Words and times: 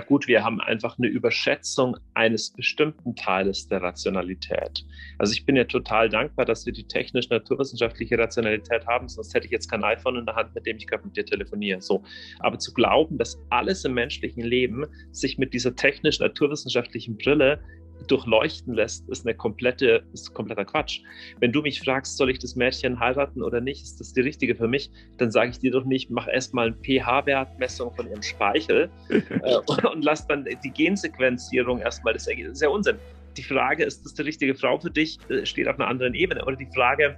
gut, 0.00 0.26
wir 0.28 0.44
haben 0.44 0.60
einfach 0.60 0.98
eine 0.98 1.08
Überschätzung 1.08 1.96
eines 2.14 2.52
bestimmten 2.52 3.16
Teiles 3.16 3.68
der 3.68 3.82
Rationalität. 3.82 4.84
Also 5.18 5.32
ich 5.32 5.46
bin 5.46 5.56
ja 5.56 5.64
total 5.64 6.08
dankbar, 6.08 6.44
dass 6.44 6.66
wir 6.66 6.72
die 6.72 6.84
technisch-naturwissenschaftliche 6.84 8.18
Rationalität 8.18 8.86
haben, 8.86 9.08
sonst 9.08 9.34
hätte 9.34 9.46
ich 9.46 9.52
jetzt 9.52 9.70
kein 9.70 9.84
iPhone 9.84 10.16
in 10.16 10.26
der 10.26 10.36
Hand, 10.36 10.54
mit 10.54 10.66
dem 10.66 10.76
ich 10.76 10.86
gerade 10.86 11.04
mit 11.04 11.16
dir 11.16 11.24
telefoniere. 11.24 11.80
So. 11.80 12.02
Aber 12.40 12.58
zu 12.58 12.72
glauben, 12.74 13.18
dass 13.18 13.40
alles 13.50 13.84
im 13.84 13.94
menschlichen 13.94 14.42
Leben 14.42 14.84
sich 15.12 15.38
mit 15.38 15.54
dieser 15.54 15.74
technisch-naturwissenschaftlichen 15.74 17.16
Brille 17.16 17.60
durchleuchten 18.06 18.74
lässt, 18.74 19.08
ist 19.08 19.26
eine 19.26 19.34
komplette, 19.34 20.02
ist 20.12 20.32
kompletter 20.34 20.64
Quatsch. 20.64 21.00
Wenn 21.40 21.52
du 21.52 21.62
mich 21.62 21.80
fragst, 21.80 22.16
soll 22.16 22.30
ich 22.30 22.38
das 22.38 22.56
Mädchen 22.56 23.00
heiraten 23.00 23.42
oder 23.42 23.60
nicht, 23.60 23.82
ist 23.82 24.00
das 24.00 24.12
die 24.12 24.20
richtige 24.20 24.54
für 24.54 24.68
mich, 24.68 24.90
dann 25.18 25.30
sage 25.30 25.50
ich 25.50 25.58
dir 25.58 25.72
doch 25.72 25.84
nicht, 25.84 26.10
mach 26.10 26.28
erstmal 26.28 26.68
eine 26.68 26.76
pH-Wertmessung 26.76 27.94
von 27.94 28.08
ihrem 28.08 28.22
Speichel 28.22 28.90
äh, 29.08 29.56
und, 29.66 29.84
und, 29.84 30.04
lass 30.04 30.26
dann 30.26 30.46
die 30.64 30.70
Gensequenzierung 30.70 31.80
erstmal 31.80 32.14
das 32.14 32.26
Ergebnis. 32.26 32.52
Das 32.52 32.58
ist 32.58 32.62
ja 32.62 32.68
Unsinn. 32.68 32.96
Die 33.36 33.42
Frage, 33.42 33.84
ist 33.84 34.04
das 34.04 34.14
die 34.14 34.22
richtige 34.22 34.54
Frau 34.54 34.78
für 34.78 34.90
dich, 34.90 35.18
äh, 35.28 35.44
steht 35.44 35.68
auf 35.68 35.78
einer 35.78 35.88
anderen 35.88 36.14
Ebene. 36.14 36.44
Oder 36.44 36.56
die 36.56 36.68
Frage, 36.74 37.16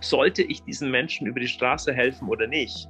sollte 0.00 0.42
ich 0.42 0.62
diesen 0.62 0.90
Menschen 0.90 1.26
über 1.26 1.40
die 1.40 1.48
Straße 1.48 1.92
helfen 1.92 2.28
oder 2.28 2.46
nicht? 2.46 2.88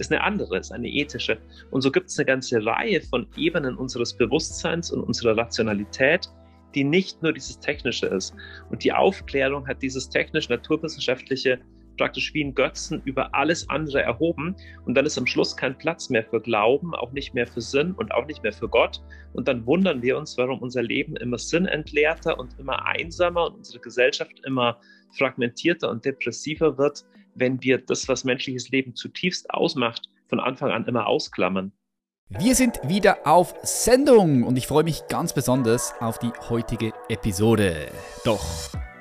ist 0.00 0.10
eine 0.10 0.22
andere, 0.22 0.58
ist 0.58 0.72
eine 0.72 0.88
ethische. 0.88 1.38
Und 1.70 1.82
so 1.82 1.92
gibt 1.92 2.08
es 2.08 2.18
eine 2.18 2.24
ganze 2.24 2.64
Reihe 2.64 3.00
von 3.02 3.26
Ebenen 3.36 3.76
unseres 3.76 4.16
Bewusstseins 4.16 4.90
und 4.90 5.02
unserer 5.02 5.36
Rationalität, 5.36 6.28
die 6.74 6.84
nicht 6.84 7.22
nur 7.22 7.32
dieses 7.32 7.58
Technische 7.58 8.06
ist. 8.06 8.34
Und 8.70 8.84
die 8.84 8.92
Aufklärung 8.92 9.66
hat 9.66 9.82
dieses 9.82 10.08
technisch-naturwissenschaftliche 10.08 11.60
praktisch 12.00 12.32
wie 12.32 12.42
ein 12.42 12.54
Götzen 12.54 13.02
über 13.04 13.34
alles 13.34 13.68
andere 13.68 14.02
erhoben. 14.02 14.56
Und 14.86 14.94
dann 14.94 15.04
ist 15.04 15.18
am 15.18 15.26
Schluss 15.26 15.54
kein 15.54 15.76
Platz 15.76 16.08
mehr 16.08 16.24
für 16.24 16.40
Glauben, 16.40 16.94
auch 16.94 17.12
nicht 17.12 17.34
mehr 17.34 17.46
für 17.46 17.60
Sinn 17.60 17.92
und 17.92 18.12
auch 18.12 18.26
nicht 18.26 18.42
mehr 18.42 18.54
für 18.54 18.70
Gott. 18.70 19.02
Und 19.34 19.48
dann 19.48 19.66
wundern 19.66 20.00
wir 20.00 20.16
uns, 20.16 20.38
warum 20.38 20.60
unser 20.60 20.82
Leben 20.82 21.16
immer 21.16 21.36
sinnentleerter 21.36 22.38
und 22.38 22.58
immer 22.58 22.86
einsamer 22.86 23.48
und 23.48 23.56
unsere 23.56 23.80
Gesellschaft 23.80 24.40
immer 24.46 24.80
fragmentierter 25.18 25.90
und 25.90 26.02
depressiver 26.06 26.78
wird, 26.78 27.04
wenn 27.34 27.62
wir 27.62 27.76
das, 27.76 28.08
was 28.08 28.24
menschliches 28.24 28.70
Leben 28.70 28.94
zutiefst 28.94 29.50
ausmacht, 29.50 30.08
von 30.28 30.40
Anfang 30.40 30.70
an 30.70 30.86
immer 30.86 31.06
ausklammern. 31.06 31.70
Wir 32.38 32.54
sind 32.54 32.78
wieder 32.84 33.26
auf 33.26 33.54
Sendung 33.64 34.44
und 34.44 34.56
ich 34.56 34.68
freue 34.68 34.84
mich 34.84 35.08
ganz 35.08 35.32
besonders 35.32 35.92
auf 35.98 36.20
die 36.20 36.30
heutige 36.48 36.92
Episode. 37.08 37.88
Doch 38.24 38.46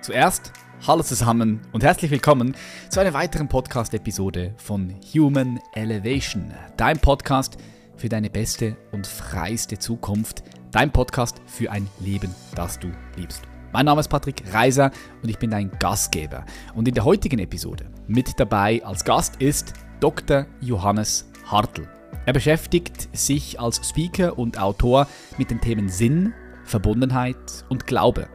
zuerst 0.01 0.51
hallo 0.87 1.03
zusammen 1.03 1.61
und 1.71 1.83
herzlich 1.83 2.09
willkommen 2.09 2.55
zu 2.89 2.99
einer 2.99 3.13
weiteren 3.13 3.47
Podcast-Episode 3.47 4.55
von 4.57 4.95
Human 5.13 5.59
Elevation, 5.75 6.51
dein 6.75 6.97
Podcast 6.97 7.57
für 7.97 8.09
deine 8.09 8.31
beste 8.31 8.75
und 8.91 9.05
freiste 9.05 9.77
Zukunft, 9.77 10.41
dein 10.71 10.91
Podcast 10.91 11.39
für 11.45 11.69
ein 11.69 11.87
Leben, 11.99 12.33
das 12.55 12.79
du 12.79 12.91
liebst. 13.15 13.43
Mein 13.71 13.85
Name 13.85 13.99
ist 13.99 14.07
Patrick 14.07 14.41
Reiser 14.51 14.89
und 15.21 15.29
ich 15.29 15.37
bin 15.37 15.51
dein 15.51 15.69
Gastgeber. 15.77 16.47
Und 16.73 16.87
in 16.87 16.95
der 16.95 17.05
heutigen 17.05 17.37
Episode 17.37 17.91
mit 18.07 18.39
dabei 18.39 18.83
als 18.83 19.05
Gast 19.05 19.35
ist 19.35 19.73
Dr. 19.99 20.47
Johannes 20.61 21.29
Hartl. 21.45 21.87
Er 22.29 22.33
beschäftigt 22.33 23.09
sich 23.11 23.59
als 23.59 23.81
Speaker 23.83 24.37
und 24.37 24.59
Autor 24.59 25.07
mit 25.39 25.49
den 25.49 25.61
Themen 25.61 25.89
Sinn, 25.89 26.31
Verbundenheit 26.63 27.65
und 27.69 27.87
Glaube. 27.87 28.29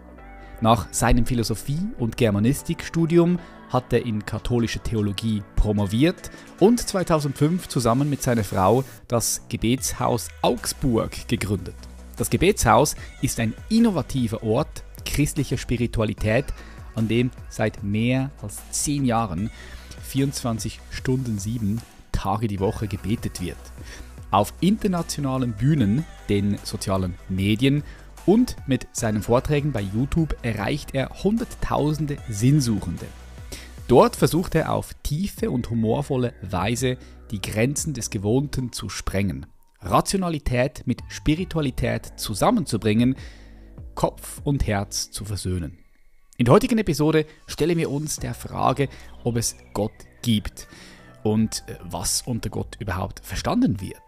Nach 0.60 0.92
seinem 0.92 1.26
Philosophie- 1.26 1.92
und 2.00 2.16
Germanistikstudium 2.16 3.38
hat 3.68 3.92
er 3.92 4.04
in 4.04 4.26
katholische 4.26 4.80
Theologie 4.80 5.44
promoviert 5.54 6.32
und 6.58 6.80
2005 6.80 7.68
zusammen 7.68 8.10
mit 8.10 8.20
seiner 8.20 8.42
Frau 8.42 8.82
das 9.06 9.42
Gebetshaus 9.48 10.26
Augsburg 10.42 11.28
gegründet. 11.28 11.76
Das 12.16 12.30
Gebetshaus 12.30 12.96
ist 13.22 13.38
ein 13.38 13.54
innovativer 13.68 14.42
Ort 14.42 14.82
christlicher 15.06 15.56
Spiritualität, 15.56 16.46
an 16.96 17.06
dem 17.06 17.30
seit 17.48 17.84
mehr 17.84 18.32
als 18.42 18.60
zehn 18.72 19.04
Jahren 19.04 19.52
24 20.02 20.80
Stunden 20.90 21.38
7 21.38 21.80
Tage 22.14 22.48
die 22.48 22.60
Woche 22.60 22.88
gebetet 22.88 23.40
wird. 23.42 23.58
Auf 24.30 24.54
internationalen 24.60 25.52
Bühnen, 25.52 26.04
den 26.28 26.58
sozialen 26.64 27.14
Medien 27.28 27.82
und 28.26 28.56
mit 28.66 28.86
seinen 28.92 29.22
Vorträgen 29.22 29.72
bei 29.72 29.82
YouTube 29.82 30.34
erreicht 30.42 30.94
er 30.94 31.10
Hunderttausende 31.22 32.16
Sinnsuchende. 32.28 33.06
Dort 33.86 34.16
versucht 34.16 34.54
er 34.54 34.72
auf 34.72 34.94
tiefe 35.02 35.50
und 35.50 35.68
humorvolle 35.68 36.32
Weise 36.40 36.96
die 37.30 37.42
Grenzen 37.42 37.92
des 37.92 38.08
Gewohnten 38.10 38.72
zu 38.72 38.88
sprengen, 38.88 39.46
Rationalität 39.80 40.86
mit 40.86 41.02
Spiritualität 41.08 42.18
zusammenzubringen, 42.18 43.16
Kopf 43.94 44.40
und 44.42 44.66
Herz 44.66 45.10
zu 45.10 45.24
versöhnen. 45.24 45.78
In 46.38 46.46
der 46.46 46.54
heutigen 46.54 46.78
Episode 46.78 47.26
stellen 47.46 47.76
wir 47.76 47.90
uns 47.90 48.16
der 48.16 48.34
Frage, 48.34 48.88
ob 49.22 49.36
es 49.36 49.56
Gott 49.74 49.92
gibt 50.22 50.66
und 51.24 51.64
äh, 51.66 51.74
was 51.82 52.22
unter 52.22 52.50
Gott 52.50 52.76
überhaupt 52.78 53.20
verstanden 53.24 53.80
wird. 53.80 53.98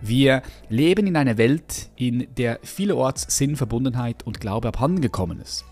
Wir 0.00 0.42
leben 0.68 1.06
in 1.06 1.16
einer 1.16 1.36
Welt, 1.36 1.90
in 1.96 2.26
der 2.36 2.58
vielerorts 2.62 3.26
Sinn, 3.28 3.56
Verbundenheit 3.56 4.24
und 4.24 4.40
Glaube 4.40 4.68
abhandengekommen 4.68 5.40
ist. 5.40 5.64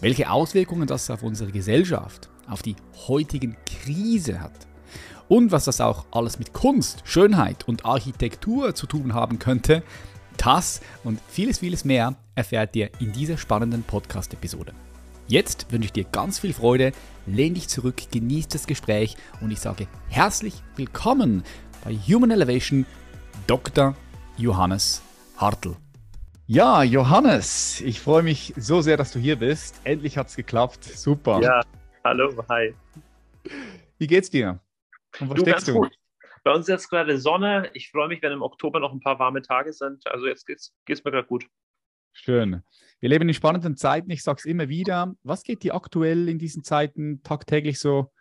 Welche 0.00 0.30
Auswirkungen 0.30 0.86
das 0.86 1.10
auf 1.10 1.22
unsere 1.22 1.52
Gesellschaft, 1.52 2.28
auf 2.48 2.62
die 2.62 2.76
heutigen 3.06 3.56
Krise 3.64 4.40
hat 4.40 4.66
und 5.28 5.52
was 5.52 5.66
das 5.66 5.80
auch 5.80 6.04
alles 6.10 6.38
mit 6.38 6.52
Kunst, 6.52 7.02
Schönheit 7.04 7.68
und 7.68 7.84
Architektur 7.84 8.74
zu 8.74 8.86
tun 8.86 9.14
haben 9.14 9.38
könnte, 9.38 9.82
das 10.36 10.80
und 11.04 11.20
vieles, 11.28 11.58
vieles 11.58 11.84
mehr 11.84 12.16
erfährt 12.34 12.74
ihr 12.74 12.90
in 12.98 13.12
dieser 13.12 13.38
spannenden 13.38 13.82
Podcast-Episode. 13.82 14.72
Jetzt 15.30 15.70
wünsche 15.70 15.84
ich 15.84 15.92
dir 15.92 16.02
ganz 16.02 16.40
viel 16.40 16.52
Freude, 16.52 16.90
lehn 17.24 17.54
dich 17.54 17.68
zurück, 17.68 18.10
genieß 18.10 18.48
das 18.48 18.66
Gespräch 18.66 19.16
und 19.40 19.52
ich 19.52 19.60
sage 19.60 19.86
herzlich 20.08 20.54
willkommen 20.74 21.44
bei 21.84 21.94
Human 21.94 22.32
Elevation 22.32 22.84
Dr. 23.46 23.94
Johannes 24.38 25.00
Hartl. 25.36 25.76
Ja, 26.48 26.82
Johannes, 26.82 27.80
ich 27.80 28.00
freue 28.00 28.24
mich 28.24 28.54
so 28.56 28.80
sehr, 28.80 28.96
dass 28.96 29.12
du 29.12 29.20
hier 29.20 29.36
bist. 29.36 29.80
Endlich 29.84 30.18
hat 30.18 30.26
es 30.26 30.34
geklappt. 30.34 30.82
Super. 30.82 31.40
Ja, 31.40 31.60
hallo, 32.02 32.34
hi. 32.48 32.74
Wie 33.98 34.08
geht's 34.08 34.30
dir? 34.30 34.58
Und 35.20 35.30
was 35.30 35.36
du, 35.36 35.42
steckst 35.42 35.68
du? 35.68 35.74
Gut. 35.74 35.96
Bei 36.42 36.50
uns 36.50 36.62
ist 36.62 36.70
jetzt 36.70 36.90
gerade 36.90 37.20
Sonne. 37.20 37.70
Ich 37.74 37.92
freue 37.92 38.08
mich, 38.08 38.20
wenn 38.20 38.32
im 38.32 38.42
Oktober 38.42 38.80
noch 38.80 38.92
ein 38.92 39.00
paar 39.00 39.20
warme 39.20 39.42
Tage 39.42 39.72
sind. 39.72 40.04
Also 40.08 40.26
jetzt 40.26 40.44
geht 40.44 40.58
es 40.58 41.04
mir 41.04 41.12
gerade 41.12 41.28
gut. 41.28 41.46
Schön. 42.12 42.62
Wir 43.00 43.08
leben 43.08 43.28
in 43.28 43.34
spannenden 43.34 43.76
Zeiten. 43.76 44.10
Ich 44.10 44.22
sage 44.22 44.38
es 44.38 44.44
immer 44.44 44.68
wieder. 44.68 45.14
Was 45.22 45.42
geht 45.42 45.62
dir 45.62 45.74
aktuell 45.74 46.28
in 46.28 46.38
diesen 46.38 46.62
Zeiten 46.64 47.22
tagtäglich 47.22 47.78
so 47.78 48.12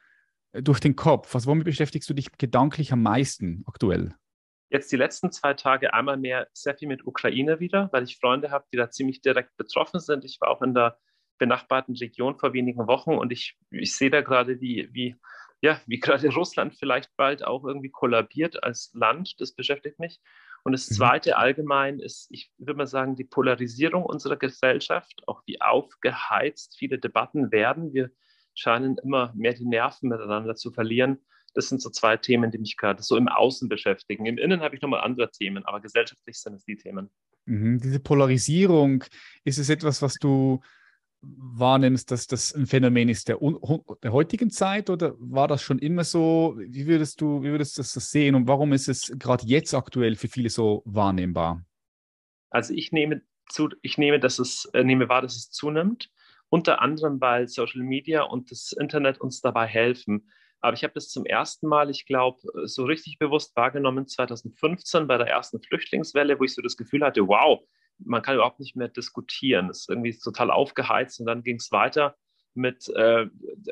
äh, 0.54 0.64
durch 0.64 0.80
den 0.80 0.96
Kopf? 0.96 1.34
Also 1.36 1.50
womit 1.50 1.66
beschäftigst 1.66 2.10
du 2.10 2.14
dich 2.14 2.32
gedanklich 2.38 2.94
am 2.94 3.04
meisten 3.04 3.64
aktuell? 3.68 4.16
Jetzt 4.70 4.92
die 4.92 4.98
letzten 4.98 5.32
zwei 5.32 5.56
Tage 5.56 5.94
einmal 5.94 6.18
mehr 6.18 6.48
sehr 6.54 6.78
viel 6.78 6.88
mit 6.88 7.06
Ukraine 7.06 7.60
wieder, 7.60 7.90
weil 7.92 8.04
ich 8.04 8.18
Freunde 8.18 8.52
habe, 8.52 8.66
die 8.72 8.78
da 8.78 8.90
ziemlich 8.90 9.22
direkt 9.22 9.58
betroffen 9.58 10.00
sind. 10.00 10.24
Ich 10.24 10.40
war 10.40 10.50
auch 10.50 10.62
in 10.62 10.76
der 10.76 10.98
benachbarten 11.40 11.96
Region 11.96 12.38
vor 12.38 12.54
wenigen 12.54 12.88
Wochen 12.88 13.14
und 13.14 13.32
ich, 13.32 13.58
ich 13.72 13.96
sehe 13.96 14.12
da 14.12 14.22
gerade, 14.22 14.62
wie, 14.62 14.88
wie, 14.92 15.16
ja, 15.62 15.82
wie 15.88 16.00
gerade 16.00 16.30
Russland 16.30 16.76
vielleicht 16.78 17.10
bald 17.18 17.44
auch 17.44 17.66
irgendwie 17.66 17.90
kollabiert 17.90 18.64
als 18.64 18.92
Land. 18.94 19.42
Das 19.42 19.54
beschäftigt 19.56 20.00
mich. 20.00 20.20
Und 20.64 20.74
das 20.74 20.90
mhm. 20.90 20.96
Zweite 20.96 21.38
allgemein 21.38 22.00
ist, 22.00 22.28
ich 22.32 22.52
würde 22.58 22.78
mal 22.78 22.88
sagen, 22.88 23.16
die 23.16 23.24
Polarisierung 23.24 24.04
unserer 24.04 24.38
Gesellschaft, 24.38 25.22
auch 25.28 25.42
wie 25.46 25.62
aufgeheizt 25.62 26.76
viele 26.78 27.00
Debatten 27.00 27.52
werden. 27.52 27.94
Wir 27.94 28.12
scheinen 28.54 28.98
immer 28.98 29.34
mehr 29.36 29.54
die 29.54 29.66
Nerven 29.66 30.10
miteinander 30.10 30.56
zu 30.56 30.72
verlieren. 30.72 31.20
Das 31.54 31.70
sind 31.70 31.82
so 31.82 31.90
zwei 31.90 32.18
Themen, 32.18 32.52
die 32.52 32.60
mich 32.60 32.78
gerade 32.78 33.02
so 33.02 33.18
im 33.18 33.28
Außen 33.28 33.70
beschäftigen. 33.70 34.26
Im 34.26 34.38
Innen 34.38 34.62
habe 34.62 34.76
ich 34.76 34.82
nochmal 34.82 35.02
andere 35.02 35.32
Themen, 35.32 35.66
aber 35.66 35.80
gesellschaftlich 35.80 36.38
sind 36.40 36.56
es 36.56 36.66
die 36.66 36.78
Themen. 36.78 37.10
Mhm. 37.46 37.80
Diese 37.80 38.00
Polarisierung, 38.00 39.04
ist 39.44 39.58
es 39.58 39.70
etwas, 39.70 40.02
was 40.02 40.16
du 40.16 40.62
wahrnimmst, 41.22 42.12
dass 42.12 42.28
das 42.28 42.54
ein 42.54 42.66
Phänomen 42.66 43.10
ist 43.10 43.28
der, 43.28 43.40
der, 44.04 44.12
heutigen 44.14 44.50
Zeit 44.50 44.90
oder 44.90 45.16
war 45.20 45.48
das 45.48 45.62
schon 45.62 45.80
immer 45.80 46.04
so? 46.04 46.56
Wie 46.58 46.88
würdest 46.88 47.22
du, 47.22 47.44
wie 47.44 47.50
würdest 47.50 47.78
das 47.78 47.94
sehen 47.94 48.36
und 48.36 48.48
warum 48.48 48.72
ist 48.74 48.88
es 48.88 49.12
gerade 49.18 49.46
jetzt 49.46 49.74
aktuell 49.74 50.16
für 50.16 50.30
viele 50.30 50.50
so 50.50 50.82
wahrnehmbar? 50.86 51.66
Also 52.50 52.74
ich 52.74 52.92
nehme 52.92 53.22
zu, 53.50 53.70
ich 53.82 53.98
nehme, 53.98 54.20
dass 54.20 54.40
es, 54.40 54.66
äh, 54.74 54.84
nehme 54.84 55.10
wahr, 55.10 55.22
dass 55.22 55.36
es 55.36 55.52
zunimmt, 55.52 56.10
unter 56.50 56.82
anderem, 56.82 57.20
weil 57.20 57.48
Social 57.48 57.84
Media 57.84 58.24
und 58.24 58.52
das 58.52 58.72
Internet 58.72 59.20
uns 59.20 59.42
dabei 59.42 59.68
helfen. 59.68 60.32
Aber 60.62 60.74
ich 60.74 60.84
habe 60.84 60.94
das 60.94 61.10
zum 61.10 61.26
ersten 61.26 61.68
Mal, 61.68 61.90
ich 61.90 62.06
glaube, 62.06 62.42
so 62.66 62.86
richtig 62.86 63.18
bewusst 63.18 63.56
wahrgenommen 63.56 64.08
2015 64.08 65.08
bei 65.08 65.18
der 65.18 65.28
ersten 65.28 65.62
Flüchtlingswelle, 65.62 66.40
wo 66.40 66.44
ich 66.44 66.54
so 66.54 66.62
das 66.62 66.76
Gefühl 66.76 67.04
hatte, 67.04 67.28
wow, 67.28 67.62
man 68.00 68.22
kann 68.22 68.36
überhaupt 68.36 68.60
nicht 68.60 68.76
mehr 68.76 68.88
diskutieren. 68.88 69.70
Es 69.70 69.82
ist 69.82 69.90
irgendwie 69.90 70.18
total 70.18 70.52
aufgeheizt 70.52 71.20
und 71.20 71.26
dann 71.26 71.44
ging 71.44 71.58
es 71.58 71.72
weiter 71.72 72.16
mit, 72.56 72.90
äh, 72.96 73.28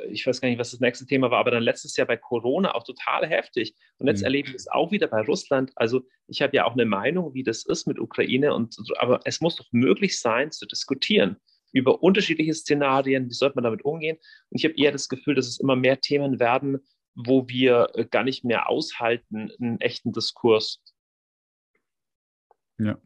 ich 0.09 0.25
weiß 0.25 0.41
gar 0.41 0.49
nicht, 0.49 0.59
was 0.59 0.71
das 0.71 0.79
nächste 0.79 1.05
Thema 1.05 1.31
war, 1.31 1.39
aber 1.39 1.51
dann 1.51 1.63
letztes 1.63 1.95
Jahr 1.97 2.07
bei 2.07 2.17
Corona 2.17 2.75
auch 2.75 2.83
total 2.83 3.27
heftig. 3.27 3.75
Und 3.97 4.07
jetzt 4.07 4.19
mhm. 4.19 4.25
erleben 4.25 4.49
wir 4.49 4.55
es 4.55 4.67
auch 4.67 4.91
wieder 4.91 5.07
bei 5.07 5.21
Russland. 5.21 5.71
Also 5.75 6.03
ich 6.27 6.41
habe 6.41 6.55
ja 6.55 6.65
auch 6.65 6.73
eine 6.73 6.85
Meinung, 6.85 7.33
wie 7.33 7.43
das 7.43 7.65
ist 7.65 7.87
mit 7.87 7.99
Ukraine, 7.99 8.53
und, 8.53 8.75
aber 8.97 9.19
es 9.25 9.41
muss 9.41 9.55
doch 9.55 9.67
möglich 9.71 10.19
sein, 10.19 10.51
zu 10.51 10.65
diskutieren 10.65 11.37
über 11.73 12.01
unterschiedliche 12.01 12.53
Szenarien, 12.53 13.29
wie 13.29 13.33
sollte 13.33 13.55
man 13.55 13.65
damit 13.65 13.83
umgehen. 13.83 14.17
Und 14.49 14.57
ich 14.57 14.63
habe 14.63 14.75
eher 14.77 14.91
das 14.91 15.09
Gefühl, 15.09 15.35
dass 15.35 15.47
es 15.47 15.59
immer 15.59 15.75
mehr 15.75 15.99
Themen 15.99 16.39
werden, 16.39 16.79
wo 17.13 17.47
wir 17.47 17.89
äh, 17.93 18.05
gar 18.05 18.23
nicht 18.23 18.45
mehr 18.45 18.69
aushalten, 18.69 19.51
einen 19.59 19.81
echten 19.81 20.13
Diskurs. 20.13 20.81
Ja, 22.79 22.97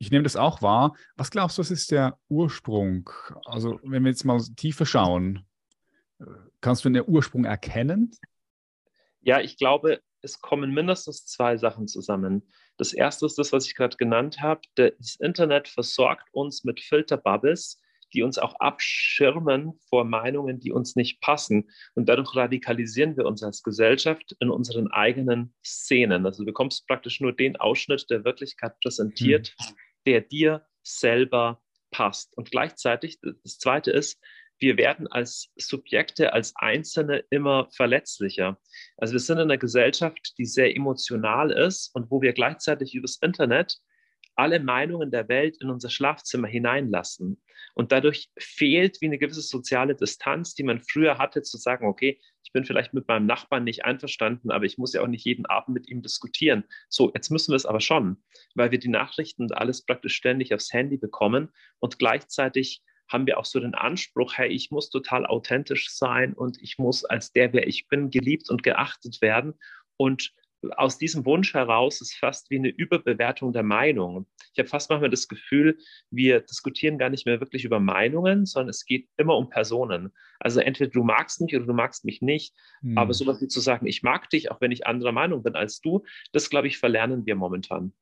ich 0.00 0.10
nehme 0.10 0.24
das 0.24 0.34
auch 0.34 0.62
wahr. 0.62 0.96
Was 1.16 1.30
glaubst 1.30 1.58
du, 1.58 1.60
was 1.60 1.70
ist 1.70 1.90
der 1.90 2.18
Ursprung? 2.28 3.10
Also, 3.44 3.78
wenn 3.82 4.02
wir 4.02 4.10
jetzt 4.10 4.24
mal 4.24 4.40
tiefer 4.56 4.86
schauen, 4.86 5.46
äh, 6.18 6.24
kannst 6.62 6.84
du 6.84 6.90
den 6.90 7.04
Ursprung 7.06 7.44
erkennen? 7.44 8.10
Ja, 9.20 9.40
ich 9.40 9.58
glaube, 9.58 10.00
es 10.22 10.40
kommen 10.40 10.72
mindestens 10.72 11.26
zwei 11.26 11.58
Sachen 11.58 11.86
zusammen. 11.86 12.48
Das 12.78 12.94
erste 12.94 13.26
ist 13.26 13.38
das, 13.38 13.52
was 13.52 13.66
ich 13.66 13.74
gerade 13.74 13.98
genannt 13.98 14.40
habe. 14.40 14.62
Das 14.74 15.16
Internet 15.16 15.68
versorgt 15.68 16.28
uns 16.32 16.64
mit 16.64 16.80
Filterbubbles, 16.80 17.78
die 18.14 18.22
uns 18.22 18.38
auch 18.38 18.54
abschirmen 18.58 19.78
vor 19.90 20.04
Meinungen, 20.04 20.60
die 20.60 20.72
uns 20.72 20.96
nicht 20.96 21.20
passen. 21.20 21.70
Und 21.94 22.08
dadurch 22.08 22.34
radikalisieren 22.34 23.18
wir 23.18 23.26
uns 23.26 23.42
als 23.42 23.62
Gesellschaft 23.62 24.34
in 24.40 24.48
unseren 24.48 24.90
eigenen 24.90 25.54
Szenen. 25.62 26.24
Also 26.24 26.42
du 26.42 26.46
bekommst 26.46 26.86
praktisch 26.86 27.20
nur 27.20 27.34
den 27.34 27.56
Ausschnitt 27.56 28.06
der 28.08 28.24
Wirklichkeit 28.24 28.80
präsentiert, 28.80 29.54
mhm. 29.60 29.76
Der 30.06 30.20
dir 30.20 30.66
selber 30.82 31.62
passt. 31.90 32.36
Und 32.36 32.50
gleichzeitig, 32.50 33.20
das 33.22 33.58
Zweite 33.58 33.90
ist, 33.90 34.20
wir 34.58 34.76
werden 34.76 35.06
als 35.06 35.50
Subjekte, 35.56 36.32
als 36.34 36.52
Einzelne 36.56 37.24
immer 37.30 37.68
verletzlicher. 37.70 38.60
Also 38.98 39.12
wir 39.12 39.20
sind 39.20 39.38
in 39.38 39.44
einer 39.44 39.56
Gesellschaft, 39.56 40.34
die 40.38 40.44
sehr 40.44 40.76
emotional 40.76 41.50
ist 41.50 41.94
und 41.94 42.10
wo 42.10 42.20
wir 42.20 42.34
gleichzeitig 42.34 42.94
übers 42.94 43.16
Internet 43.22 43.78
alle 44.40 44.58
Meinungen 44.58 45.10
der 45.10 45.28
Welt 45.28 45.58
in 45.60 45.68
unser 45.68 45.90
Schlafzimmer 45.90 46.48
hineinlassen. 46.48 47.42
Und 47.74 47.92
dadurch 47.92 48.30
fehlt 48.38 49.00
wie 49.02 49.06
eine 49.06 49.18
gewisse 49.18 49.42
soziale 49.42 49.94
Distanz, 49.94 50.54
die 50.54 50.62
man 50.62 50.80
früher 50.80 51.18
hatte, 51.18 51.42
zu 51.42 51.58
sagen, 51.58 51.86
okay, 51.86 52.18
ich 52.42 52.50
bin 52.52 52.64
vielleicht 52.64 52.94
mit 52.94 53.06
meinem 53.06 53.26
Nachbarn 53.26 53.64
nicht 53.64 53.84
einverstanden, 53.84 54.50
aber 54.50 54.64
ich 54.64 54.78
muss 54.78 54.94
ja 54.94 55.02
auch 55.02 55.08
nicht 55.08 55.26
jeden 55.26 55.44
Abend 55.44 55.74
mit 55.74 55.88
ihm 55.88 56.00
diskutieren. 56.00 56.64
So, 56.88 57.12
jetzt 57.14 57.28
müssen 57.30 57.52
wir 57.52 57.56
es 57.56 57.66
aber 57.66 57.80
schon, 57.80 58.16
weil 58.54 58.70
wir 58.70 58.78
die 58.78 58.88
Nachrichten 58.88 59.42
und 59.42 59.52
alles 59.54 59.84
praktisch 59.84 60.16
ständig 60.16 60.54
aufs 60.54 60.72
Handy 60.72 60.96
bekommen 60.96 61.50
und 61.78 61.98
gleichzeitig 61.98 62.82
haben 63.08 63.26
wir 63.26 63.38
auch 63.38 63.44
so 63.44 63.60
den 63.60 63.74
Anspruch, 63.74 64.38
hey, 64.38 64.48
ich 64.48 64.70
muss 64.70 64.88
total 64.88 65.26
authentisch 65.26 65.90
sein 65.90 66.32
und 66.32 66.56
ich 66.62 66.78
muss 66.78 67.04
als 67.04 67.32
der, 67.32 67.52
wer 67.52 67.66
ich 67.66 67.88
bin, 67.88 68.10
geliebt 68.10 68.48
und 68.48 68.62
geachtet 68.62 69.20
werden. 69.20 69.54
Und 69.96 70.32
aus 70.76 70.98
diesem 70.98 71.24
Wunsch 71.24 71.54
heraus 71.54 72.00
ist 72.00 72.14
fast 72.14 72.50
wie 72.50 72.58
eine 72.58 72.68
Überbewertung 72.68 73.52
der 73.52 73.62
Meinung. 73.62 74.26
Ich 74.52 74.58
habe 74.58 74.68
fast 74.68 74.90
manchmal 74.90 75.10
das 75.10 75.28
Gefühl, 75.28 75.78
wir 76.10 76.40
diskutieren 76.40 76.98
gar 76.98 77.10
nicht 77.10 77.26
mehr 77.26 77.40
wirklich 77.40 77.64
über 77.64 77.80
Meinungen, 77.80 78.44
sondern 78.44 78.68
es 78.68 78.84
geht 78.84 79.08
immer 79.16 79.36
um 79.36 79.48
Personen. 79.48 80.12
Also 80.38 80.60
entweder 80.60 80.90
du 80.90 81.02
magst 81.02 81.40
mich 81.40 81.54
oder 81.56 81.66
du 81.66 81.72
magst 81.72 82.04
mich 82.04 82.20
nicht, 82.20 82.54
mhm. 82.82 82.98
aber 82.98 83.14
sowas 83.14 83.40
wie 83.40 83.48
zu 83.48 83.60
sagen, 83.60 83.86
ich 83.86 84.02
mag 84.02 84.28
dich, 84.30 84.50
auch 84.50 84.60
wenn 84.60 84.72
ich 84.72 84.86
anderer 84.86 85.12
Meinung 85.12 85.42
bin 85.42 85.54
als 85.54 85.80
du, 85.80 86.04
das 86.32 86.50
glaube 86.50 86.68
ich, 86.68 86.78
verlernen 86.78 87.24
wir 87.26 87.36
momentan. 87.36 87.92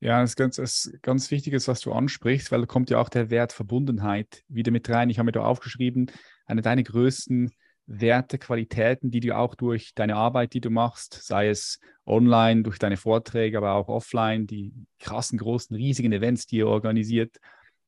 Ja, 0.00 0.20
das 0.20 0.30
ist 0.30 0.36
ganz, 0.36 0.56
das 0.56 0.86
ist 0.86 1.02
ganz 1.02 1.30
Wichtiges, 1.30 1.66
was 1.66 1.80
du 1.80 1.92
ansprichst, 1.92 2.52
weil 2.52 2.60
da 2.60 2.66
kommt 2.66 2.88
ja 2.90 3.00
auch 3.00 3.08
der 3.08 3.30
Wert 3.30 3.52
Verbundenheit 3.52 4.44
wieder 4.46 4.70
mit 4.70 4.88
rein. 4.88 5.10
Ich 5.10 5.18
habe 5.18 5.26
mir 5.26 5.32
da 5.32 5.42
aufgeschrieben, 5.42 6.10
eine 6.46 6.62
deiner 6.62 6.84
größten 6.84 7.50
Werte, 7.90 8.36
Qualitäten, 8.38 9.10
die 9.10 9.20
du 9.20 9.34
auch 9.34 9.54
durch 9.54 9.94
deine 9.94 10.14
Arbeit, 10.16 10.52
die 10.52 10.60
du 10.60 10.68
machst, 10.68 11.14
sei 11.22 11.48
es 11.48 11.80
online, 12.04 12.62
durch 12.62 12.78
deine 12.78 12.98
Vorträge, 12.98 13.56
aber 13.56 13.72
auch 13.72 13.88
offline, 13.88 14.46
die 14.46 14.72
krassen, 14.98 15.38
großen, 15.38 15.74
riesigen 15.74 16.12
Events, 16.12 16.46
die 16.46 16.58
ihr 16.58 16.68
organisiert, 16.68 17.38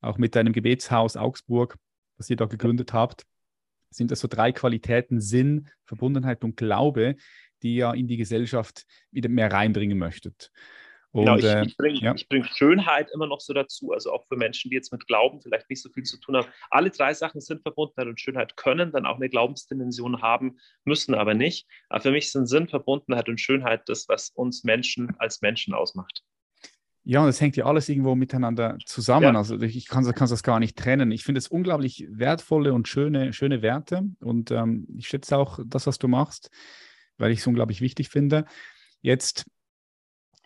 auch 0.00 0.16
mit 0.16 0.34
deinem 0.34 0.54
Gebetshaus 0.54 1.18
Augsburg, 1.18 1.76
was 2.16 2.30
ihr 2.30 2.36
da 2.36 2.46
gegründet 2.46 2.94
habt, 2.94 3.24
sind 3.90 4.10
das 4.10 4.20
so 4.20 4.28
drei 4.28 4.52
Qualitäten 4.52 5.20
Sinn, 5.20 5.68
Verbundenheit 5.84 6.44
und 6.44 6.56
Glaube, 6.56 7.16
die 7.62 7.76
ihr 7.76 7.92
in 7.92 8.08
die 8.08 8.16
Gesellschaft 8.16 8.86
wieder 9.10 9.28
mehr 9.28 9.52
reinbringen 9.52 9.98
möchtet. 9.98 10.50
Genau, 11.12 11.32
und, 11.32 11.40
genau, 11.40 11.62
ich, 11.62 11.68
ich 11.68 11.76
bringe 11.76 11.98
ja. 12.00 12.14
bring 12.28 12.44
Schönheit 12.44 13.10
immer 13.12 13.26
noch 13.26 13.40
so 13.40 13.52
dazu, 13.52 13.92
also 13.92 14.12
auch 14.12 14.24
für 14.28 14.36
Menschen, 14.36 14.70
die 14.70 14.76
jetzt 14.76 14.92
mit 14.92 15.06
Glauben 15.08 15.40
vielleicht 15.40 15.68
nicht 15.68 15.82
so 15.82 15.90
viel 15.90 16.04
zu 16.04 16.20
tun 16.20 16.36
haben. 16.36 16.46
Alle 16.70 16.90
drei 16.90 17.14
Sachen 17.14 17.40
sind 17.40 17.62
Verbundenheit 17.62 18.06
und 18.06 18.20
Schönheit, 18.20 18.56
können 18.56 18.92
dann 18.92 19.06
auch 19.06 19.16
eine 19.16 19.28
Glaubensdimension 19.28 20.22
haben, 20.22 20.58
müssen 20.84 21.14
aber 21.14 21.34
nicht. 21.34 21.66
Aber 21.88 22.00
für 22.00 22.10
mich 22.12 22.30
sind 22.30 22.46
Sinn, 22.46 22.68
Verbundenheit 22.68 23.28
und 23.28 23.40
Schönheit 23.40 23.88
das, 23.88 24.08
was 24.08 24.30
uns 24.30 24.62
Menschen 24.62 25.16
als 25.18 25.42
Menschen 25.42 25.74
ausmacht. 25.74 26.22
Ja, 27.02 27.20
und 27.20 27.26
das 27.26 27.40
hängt 27.40 27.56
ja 27.56 27.64
alles 27.64 27.88
irgendwo 27.88 28.14
miteinander 28.14 28.76
zusammen. 28.84 29.34
Ja. 29.34 29.38
Also 29.38 29.60
ich 29.60 29.88
kann, 29.88 30.04
kann 30.12 30.28
das 30.28 30.42
gar 30.44 30.60
nicht 30.60 30.78
trennen. 30.78 31.10
Ich 31.10 31.24
finde 31.24 31.38
es 31.38 31.48
unglaublich 31.48 32.06
wertvolle 32.08 32.72
und 32.72 32.86
schöne, 32.86 33.32
schöne 33.32 33.62
Werte. 33.62 34.04
Und 34.20 34.52
ähm, 34.52 34.86
ich 34.96 35.08
schätze 35.08 35.36
auch 35.36 35.58
das, 35.64 35.86
was 35.88 35.98
du 35.98 36.06
machst, 36.06 36.50
weil 37.16 37.32
ich 37.32 37.40
es 37.40 37.46
unglaublich 37.46 37.80
wichtig 37.80 38.10
finde. 38.10 38.44
Jetzt 39.00 39.46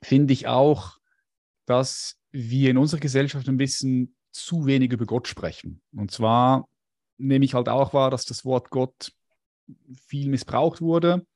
finde 0.04 0.32
ich 0.32 0.46
auch, 0.46 0.98
dass 1.66 2.18
wir 2.30 2.70
in 2.70 2.78
unserer 2.78 3.00
Gesellschaft 3.00 3.48
ein 3.48 3.56
bisschen 3.56 4.14
zu 4.32 4.66
wenig 4.66 4.92
über 4.92 5.06
Gott 5.06 5.28
sprechen. 5.28 5.80
Und 5.92 6.10
zwar 6.10 6.68
nehme 7.16 7.44
ich 7.44 7.54
halt 7.54 7.68
auch 7.68 7.94
wahr, 7.94 8.10
dass 8.10 8.24
das 8.24 8.44
Wort 8.44 8.70
Gott 8.70 9.12
viel 10.06 10.28
missbraucht 10.28 10.80
wurde. 10.80 11.26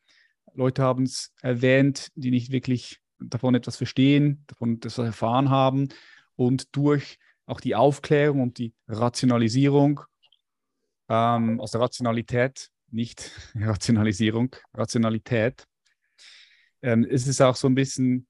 Leute 0.55 0.83
haben 0.83 1.05
es 1.05 1.33
erwähnt, 1.41 2.11
die 2.15 2.31
nicht 2.31 2.51
wirklich 2.51 3.01
davon 3.21 3.55
etwas 3.55 3.77
verstehen, 3.77 4.45
davon 4.49 4.77
etwas 4.77 4.99
erfahren 4.99 5.51
haben. 5.51 5.89
Und 6.37 6.75
durch 6.77 7.19
auch 7.47 7.61
die 7.61 7.75
Aufklärung 7.75 8.43
und 8.43 8.59
die 8.59 8.75
Rationalisierung 8.87 10.01
ähm, 11.09 11.61
aus 11.61 11.71
der 11.71 11.81
Rationalität, 11.81 12.71
nicht 12.91 13.31
Rationalisierung, 13.55 14.55
Rationalität, 14.75 15.65
ähm, 16.83 17.05
ist 17.05 17.27
es 17.27 17.41
auch 17.41 17.57
so 17.57 17.69
ein 17.69 17.75
bisschen 17.75 18.28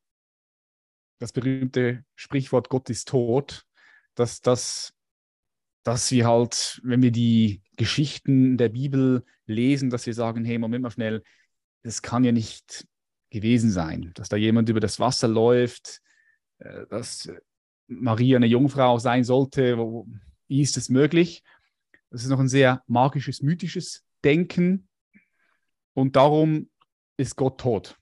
das 1.18 1.32
berühmte 1.32 2.04
Sprichwort 2.14 2.68
Gott 2.68 2.90
ist 2.90 3.08
tot, 3.08 3.66
dass, 4.14 4.40
dass, 4.40 4.94
dass 5.82 6.10
wir 6.10 6.26
halt, 6.26 6.80
wenn 6.84 7.02
wir 7.02 7.10
die 7.10 7.62
Geschichten 7.76 8.56
der 8.56 8.68
Bibel 8.70 9.24
lesen, 9.46 9.90
dass 9.90 10.06
wir 10.06 10.14
sagen, 10.14 10.44
hey, 10.44 10.58
Moment 10.58 10.82
mal 10.82 10.90
schnell, 10.90 11.22
das 11.82 12.02
kann 12.02 12.24
ja 12.24 12.32
nicht 12.32 12.86
gewesen 13.30 13.70
sein, 13.70 14.12
dass 14.14 14.28
da 14.28 14.36
jemand 14.36 14.68
über 14.68 14.80
das 14.80 15.00
Wasser 15.00 15.28
läuft, 15.28 16.00
äh, 16.58 16.86
dass 16.88 17.30
Maria 17.86 18.36
eine 18.36 18.46
Jungfrau 18.46 18.98
sein 18.98 19.24
sollte, 19.24 19.78
wie 20.48 20.62
ist 20.62 20.76
das 20.76 20.88
möglich? 20.88 21.42
Das 22.10 22.22
ist 22.22 22.28
noch 22.28 22.40
ein 22.40 22.48
sehr 22.48 22.82
magisches, 22.86 23.42
mythisches 23.42 24.04
Denken 24.24 24.88
und 25.94 26.16
darum 26.16 26.70
ist 27.16 27.36
Gott 27.36 27.60
tot. 27.60 27.97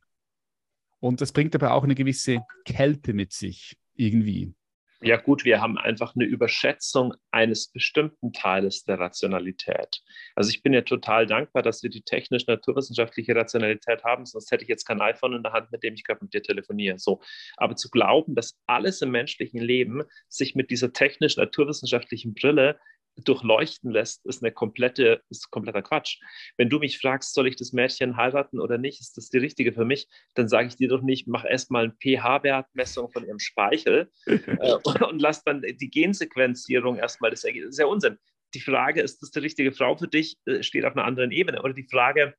Und 1.00 1.20
das 1.20 1.32
bringt 1.32 1.54
aber 1.54 1.74
auch 1.74 1.84
eine 1.84 1.94
gewisse 1.94 2.40
Kälte 2.64 3.12
mit 3.12 3.32
sich 3.32 3.76
irgendwie. 3.94 4.54
Ja 5.02 5.18
gut, 5.18 5.44
wir 5.44 5.60
haben 5.60 5.76
einfach 5.76 6.14
eine 6.14 6.24
Überschätzung 6.24 7.14
eines 7.30 7.70
bestimmten 7.70 8.32
Teiles 8.32 8.84
der 8.84 8.98
Rationalität. 8.98 10.00
Also 10.34 10.48
ich 10.48 10.62
bin 10.62 10.72
ja 10.72 10.80
total 10.80 11.26
dankbar, 11.26 11.62
dass 11.62 11.82
wir 11.82 11.90
die 11.90 12.00
technisch-naturwissenschaftliche 12.00 13.36
Rationalität 13.36 14.04
haben, 14.04 14.24
sonst 14.24 14.50
hätte 14.50 14.64
ich 14.64 14.70
jetzt 14.70 14.86
kein 14.86 15.02
iPhone 15.02 15.34
in 15.34 15.42
der 15.42 15.52
Hand, 15.52 15.70
mit 15.70 15.82
dem 15.82 15.92
ich 15.94 16.02
gerade 16.02 16.24
mit 16.24 16.32
dir 16.32 16.42
telefoniere. 16.42 16.98
So. 16.98 17.20
Aber 17.58 17.76
zu 17.76 17.90
glauben, 17.90 18.34
dass 18.34 18.58
alles 18.66 19.02
im 19.02 19.10
menschlichen 19.10 19.60
Leben 19.60 20.02
sich 20.28 20.54
mit 20.54 20.70
dieser 20.70 20.94
technisch-naturwissenschaftlichen 20.94 22.32
Brille 22.32 22.78
durchleuchten 23.16 23.90
lässt, 23.90 24.24
ist 24.26 24.42
eine 24.42 24.52
komplette, 24.52 25.22
ist 25.30 25.50
kompletter 25.50 25.82
Quatsch. 25.82 26.18
Wenn 26.56 26.68
du 26.68 26.78
mich 26.78 26.98
fragst, 26.98 27.34
soll 27.34 27.46
ich 27.46 27.56
das 27.56 27.72
Mädchen 27.72 28.16
heiraten 28.16 28.60
oder 28.60 28.78
nicht, 28.78 29.00
ist 29.00 29.16
das 29.16 29.30
die 29.30 29.38
richtige 29.38 29.72
für 29.72 29.84
mich, 29.84 30.08
dann 30.34 30.48
sage 30.48 30.68
ich 30.68 30.76
dir 30.76 30.88
doch 30.88 31.02
nicht, 31.02 31.26
mach 31.26 31.44
erstmal 31.44 31.84
eine 31.84 31.94
pH-Wertmessung 31.94 33.10
von 33.10 33.24
ihrem 33.24 33.38
Speichel 33.38 34.10
äh, 34.26 34.76
und, 34.82 35.02
und, 35.02 35.20
lass 35.20 35.42
dann 35.44 35.62
die 35.62 35.90
Gensequenzierung 35.90 36.96
erstmal 36.96 37.30
das 37.30 37.44
Ergebnis. 37.44 37.70
Das 37.70 37.74
ist 37.74 37.80
ja 37.80 37.86
Unsinn. 37.86 38.18
Die 38.54 38.60
Frage, 38.60 39.02
ist 39.02 39.22
das 39.22 39.30
die 39.30 39.40
richtige 39.40 39.72
Frau 39.72 39.96
für 39.96 40.08
dich, 40.08 40.36
äh, 40.46 40.62
steht 40.62 40.84
auf 40.84 40.94
einer 40.96 41.04
anderen 41.04 41.32
Ebene. 41.32 41.62
Oder 41.62 41.72
die 41.72 41.88
Frage, 41.90 42.34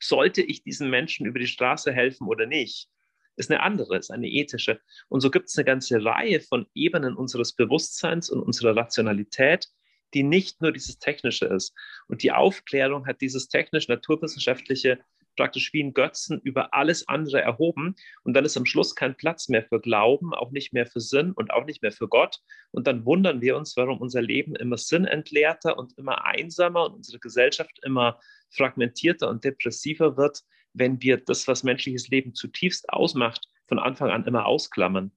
sollte 0.00 0.42
ich 0.42 0.62
diesen 0.62 0.90
Menschen 0.90 1.26
über 1.26 1.38
die 1.38 1.46
Straße 1.46 1.92
helfen 1.92 2.26
oder 2.26 2.46
nicht? 2.46 2.88
ist 3.36 3.50
eine 3.50 3.62
andere, 3.62 3.96
ist 3.96 4.10
eine 4.10 4.28
ethische. 4.28 4.80
Und 5.08 5.20
so 5.20 5.30
gibt 5.30 5.48
es 5.48 5.56
eine 5.56 5.64
ganze 5.64 6.04
Reihe 6.04 6.40
von 6.40 6.66
Ebenen 6.74 7.16
unseres 7.16 7.54
Bewusstseins 7.54 8.30
und 8.30 8.42
unserer 8.42 8.76
Rationalität, 8.76 9.68
die 10.14 10.22
nicht 10.22 10.60
nur 10.60 10.72
dieses 10.72 10.98
Technische 10.98 11.46
ist. 11.46 11.74
Und 12.08 12.22
die 12.22 12.32
Aufklärung 12.32 13.06
hat 13.06 13.20
dieses 13.20 13.48
technisch-naturwissenschaftliche 13.48 15.00
praktisch 15.36 15.72
wie 15.72 15.82
ein 15.82 15.94
Götzen 15.94 16.40
über 16.40 16.74
alles 16.74 17.08
andere 17.08 17.40
erhoben. 17.40 17.94
Und 18.24 18.34
dann 18.34 18.44
ist 18.44 18.56
am 18.56 18.66
Schluss 18.66 18.94
kein 18.94 19.16
Platz 19.16 19.48
mehr 19.48 19.62
für 19.62 19.80
Glauben, 19.80 20.34
auch 20.34 20.50
nicht 20.50 20.72
mehr 20.72 20.86
für 20.86 21.00
Sinn 21.00 21.32
und 21.32 21.52
auch 21.52 21.64
nicht 21.64 21.82
mehr 21.82 21.92
für 21.92 22.08
Gott. 22.08 22.40
Und 22.72 22.86
dann 22.86 23.04
wundern 23.06 23.40
wir 23.40 23.56
uns, 23.56 23.76
warum 23.76 24.00
unser 24.00 24.22
Leben 24.22 24.54
immer 24.56 24.76
sinnentleerter 24.76 25.78
und 25.78 25.96
immer 25.96 26.26
einsamer 26.26 26.84
und 26.84 26.94
unsere 26.94 27.18
Gesellschaft 27.18 27.78
immer 27.82 28.20
fragmentierter 28.50 29.28
und 29.28 29.44
depressiver 29.44 30.16
wird, 30.16 30.42
wenn 30.72 31.00
wir 31.00 31.16
das, 31.16 31.48
was 31.48 31.62
menschliches 31.62 32.08
Leben 32.08 32.34
zutiefst 32.34 32.90
ausmacht, 32.90 33.48
von 33.66 33.78
Anfang 33.78 34.10
an 34.10 34.26
immer 34.26 34.46
ausklammern. 34.46 35.12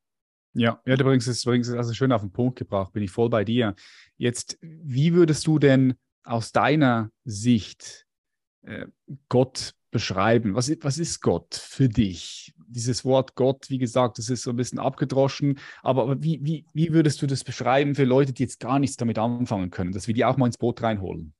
Ja, 0.53 0.81
ja, 0.85 0.95
du 0.95 1.03
bringst 1.03 1.27
es, 1.27 1.43
bringst 1.43 1.69
es 1.69 1.75
also 1.75 1.93
schön 1.93 2.11
auf 2.11 2.21
den 2.21 2.31
Punkt 2.31 2.57
gebracht, 2.59 2.93
bin 2.93 3.03
ich 3.03 3.11
voll 3.11 3.29
bei 3.29 3.43
dir. 3.43 3.75
Jetzt, 4.17 4.57
wie 4.61 5.13
würdest 5.13 5.47
du 5.47 5.57
denn 5.57 5.95
aus 6.23 6.51
deiner 6.51 7.09
Sicht 7.25 8.05
äh, 8.61 8.85
Gott 9.29 9.73
beschreiben? 9.89 10.55
Was, 10.55 10.71
was 10.81 10.97
ist 10.99 11.21
Gott 11.21 11.55
für 11.55 11.89
dich? 11.89 12.53
Dieses 12.67 13.03
Wort 13.03 13.35
Gott, 13.35 13.69
wie 13.69 13.79
gesagt, 13.79 14.19
das 14.19 14.29
ist 14.29 14.43
so 14.43 14.51
ein 14.51 14.55
bisschen 14.55 14.79
abgedroschen, 14.79 15.59
aber, 15.81 16.03
aber 16.03 16.23
wie, 16.23 16.39
wie, 16.43 16.65
wie 16.73 16.93
würdest 16.93 17.21
du 17.21 17.27
das 17.27 17.43
beschreiben 17.43 17.95
für 17.95 18.05
Leute, 18.05 18.33
die 18.33 18.43
jetzt 18.43 18.59
gar 18.59 18.79
nichts 18.79 18.97
damit 18.97 19.17
anfangen 19.17 19.71
können, 19.71 19.91
dass 19.91 20.07
wir 20.07 20.13
die 20.13 20.25
auch 20.25 20.37
mal 20.37 20.47
ins 20.47 20.57
Boot 20.57 20.81
reinholen? 20.81 21.33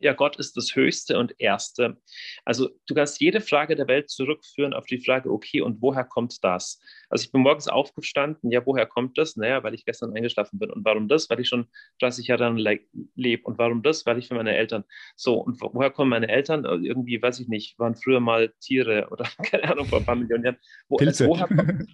ja, 0.00 0.12
Gott 0.12 0.36
ist 0.36 0.56
das 0.56 0.74
Höchste 0.74 1.18
und 1.18 1.34
Erste. 1.38 1.96
Also 2.44 2.70
du 2.86 2.94
kannst 2.94 3.20
jede 3.20 3.40
Frage 3.40 3.76
der 3.76 3.88
Welt 3.88 4.10
zurückführen 4.10 4.72
auf 4.72 4.86
die 4.86 5.00
Frage, 5.00 5.30
okay, 5.30 5.60
und 5.60 5.82
woher 5.82 6.04
kommt 6.04 6.42
das? 6.44 6.80
Also 7.08 7.24
ich 7.24 7.32
bin 7.32 7.40
morgens 7.40 7.68
aufgestanden, 7.68 8.50
ja, 8.50 8.64
woher 8.66 8.86
kommt 8.86 9.18
das? 9.18 9.36
Naja, 9.36 9.62
weil 9.62 9.74
ich 9.74 9.84
gestern 9.84 10.14
eingeschlafen 10.14 10.58
bin. 10.58 10.70
Und 10.70 10.84
warum 10.84 11.08
das? 11.08 11.30
Weil 11.30 11.40
ich 11.40 11.48
schon 11.48 11.66
30 12.00 12.26
Jahre 12.26 12.50
le 12.50 12.80
lebe. 13.14 13.44
Und 13.44 13.58
warum 13.58 13.82
das? 13.82 14.06
Weil 14.06 14.18
ich 14.18 14.28
für 14.28 14.34
meine 14.34 14.54
Eltern. 14.56 14.84
So, 15.16 15.34
und 15.40 15.60
woher 15.60 15.90
kommen 15.90 16.10
meine 16.10 16.28
Eltern? 16.28 16.64
Äh, 16.64 16.86
irgendwie, 16.86 17.20
weiß 17.20 17.40
ich 17.40 17.48
nicht, 17.48 17.78
waren 17.78 17.94
früher 17.94 18.20
mal 18.20 18.52
Tiere 18.60 19.08
oder 19.10 19.28
keine 19.42 19.70
Ahnung, 19.70 19.86
vor 19.86 19.98
ein 19.98 20.04
paar 20.04 20.16
Millionen 20.16 20.44
Jahren. 20.44 20.58
Wo, 20.88 20.96
also, 20.98 21.26
woher, 21.28 21.48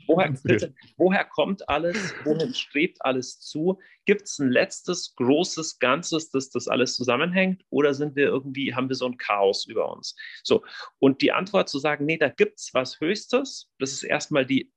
woher, 0.06 0.35
woher 0.97 1.25
kommt 1.25 1.68
alles? 1.68 2.14
Wohin 2.25 2.54
strebt 2.54 2.99
alles 3.00 3.40
zu? 3.40 3.78
Gibt 4.06 4.23
es 4.23 4.38
ein 4.38 4.50
letztes 4.50 5.14
großes 5.16 5.78
Ganzes, 5.78 6.30
das 6.30 6.50
das 6.50 6.68
alles 6.68 6.94
zusammenhängt? 6.94 7.62
Oder 7.71 7.94
sind 7.94 8.16
wir 8.16 8.26
irgendwie, 8.26 8.75
haben 8.75 8.88
wir 8.88 8.97
so 8.97 9.06
ein 9.06 9.16
Chaos 9.16 9.66
über 9.66 9.90
uns? 9.90 10.14
So, 10.42 10.62
und 10.99 11.23
die 11.23 11.33
Antwort 11.33 11.68
zu 11.68 11.78
sagen, 11.78 12.04
nee, 12.04 12.18
da 12.18 12.28
gibt 12.28 12.59
es 12.59 12.71
was 12.75 13.00
Höchstes, 13.00 13.71
das 13.78 13.92
ist 13.92 14.02
erstmal 14.02 14.44
die 14.44 14.74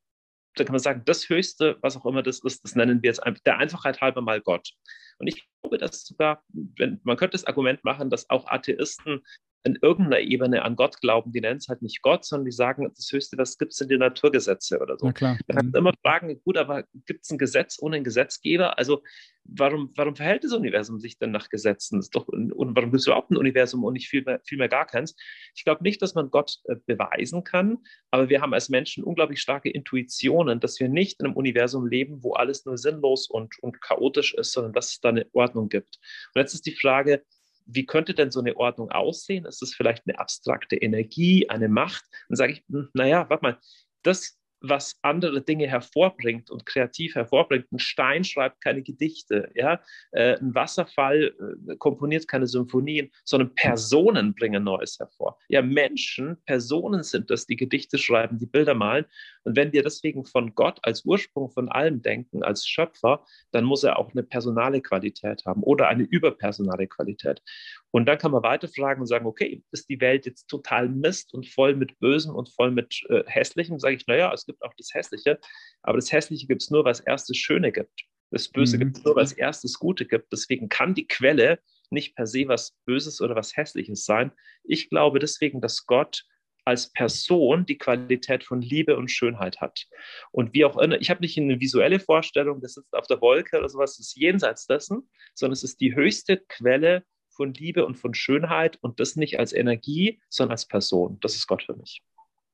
da 0.59 0.63
kann 0.63 0.73
man 0.73 0.79
sagen, 0.79 1.03
das 1.05 1.29
Höchste, 1.29 1.77
was 1.81 1.97
auch 1.97 2.05
immer 2.05 2.23
das 2.23 2.39
ist, 2.43 2.63
das 2.63 2.75
nennen 2.75 3.01
wir 3.01 3.09
jetzt 3.09 3.21
der 3.45 3.57
Einfachheit 3.57 4.01
halber 4.01 4.21
mal 4.21 4.41
Gott. 4.41 4.71
Und 5.19 5.27
ich 5.27 5.47
glaube, 5.61 5.77
dass 5.77 6.05
sogar, 6.05 6.43
wenn, 6.49 6.99
man 7.03 7.17
könnte 7.17 7.33
das 7.33 7.45
Argument 7.45 7.83
machen, 7.83 8.09
dass 8.09 8.29
auch 8.29 8.47
Atheisten 8.47 9.23
in 9.63 9.77
irgendeiner 9.81 10.21
Ebene 10.21 10.63
an 10.63 10.75
Gott 10.75 11.01
glauben, 11.01 11.31
die 11.33 11.41
nennen 11.41 11.57
es 11.57 11.67
halt 11.67 11.81
nicht 11.81 12.01
Gott, 12.01 12.23
sondern 12.23 12.45
die 12.45 12.51
sagen, 12.51 12.89
das 12.95 13.11
Höchste, 13.11 13.37
was 13.37 13.57
gibt 13.57 13.73
es 13.73 13.81
in 13.81 13.89
den 13.89 13.99
Naturgesetze 13.99 14.79
oder 14.79 14.97
so. 14.97 15.05
Man 15.47 15.57
kann 15.57 15.67
mhm. 15.67 15.75
immer 15.75 15.93
fragen, 16.01 16.39
gut, 16.43 16.57
aber 16.57 16.83
gibt 17.05 17.25
es 17.25 17.31
ein 17.31 17.37
Gesetz 17.37 17.77
ohne 17.81 17.97
einen 17.97 18.05
Gesetzgeber? 18.05 18.77
Also 18.77 19.03
warum, 19.43 19.91
warum 19.95 20.15
verhält 20.15 20.43
das 20.43 20.53
Universum 20.53 20.99
sich 20.99 21.17
denn 21.17 21.31
nach 21.31 21.49
Gesetzen? 21.49 21.99
Das 21.99 22.09
doch, 22.09 22.27
und 22.27 22.53
warum 22.55 22.91
gibt 22.91 23.01
es 23.01 23.07
überhaupt 23.07 23.31
ein 23.31 23.37
Universum 23.37 23.83
und 23.83 23.93
nicht 23.93 24.07
viel 24.07 24.23
mehr, 24.23 24.39
viel 24.45 24.57
mehr 24.57 24.69
gar 24.69 24.85
keins? 24.85 25.15
Ich 25.55 25.63
glaube 25.63 25.83
nicht, 25.83 26.01
dass 26.01 26.15
man 26.15 26.29
Gott 26.29 26.57
äh, 26.65 26.75
beweisen 26.85 27.43
kann, 27.43 27.79
aber 28.11 28.29
wir 28.29 28.41
haben 28.41 28.53
als 28.53 28.69
Menschen 28.69 29.03
unglaublich 29.03 29.41
starke 29.41 29.69
Intuitionen, 29.69 30.59
dass 30.59 30.79
wir 30.79 30.89
nicht 30.89 31.19
in 31.19 31.25
einem 31.25 31.35
Universum 31.35 31.87
leben, 31.87 32.23
wo 32.23 32.33
alles 32.33 32.65
nur 32.65 32.77
sinnlos 32.77 33.29
und, 33.29 33.55
und 33.61 33.81
chaotisch 33.81 34.33
ist, 34.33 34.53
sondern 34.53 34.73
dass 34.73 34.99
da 35.07 35.11
eine 35.11 35.27
Ordnung 35.33 35.69
gibt. 35.69 35.99
Und 36.33 36.41
jetzt 36.41 36.53
ist 36.53 36.65
die 36.65 36.75
Frage, 36.75 37.23
wie 37.65 37.85
könnte 37.85 38.13
denn 38.13 38.31
so 38.31 38.39
eine 38.39 38.55
Ordnung 38.55 38.91
aussehen? 38.91 39.45
Ist 39.45 39.61
es 39.61 39.75
vielleicht 39.75 40.03
eine 40.07 40.19
abstrakte 40.19 40.77
Energie, 40.77 41.49
eine 41.49 41.67
Macht? 41.67 42.03
Dann 42.29 42.37
sage 42.37 42.53
ich, 42.53 42.63
hm, 42.69 42.89
naja, 42.93 43.29
warte 43.29 43.43
mal, 43.43 43.59
das 44.03 44.37
was 44.61 44.97
andere 45.01 45.41
Dinge 45.41 45.67
hervorbringt 45.67 46.49
und 46.49 46.65
kreativ 46.65 47.15
hervorbringt. 47.15 47.71
Ein 47.71 47.79
Stein 47.79 48.23
schreibt 48.23 48.61
keine 48.61 48.81
Gedichte, 48.81 49.51
ja? 49.55 49.81
Äh, 50.11 50.37
ein 50.37 50.55
Wasserfall 50.55 51.33
äh, 51.69 51.75
komponiert 51.77 52.27
keine 52.27 52.47
Symphonien, 52.47 53.11
sondern 53.23 53.53
Personen 53.55 54.33
bringen 54.33 54.63
Neues 54.63 54.97
hervor. 54.99 55.37
Ja, 55.49 55.61
Menschen, 55.61 56.37
Personen 56.45 57.03
sind 57.03 57.29
das, 57.29 57.45
die 57.45 57.55
Gedichte 57.55 57.97
schreiben, 57.97 58.39
die 58.39 58.45
Bilder 58.45 58.73
malen. 58.73 59.05
Und 59.43 59.55
wenn 59.55 59.71
wir 59.73 59.83
deswegen 59.83 60.25
von 60.25 60.55
Gott 60.55 60.79
als 60.83 61.05
Ursprung 61.05 61.49
von 61.49 61.69
allem 61.69 62.01
denken, 62.01 62.43
als 62.43 62.67
Schöpfer, 62.67 63.23
dann 63.51 63.63
muss 63.63 63.83
er 63.83 63.99
auch 63.99 64.11
eine 64.11 64.23
personale 64.23 64.81
Qualität 64.81 65.45
haben 65.45 65.63
oder 65.63 65.87
eine 65.87 66.03
überpersonale 66.03 66.87
Qualität. 66.87 67.41
Und 67.91 68.05
dann 68.05 68.17
kann 68.17 68.31
man 68.31 68.43
weiterfragen 68.43 69.01
und 69.01 69.07
sagen, 69.07 69.25
okay, 69.25 69.63
ist 69.71 69.89
die 69.89 69.99
Welt 70.01 70.25
jetzt 70.25 70.47
total 70.47 70.89
Mist 70.89 71.33
und 71.33 71.47
voll 71.47 71.75
mit 71.75 71.97
Bösen 71.99 72.33
und 72.33 72.49
voll 72.49 72.71
mit 72.71 73.01
äh, 73.09 73.23
Hässlichem? 73.25 73.79
Sage 73.79 73.95
ich, 73.95 74.07
naja, 74.07 74.31
es 74.33 74.45
gibt 74.45 74.61
auch 74.63 74.73
das 74.77 74.93
Hässliche, 74.93 75.39
aber 75.83 75.97
das 75.97 76.11
Hässliche 76.11 76.47
gibt 76.47 76.61
es 76.61 76.69
nur, 76.69 76.83
weil 76.83 76.91
es 76.91 76.99
erst 76.99 77.29
das 77.29 77.37
Schöne 77.37 77.71
gibt. 77.71 78.03
Das 78.31 78.49
Böse 78.49 78.75
mhm. 78.75 78.81
gibt 78.81 78.97
es 78.97 79.03
nur, 79.03 79.15
weil 79.15 79.23
es 79.23 79.33
erst 79.33 79.63
das 79.63 79.75
Gute 79.75 80.05
gibt. 80.05 80.31
Deswegen 80.31 80.69
kann 80.69 80.95
die 80.95 81.07
Quelle 81.07 81.59
nicht 81.89 82.15
per 82.15 82.27
se 82.27 82.47
was 82.47 82.75
Böses 82.85 83.21
oder 83.21 83.35
was 83.35 83.55
Hässliches 83.55 84.03
sein. 84.03 84.31
Ich 84.63 84.89
glaube 84.89 85.19
deswegen, 85.19 85.61
dass 85.61 85.85
Gott 85.85 86.25
als 86.65 86.91
Person 86.91 87.65
die 87.65 87.77
Qualität 87.77 88.43
von 88.43 88.61
Liebe 88.61 88.97
und 88.97 89.09
Schönheit 89.09 89.61
hat. 89.61 89.85
Und 90.31 90.53
wie 90.53 90.65
auch 90.65 90.77
immer, 90.77 90.99
ich 90.99 91.09
habe 91.09 91.21
nicht 91.21 91.37
eine 91.37 91.61
visuelle 91.61 92.01
Vorstellung, 92.01 92.59
das 92.59 92.73
sitzt 92.73 92.93
auf 92.93 93.07
der 93.07 93.21
Wolke 93.21 93.57
oder 93.57 93.69
sowas, 93.69 93.95
das 93.95 94.07
ist 94.07 94.17
jenseits 94.17 94.67
dessen, 94.67 95.09
sondern 95.33 95.53
es 95.53 95.63
ist 95.63 95.79
die 95.79 95.95
höchste 95.95 96.43
Quelle 96.49 97.05
von 97.37 97.53
Liebe 97.53 97.85
und 97.85 97.95
von 97.95 98.13
Schönheit 98.13 98.77
und 98.81 98.99
das 98.99 99.15
nicht 99.15 99.39
als 99.39 99.53
Energie, 99.53 100.19
sondern 100.27 100.51
als 100.51 100.65
Person. 100.65 101.19
Das 101.21 101.35
ist 101.35 101.47
Gott 101.47 101.63
für 101.63 101.75
mich. 101.75 102.03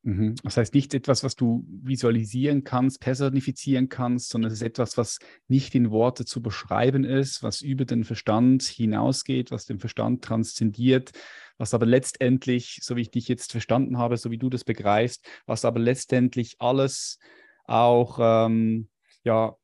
Mhm. 0.03 0.35
Das 0.43 0.57
heißt 0.57 0.73
nicht 0.73 0.93
etwas, 0.93 1.23
was 1.23 1.37
du 1.37 1.65
visualisieren 1.81 2.65
kannst, 2.65 2.99
personifizieren 2.99 3.87
kannst, 3.87 4.29
sondern 4.29 4.51
es 4.51 4.57
ist 4.57 4.67
etwas, 4.67 4.97
was 4.97 5.19
nicht 5.47 5.73
in 5.75 5.91
Worte 5.91 6.25
zu 6.25 6.41
beschreiben 6.41 7.05
ist, 7.05 7.41
was 7.41 7.61
über 7.61 7.85
den 7.85 8.03
Verstand 8.03 8.63
hinausgeht, 8.63 9.49
was 9.49 9.65
den 9.65 9.79
Verstand 9.79 10.21
transzendiert, 10.21 11.11
was 11.57 11.73
aber 11.73 11.85
letztendlich, 11.85 12.79
so 12.81 12.97
wie 12.97 13.01
ich 13.01 13.11
dich 13.11 13.29
jetzt 13.29 13.53
verstanden 13.53 13.97
habe, 13.97 14.17
so 14.17 14.29
wie 14.29 14.37
du 14.37 14.49
das 14.49 14.65
begreifst, 14.65 15.25
was 15.45 15.63
aber 15.63 15.79
letztendlich 15.79 16.57
alles 16.59 17.17
auch 17.63 18.19
ähm, 18.21 18.89
ja, 19.23 19.55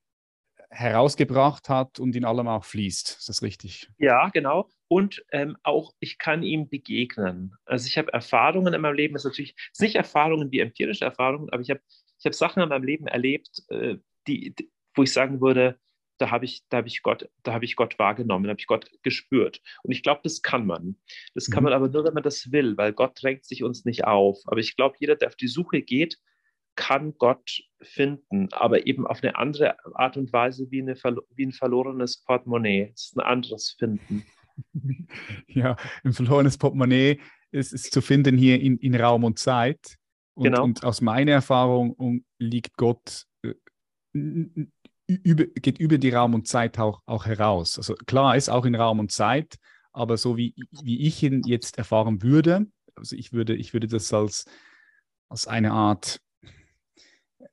herausgebracht 0.69 1.69
hat 1.69 1.99
und 1.99 2.15
in 2.15 2.25
allem 2.25 2.47
auch 2.47 2.63
fließt. 2.63 3.17
Ist 3.19 3.29
das 3.29 3.41
richtig? 3.41 3.89
Ja, 3.97 4.29
genau. 4.29 4.69
Und 4.88 5.23
ähm, 5.31 5.57
auch 5.63 5.93
ich 5.99 6.17
kann 6.17 6.43
ihm 6.43 6.69
begegnen. 6.69 7.55
Also 7.65 7.88
ich 7.88 7.97
habe 7.97 8.13
Erfahrungen 8.13 8.73
in 8.73 8.81
meinem 8.81 8.95
Leben, 8.95 9.13
das 9.13 9.25
ist 9.25 9.31
natürlich 9.31 9.55
nicht 9.79 9.95
Erfahrungen 9.95 10.51
wie 10.51 10.59
empirische 10.59 11.05
Erfahrungen, 11.05 11.49
aber 11.49 11.61
ich 11.61 11.69
habe 11.69 11.81
ich 12.19 12.25
hab 12.25 12.35
Sachen 12.35 12.61
in 12.61 12.69
meinem 12.69 12.83
Leben 12.83 13.07
erlebt, 13.07 13.63
äh, 13.69 13.97
die, 14.27 14.53
die, 14.53 14.71
wo 14.93 15.03
ich 15.03 15.13
sagen 15.13 15.41
würde, 15.41 15.79
da 16.19 16.31
habe 16.31 16.45
ich, 16.45 16.63
da 16.69 16.83
ich 16.85 17.01
Gott, 17.01 17.29
da 17.43 17.53
habe 17.53 17.65
ich 17.65 17.75
Gott 17.75 17.97
wahrgenommen, 17.97 18.43
da 18.43 18.49
habe 18.49 18.59
ich 18.59 18.67
Gott 18.67 18.91
gespürt. 19.03 19.61
Und 19.83 19.91
ich 19.91 20.03
glaube, 20.03 20.19
das 20.23 20.41
kann 20.41 20.65
man. 20.65 20.97
Das 21.33 21.49
kann 21.49 21.63
mhm. 21.63 21.69
man 21.69 21.73
aber 21.73 21.88
nur, 21.88 22.03
wenn 22.03 22.13
man 22.13 22.23
das 22.23 22.51
will, 22.51 22.75
weil 22.77 22.93
Gott 22.93 23.21
drängt 23.21 23.45
sich 23.45 23.63
uns 23.63 23.85
nicht 23.85 24.03
auf. 24.03 24.39
Aber 24.45 24.59
ich 24.59 24.75
glaube, 24.75 24.97
jeder, 24.99 25.15
der 25.15 25.29
auf 25.29 25.35
die 25.35 25.47
Suche 25.47 25.81
geht, 25.81 26.19
kann 26.79 27.13
Gott 27.17 27.62
finden, 27.81 28.48
aber 28.53 28.88
eben 28.88 29.05
auf 29.05 29.21
eine 29.21 29.36
andere 29.36 29.75
Art 29.95 30.15
und 30.15 30.31
Weise 30.31 30.71
wie, 30.71 30.81
eine, 30.81 30.95
wie 31.36 31.45
ein 31.45 31.51
verlorenes 31.51 32.24
Portemonnaie. 32.24 32.91
Es 32.93 33.07
ist 33.07 33.17
ein 33.17 33.21
anderes 33.21 33.75
Finden. 33.77 34.24
Ja, 35.48 35.77
ein 36.03 36.12
verlorenes 36.12 36.57
Portemonnaie 36.57 37.21
ist, 37.51 37.71
ist 37.71 37.93
zu 37.93 38.01
finden 38.01 38.38
hier 38.38 38.59
in, 38.59 38.77
in 38.79 38.93
Raum 38.93 39.24
und 39.24 39.39
Zeit. 39.39 39.95
Und, 40.33 40.43
genau. 40.43 40.63
und 40.65 40.83
aus 40.83 41.00
meiner 41.00 41.31
Erfahrung 41.31 42.25
liegt 42.39 42.75
Gott 42.75 43.24
äh, 43.41 43.53
über, 44.12 45.45
geht 45.45 45.79
über 45.79 45.98
die 45.98 46.09
Raum 46.09 46.33
und 46.33 46.45
Zeit 46.45 46.77
auch, 46.77 47.01
auch 47.05 47.25
heraus. 47.25 47.77
Also 47.77 47.95
klar 48.05 48.36
ist 48.36 48.50
auch 48.50 48.65
in 48.65 48.75
Raum 48.75 49.00
und 49.00 49.13
Zeit, 49.13 49.55
aber 49.93 50.17
so 50.17 50.36
wie, 50.36 50.53
wie 50.83 51.07
ich 51.07 51.24
ihn 51.24 51.41
jetzt 51.45 51.77
erfahren 51.77 52.21
würde, 52.21 52.67
also 52.95 53.15
ich 53.15 53.31
würde, 53.31 53.55
ich 53.55 53.71
würde 53.71 53.88
das 53.88 54.12
als, 54.13 54.43
als 55.29 55.48
eine 55.48 55.71
Art 55.71 56.19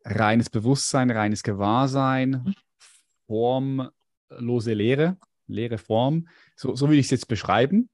reines 0.06 0.50
Bewusstsein, 0.50 1.10
reines 1.10 1.42
Gewahrsein, 1.42 2.42
mhm. 2.44 2.54
formlose 3.26 4.72
Lehre, 4.72 5.16
leere 5.46 5.78
Form. 5.78 6.28
So, 6.54 6.74
so 6.74 6.88
würde 6.88 6.98
ich 6.98 7.06
es 7.06 7.10
jetzt 7.10 7.28
beschreiben. 7.28 7.90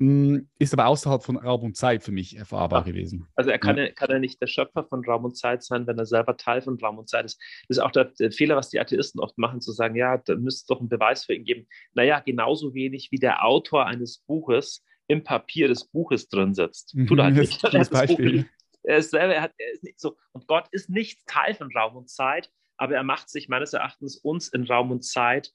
Mm, 0.00 0.46
ist 0.60 0.72
aber 0.72 0.86
außerhalb 0.86 1.24
von 1.24 1.36
Raum 1.36 1.62
und 1.64 1.76
Zeit 1.76 2.04
für 2.04 2.12
mich 2.12 2.36
erfahrbar 2.36 2.86
ja. 2.86 2.92
gewesen. 2.92 3.26
Also 3.34 3.50
er 3.50 3.58
kann 3.58 3.76
ja. 3.76 3.90
kann 3.90 4.10
er 4.10 4.20
nicht 4.20 4.40
der 4.40 4.46
Schöpfer 4.46 4.84
von 4.84 5.04
Raum 5.04 5.24
und 5.24 5.36
Zeit 5.36 5.64
sein, 5.64 5.88
wenn 5.88 5.98
er 5.98 6.06
selber 6.06 6.36
Teil 6.36 6.62
von 6.62 6.78
Raum 6.78 6.98
und 6.98 7.08
Zeit 7.08 7.24
ist. 7.24 7.40
Das 7.66 7.78
ist 7.78 7.82
auch 7.82 7.90
der, 7.90 8.12
Fehler, 8.30 8.54
was 8.54 8.70
die 8.70 8.78
Atheisten 8.78 9.20
oft 9.20 9.36
machen, 9.38 9.60
zu 9.60 9.72
sagen, 9.72 9.96
ja, 9.96 10.18
da 10.18 10.36
müsste 10.36 10.62
es 10.62 10.66
doch 10.66 10.78
einen 10.78 10.88
Beweis 10.88 11.24
für 11.24 11.34
ihn 11.34 11.44
geben. 11.44 11.66
Naja, 11.94 12.20
genauso 12.20 12.74
wenig 12.74 13.10
wie 13.10 13.18
der 13.18 13.44
Autor 13.44 13.86
eines 13.86 14.18
Buches 14.18 14.84
im 15.08 15.24
Papier 15.24 15.66
des 15.66 15.84
Buches 15.86 16.28
drin 16.28 16.54
sitzt. 16.54 16.94
Tut 17.08 17.18
er 17.18 17.30
mhm, 17.30 17.38
nicht. 17.38 17.64
Das, 17.64 17.72
das 17.72 17.90
Beispiel. 17.90 18.46
Er 18.82 18.98
ist 18.98 19.10
selber, 19.10 19.34
er, 19.34 19.42
hat, 19.42 19.54
er 19.58 19.72
ist 19.72 19.82
nicht 19.82 20.00
so. 20.00 20.16
Und 20.32 20.46
Gott 20.46 20.68
ist 20.70 20.88
nicht 20.88 21.26
Teil 21.26 21.54
von 21.54 21.70
Raum 21.76 21.96
und 21.96 22.08
Zeit, 22.08 22.50
aber 22.76 22.94
er 22.94 23.02
macht 23.02 23.28
sich 23.28 23.48
meines 23.48 23.72
Erachtens 23.72 24.16
uns 24.16 24.48
in 24.48 24.64
Raum 24.64 24.90
und 24.90 25.02
Zeit 25.02 25.52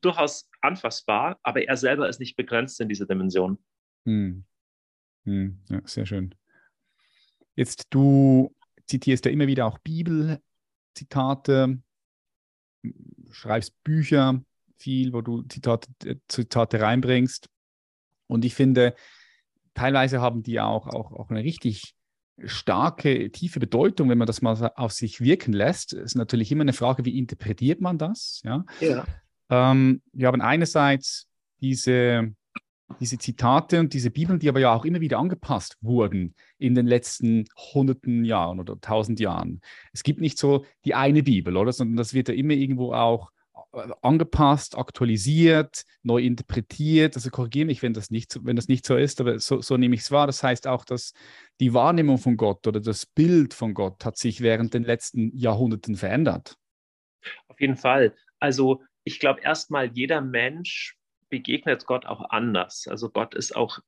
durchaus 0.00 0.50
anfassbar, 0.60 1.38
aber 1.42 1.62
er 1.62 1.76
selber 1.76 2.08
ist 2.08 2.18
nicht 2.18 2.36
begrenzt 2.36 2.80
in 2.80 2.88
dieser 2.88 3.06
Dimension. 3.06 3.58
Hm. 4.04 4.44
Hm. 5.24 5.60
Ja, 5.68 5.80
sehr 5.84 6.06
schön. 6.06 6.34
Jetzt 7.54 7.86
du 7.90 8.54
zitierst 8.86 9.24
ja 9.24 9.30
immer 9.30 9.46
wieder 9.46 9.66
auch 9.66 9.78
Bibelzitate, 9.78 11.80
schreibst 13.30 13.82
Bücher 13.84 14.40
viel, 14.78 15.12
wo 15.12 15.20
du 15.20 15.42
Zitate, 15.42 15.88
Zitate 16.28 16.80
reinbringst. 16.80 17.48
Und 18.26 18.44
ich 18.44 18.54
finde, 18.54 18.94
teilweise 19.74 20.20
haben 20.20 20.42
die 20.42 20.60
auch, 20.60 20.86
auch, 20.86 21.12
auch 21.12 21.30
eine 21.30 21.42
richtig 21.42 21.94
starke, 22.44 23.30
tiefe 23.30 23.60
Bedeutung, 23.60 24.08
wenn 24.08 24.18
man 24.18 24.26
das 24.26 24.42
mal 24.42 24.72
auf 24.76 24.92
sich 24.92 25.20
wirken 25.20 25.52
lässt. 25.52 25.92
Es 25.92 26.12
ist 26.12 26.14
natürlich 26.14 26.52
immer 26.52 26.62
eine 26.62 26.72
Frage, 26.72 27.04
wie 27.04 27.18
interpretiert 27.18 27.80
man 27.80 27.98
das? 27.98 28.40
Ja. 28.44 28.64
ja. 28.80 29.04
Ähm, 29.50 30.02
wir 30.12 30.28
haben 30.28 30.40
einerseits 30.40 31.26
diese, 31.60 32.34
diese 33.00 33.18
Zitate 33.18 33.80
und 33.80 33.92
diese 33.92 34.10
Bibeln, 34.10 34.38
die 34.38 34.48
aber 34.48 34.60
ja 34.60 34.74
auch 34.74 34.84
immer 34.84 35.00
wieder 35.00 35.18
angepasst 35.18 35.76
wurden 35.80 36.34
in 36.58 36.74
den 36.74 36.86
letzten 36.86 37.44
hunderten 37.74 38.24
Jahren 38.24 38.60
oder 38.60 38.80
tausend 38.80 39.20
Jahren. 39.20 39.60
Es 39.92 40.02
gibt 40.02 40.20
nicht 40.20 40.38
so 40.38 40.64
die 40.84 40.94
eine 40.94 41.22
Bibel, 41.22 41.56
oder? 41.56 41.72
Sondern 41.72 41.96
das 41.96 42.14
wird 42.14 42.28
ja 42.28 42.34
immer 42.34 42.54
irgendwo 42.54 42.92
auch 42.92 43.30
angepasst, 43.72 44.76
aktualisiert, 44.76 45.84
neu 46.02 46.22
interpretiert. 46.22 47.16
Also 47.16 47.30
korrigiere 47.30 47.66
mich, 47.66 47.82
wenn 47.82 47.92
das 47.92 48.10
nicht, 48.10 48.38
wenn 48.42 48.56
das 48.56 48.68
nicht 48.68 48.86
so 48.86 48.96
ist, 48.96 49.20
aber 49.20 49.38
so, 49.38 49.60
so 49.60 49.76
nehme 49.76 49.94
ich 49.94 50.02
es 50.02 50.10
wahr. 50.10 50.26
Das 50.26 50.42
heißt 50.42 50.66
auch, 50.66 50.84
dass 50.84 51.12
die 51.60 51.74
Wahrnehmung 51.74 52.18
von 52.18 52.36
Gott 52.36 52.66
oder 52.66 52.80
das 52.80 53.06
Bild 53.06 53.54
von 53.54 53.74
Gott 53.74 54.04
hat 54.04 54.16
sich 54.16 54.40
während 54.40 54.74
den 54.74 54.84
letzten 54.84 55.36
Jahrhunderten 55.36 55.96
verändert. 55.96 56.56
Auf 57.48 57.60
jeden 57.60 57.76
Fall. 57.76 58.14
Also 58.38 58.82
ich 59.04 59.20
glaube 59.20 59.40
erstmal, 59.40 59.90
jeder 59.92 60.20
Mensch 60.20 60.96
begegnet 61.28 61.86
Gott 61.86 62.06
auch 62.06 62.30
anders. 62.30 62.86
Also 62.88 63.10
Gott 63.10 63.34
ist 63.34 63.54
auch 63.54 63.80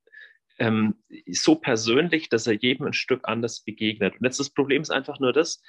ähm, 0.61 0.95
so 1.27 1.57
persönlich, 1.57 2.29
dass 2.29 2.47
er 2.47 2.53
jedem 2.53 2.87
ein 2.87 2.93
Stück 2.93 3.23
anders 3.25 3.63
begegnet. 3.63 4.15
Und 4.15 4.25
jetzt 4.25 4.39
das 4.39 4.51
Problem 4.51 4.83
ist 4.83 4.91
einfach 4.91 5.19
nur 5.19 5.33
das, 5.33 5.63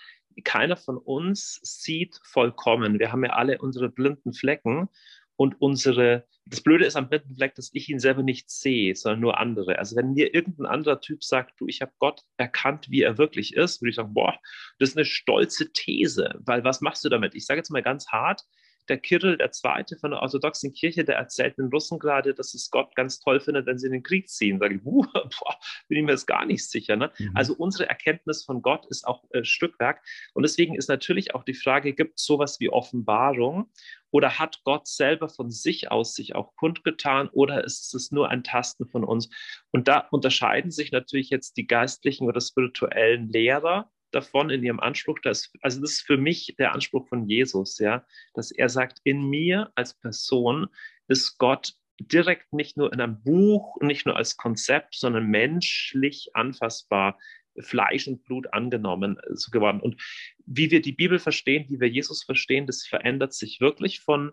keiner 0.43 0.77
von 0.77 0.97
uns 0.97 1.59
sieht 1.63 2.19
vollkommen. 2.23 2.99
Wir 2.99 3.11
haben 3.11 3.23
ja 3.23 3.31
alle 3.31 3.57
unsere 3.57 3.89
blinden 3.89 4.33
Flecken 4.33 4.89
und 5.37 5.59
unsere, 5.59 6.27
das 6.45 6.61
Blöde 6.61 6.85
ist 6.85 6.97
am 6.97 7.07
blinden 7.07 7.35
Fleck, 7.35 7.55
dass 7.55 7.71
ich 7.73 7.89
ihn 7.89 7.99
selber 7.99 8.21
nicht 8.21 8.49
sehe, 8.49 8.93
sondern 8.93 9.21
nur 9.21 9.39
andere. 9.39 9.79
Also 9.79 9.95
wenn 9.95 10.13
mir 10.13 10.33
irgendein 10.35 10.65
anderer 10.65 10.99
Typ 10.99 11.23
sagt, 11.23 11.59
du, 11.59 11.67
ich 11.67 11.81
habe 11.81 11.93
Gott 11.97 12.21
erkannt, 12.35 12.89
wie 12.89 13.01
er 13.01 13.17
wirklich 13.17 13.55
ist, 13.55 13.81
würde 13.81 13.91
ich 13.91 13.95
sagen, 13.95 14.13
boah, 14.13 14.37
das 14.77 14.89
ist 14.89 14.97
eine 14.97 15.05
stolze 15.05 15.71
These, 15.71 16.35
weil 16.39 16.65
was 16.65 16.81
machst 16.81 17.05
du 17.05 17.09
damit? 17.09 17.33
Ich 17.33 17.45
sage 17.45 17.59
jetzt 17.59 17.71
mal 17.71 17.81
ganz 17.81 18.09
hart, 18.09 18.43
der 18.89 18.97
Kirill 18.97 19.37
der 19.37 19.51
Zweite 19.51 19.97
von 19.97 20.11
der 20.11 20.21
orthodoxen 20.21 20.73
Kirche, 20.73 21.03
der 21.03 21.15
erzählt 21.15 21.57
den 21.57 21.67
Russen 21.67 21.99
gerade, 21.99 22.33
dass 22.33 22.53
es 22.53 22.69
Gott 22.69 22.95
ganz 22.95 23.19
toll 23.19 23.39
findet, 23.39 23.65
wenn 23.65 23.77
sie 23.77 23.87
in 23.87 23.93
den 23.93 24.03
Krieg 24.03 24.29
ziehen. 24.29 24.59
Da 24.59 24.65
sage 24.65 24.75
ich, 24.75 24.85
uh, 24.85 25.01
boah, 25.13 25.55
bin 25.87 25.99
ich 25.99 26.03
mir 26.03 26.11
jetzt 26.11 26.27
gar 26.27 26.45
nicht 26.45 26.67
sicher. 26.69 26.95
Ne? 26.95 27.11
Mhm. 27.17 27.31
Also 27.35 27.53
unsere 27.55 27.89
Erkenntnis 27.89 28.43
von 28.43 28.61
Gott 28.61 28.85
ist 28.87 29.07
auch 29.07 29.23
äh, 29.31 29.43
Stückwerk. 29.43 30.01
Und 30.33 30.43
deswegen 30.43 30.75
ist 30.75 30.89
natürlich 30.89 31.35
auch 31.35 31.43
die 31.43 31.53
Frage, 31.53 31.93
gibt 31.93 32.19
es 32.19 32.25
sowas 32.25 32.59
wie 32.59 32.69
Offenbarung? 32.69 33.69
Oder 34.11 34.39
hat 34.39 34.61
Gott 34.65 34.87
selber 34.87 35.29
von 35.29 35.49
sich 35.51 35.89
aus 35.89 36.13
sich 36.15 36.35
auch 36.35 36.55
kundgetan 36.55 37.29
oder 37.29 37.63
ist 37.63 37.93
es 37.95 38.11
nur 38.11 38.29
ein 38.29 38.43
Tasten 38.43 38.85
von 38.85 39.05
uns? 39.05 39.29
Und 39.71 39.87
da 39.87 39.99
unterscheiden 40.11 40.69
sich 40.69 40.91
natürlich 40.91 41.29
jetzt 41.29 41.55
die 41.55 41.65
geistlichen 41.65 42.27
oder 42.27 42.41
spirituellen 42.41 43.29
Lehrer 43.29 43.89
davon 44.11 44.49
in 44.49 44.63
ihrem 44.63 44.79
Anspruch, 44.79 45.19
dass, 45.19 45.51
also 45.61 45.81
das 45.81 45.91
ist 45.91 46.01
für 46.01 46.17
mich 46.17 46.55
der 46.57 46.73
Anspruch 46.73 47.07
von 47.07 47.27
Jesus, 47.27 47.79
ja, 47.79 48.05
dass 48.33 48.51
er 48.51 48.69
sagt, 48.69 48.99
in 49.03 49.29
mir 49.29 49.71
als 49.75 49.93
Person 49.93 50.67
ist 51.07 51.37
Gott 51.37 51.73
direkt 51.99 52.53
nicht 52.53 52.77
nur 52.77 52.91
in 52.93 53.01
einem 53.01 53.21
Buch, 53.23 53.77
nicht 53.81 54.05
nur 54.05 54.15
als 54.15 54.37
Konzept, 54.37 54.95
sondern 54.95 55.27
menschlich 55.27 56.31
anfassbar, 56.33 57.17
Fleisch 57.59 58.07
und 58.07 58.23
Blut 58.23 58.53
angenommen 58.53 59.17
äh, 59.17 59.35
so 59.35 59.51
geworden. 59.51 59.81
Und 59.81 60.01
wie 60.45 60.71
wir 60.71 60.81
die 60.81 60.93
Bibel 60.93 61.19
verstehen, 61.19 61.65
wie 61.69 61.79
wir 61.79 61.89
Jesus 61.89 62.23
verstehen, 62.23 62.65
das 62.65 62.85
verändert 62.85 63.33
sich 63.33 63.59
wirklich 63.59 63.99
von 63.99 64.31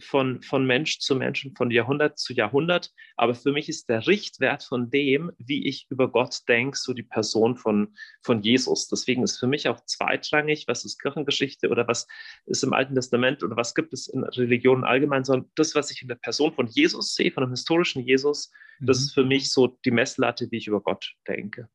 von, 0.00 0.42
von 0.42 0.66
Mensch 0.66 0.98
zu 0.98 1.16
Mensch 1.16 1.44
und 1.44 1.56
von 1.56 1.70
Jahrhundert 1.70 2.18
zu 2.18 2.32
Jahrhundert. 2.32 2.92
Aber 3.16 3.34
für 3.34 3.52
mich 3.52 3.68
ist 3.68 3.88
der 3.88 4.06
Richtwert 4.06 4.62
von 4.62 4.90
dem, 4.90 5.32
wie 5.38 5.66
ich 5.66 5.86
über 5.90 6.10
Gott 6.10 6.40
denke, 6.48 6.76
so 6.76 6.92
die 6.92 7.02
Person 7.02 7.56
von, 7.56 7.94
von 8.22 8.42
Jesus. 8.42 8.88
Deswegen 8.88 9.22
ist 9.22 9.38
für 9.38 9.46
mich 9.46 9.68
auch 9.68 9.80
zweitrangig, 9.84 10.66
was 10.68 10.84
ist 10.84 10.98
Kirchengeschichte 10.98 11.68
oder 11.68 11.88
was 11.88 12.06
ist 12.46 12.64
im 12.64 12.72
Alten 12.72 12.94
Testament 12.94 13.42
oder 13.42 13.56
was 13.56 13.74
gibt 13.74 13.92
es 13.92 14.08
in 14.08 14.24
Religionen 14.24 14.84
allgemein, 14.84 15.24
sondern 15.24 15.50
das, 15.54 15.74
was 15.74 15.90
ich 15.90 16.02
in 16.02 16.08
der 16.08 16.16
Person 16.16 16.52
von 16.52 16.66
Jesus 16.66 17.14
sehe, 17.14 17.30
von 17.30 17.42
einem 17.42 17.52
historischen 17.52 18.02
Jesus, 18.04 18.50
mhm. 18.78 18.86
das 18.86 18.98
ist 18.98 19.14
für 19.14 19.24
mich 19.24 19.50
so 19.50 19.78
die 19.84 19.90
Messlatte, 19.90 20.50
wie 20.50 20.58
ich 20.58 20.66
über 20.66 20.80
Gott 20.80 21.14
denke. 21.26 21.68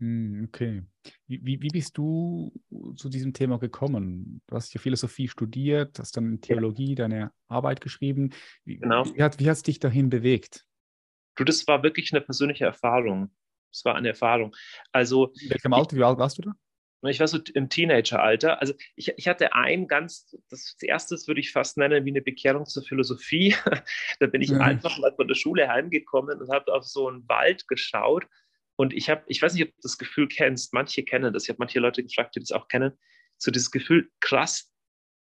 Hm, 0.00 0.46
okay. 0.48 0.82
Wie, 1.26 1.60
wie, 1.62 1.68
bist 1.68 1.96
du 1.96 2.52
zu 2.96 3.08
diesem 3.08 3.32
Thema 3.32 3.58
gekommen? 3.58 4.42
Du 4.46 4.56
hast 4.56 4.74
ja 4.74 4.80
Philosophie 4.80 5.28
studiert, 5.28 5.98
hast 5.98 6.16
dann 6.16 6.32
in 6.32 6.40
Theologie 6.40 6.90
ja. 6.90 6.94
deine 6.96 7.32
Arbeit 7.48 7.80
geschrieben. 7.80 8.30
Wie, 8.64 8.78
genau. 8.78 9.04
Wie 9.04 9.22
hat, 9.22 9.38
wie 9.38 9.48
hat 9.48 9.56
es 9.56 9.62
dich 9.62 9.78
dahin 9.78 10.10
bewegt? 10.10 10.66
Du, 11.36 11.44
das 11.44 11.66
war 11.66 11.82
wirklich 11.82 12.12
eine 12.12 12.20
persönliche 12.20 12.64
Erfahrung. 12.64 13.30
Es 13.72 13.84
war 13.84 13.94
eine 13.94 14.08
Erfahrung. 14.08 14.54
Also, 14.92 15.32
in 15.40 15.50
welchem 15.50 15.72
Alter, 15.72 15.96
wie 15.96 16.04
alt 16.04 16.18
warst 16.18 16.38
du 16.38 16.42
da? 16.42 16.52
Ich 17.10 17.20
war 17.20 17.28
so 17.28 17.38
im 17.52 17.68
Teenageralter. 17.68 18.60
Also 18.60 18.72
ich, 18.96 19.12
ich 19.16 19.28
hatte 19.28 19.52
ein 19.52 19.88
ganz, 19.88 20.34
das 20.48 20.74
erste 20.80 21.16
würde 21.26 21.40
ich 21.40 21.52
fast 21.52 21.76
nennen 21.76 22.06
wie 22.06 22.10
eine 22.10 22.22
Bekehrung 22.22 22.64
zur 22.64 22.82
Philosophie. 22.82 23.54
da 24.20 24.26
bin 24.26 24.40
ich 24.40 24.50
ja. 24.50 24.58
einfach 24.58 24.96
mal 24.98 25.12
von 25.14 25.28
der 25.28 25.34
Schule 25.34 25.68
heimgekommen 25.68 26.40
und 26.40 26.48
habe 26.48 26.72
auf 26.72 26.84
so 26.84 27.08
einen 27.08 27.28
Wald 27.28 27.68
geschaut 27.68 28.24
und 28.76 28.92
ich 28.92 29.08
habe, 29.08 29.22
ich 29.28 29.40
weiß 29.40 29.54
nicht, 29.54 29.64
ob 29.64 29.70
du 29.70 29.80
das 29.82 29.98
Gefühl 29.98 30.28
kennst, 30.28 30.72
manche 30.72 31.04
kennen 31.04 31.32
das, 31.32 31.44
ich 31.44 31.48
habe 31.50 31.58
manche 31.60 31.80
Leute 31.80 32.02
gefragt, 32.02 32.34
die 32.36 32.40
das 32.40 32.52
auch 32.52 32.68
kennen, 32.68 32.92
so 33.38 33.50
dieses 33.50 33.70
Gefühl, 33.70 34.10
krass, 34.20 34.72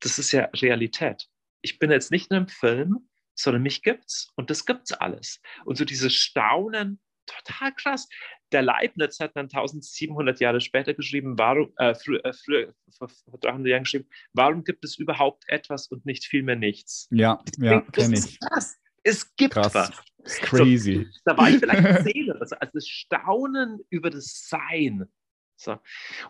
das 0.00 0.18
ist 0.18 0.32
ja 0.32 0.44
Realität. 0.56 1.26
Ich 1.62 1.78
bin 1.78 1.90
jetzt 1.90 2.10
nicht 2.10 2.30
nur 2.30 2.40
im 2.40 2.48
Film, 2.48 3.08
sondern 3.34 3.62
mich 3.62 3.82
gibt's 3.82 4.32
und 4.36 4.50
das 4.50 4.66
gibt's 4.66 4.92
alles. 4.92 5.40
Und 5.64 5.76
so 5.76 5.84
dieses 5.84 6.14
Staunen, 6.14 7.00
total 7.26 7.74
krass. 7.74 8.08
Der 8.52 8.62
Leibniz 8.62 9.20
hat 9.20 9.36
dann 9.36 9.46
1700 9.46 10.40
Jahre 10.40 10.60
später 10.60 10.94
geschrieben, 10.94 11.38
warum, 11.38 11.72
äh, 11.76 11.94
früher, 11.94 12.24
äh, 12.24 12.32
früher, 12.32 12.74
vor 12.96 13.08
300 13.40 13.68
Jahren 13.68 13.84
geschrieben, 13.84 14.08
warum 14.32 14.64
gibt 14.64 14.84
es 14.84 14.98
überhaupt 14.98 15.44
etwas 15.48 15.88
und 15.88 16.06
nicht 16.06 16.24
vielmehr 16.24 16.56
nichts? 16.56 17.08
Ja, 17.10 17.42
ja, 17.58 17.82
kenne 17.92 18.18
ich. 18.18 18.40
Krass. 18.40 18.78
Es 19.02 19.34
gibt 19.36 19.54
Krass. 19.54 19.74
was. 19.74 19.90
Crazy. 20.24 21.08
So, 21.10 21.20
da 21.24 21.36
war 21.36 21.50
ich 21.50 21.58
vielleicht 21.58 22.02
zehn 22.04 22.30
oder 22.30 22.46
so. 22.46 22.56
Also 22.56 22.72
das 22.74 22.86
Staunen 22.86 23.80
über 23.90 24.10
das 24.10 24.48
Sein. 24.48 25.06
So. 25.56 25.78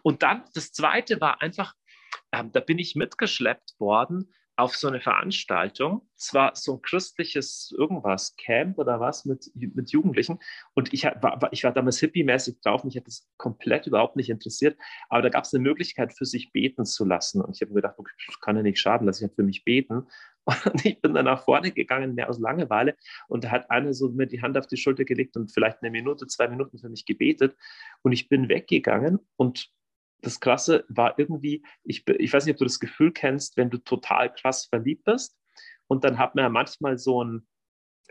Und 0.02 0.22
dann 0.22 0.44
das 0.54 0.72
Zweite 0.72 1.20
war 1.20 1.42
einfach, 1.42 1.74
ähm, 2.32 2.52
da 2.52 2.60
bin 2.60 2.78
ich 2.78 2.96
mitgeschleppt 2.96 3.78
worden 3.78 4.32
auf 4.58 4.74
so 4.74 4.88
eine 4.88 5.00
Veranstaltung. 5.00 6.08
Es 6.16 6.34
war 6.34 6.56
so 6.56 6.74
ein 6.74 6.82
christliches 6.82 7.72
irgendwas, 7.78 8.34
Camp 8.36 8.76
oder 8.78 8.98
was 8.98 9.24
mit, 9.24 9.48
mit 9.54 9.92
Jugendlichen. 9.92 10.40
Und 10.74 10.92
ich 10.92 11.04
war, 11.04 11.48
ich 11.52 11.62
war 11.62 11.72
damals 11.72 12.00
hippie-mäßig 12.00 12.60
drauf. 12.60 12.82
Mich 12.82 12.96
hat 12.96 13.06
das 13.06 13.28
komplett 13.36 13.86
überhaupt 13.86 14.16
nicht 14.16 14.30
interessiert. 14.30 14.76
Aber 15.10 15.22
da 15.22 15.28
gab 15.28 15.44
es 15.44 15.54
eine 15.54 15.62
Möglichkeit, 15.62 16.12
für 16.12 16.24
sich 16.24 16.50
beten 16.50 16.84
zu 16.84 17.04
lassen. 17.04 17.40
Und 17.40 17.54
ich 17.54 17.62
habe 17.62 17.70
mir 17.70 17.82
gedacht, 17.82 17.94
okay, 17.98 18.12
das 18.26 18.40
kann 18.40 18.56
ja 18.56 18.62
nicht 18.62 18.80
schaden, 18.80 19.06
lass 19.06 19.18
ich 19.18 19.28
halt 19.28 19.36
für 19.36 19.44
mich 19.44 19.62
beten. 19.62 20.08
Und 20.64 20.84
ich 20.84 21.00
bin 21.00 21.14
dann 21.14 21.26
nach 21.26 21.44
vorne 21.44 21.72
gegangen, 21.72 22.14
mehr 22.14 22.28
aus 22.28 22.38
Langeweile. 22.38 22.96
Und 23.28 23.44
da 23.44 23.50
hat 23.50 23.70
einer 23.70 23.92
so 23.92 24.10
mir 24.10 24.26
die 24.26 24.42
Hand 24.42 24.56
auf 24.56 24.66
die 24.66 24.76
Schulter 24.76 25.04
gelegt 25.04 25.36
und 25.36 25.52
vielleicht 25.52 25.82
eine 25.82 25.90
Minute, 25.90 26.26
zwei 26.26 26.48
Minuten 26.48 26.78
für 26.78 26.88
mich 26.88 27.04
gebetet. 27.04 27.56
Und 28.02 28.12
ich 28.12 28.28
bin 28.28 28.48
weggegangen 28.48 29.18
und 29.36 29.70
das 30.20 30.40
Krasse 30.40 30.84
war 30.88 31.18
irgendwie, 31.18 31.62
ich, 31.84 32.08
ich 32.08 32.32
weiß 32.32 32.44
nicht, 32.44 32.54
ob 32.54 32.58
du 32.58 32.64
das 32.64 32.80
Gefühl 32.80 33.12
kennst, 33.12 33.56
wenn 33.56 33.70
du 33.70 33.78
total 33.78 34.32
krass 34.32 34.66
verliebt 34.66 35.04
bist 35.04 35.38
und 35.86 36.04
dann 36.04 36.18
hat 36.18 36.34
man 36.34 36.44
ja 36.44 36.48
manchmal 36.48 36.98
so 36.98 37.20
einen 37.20 37.46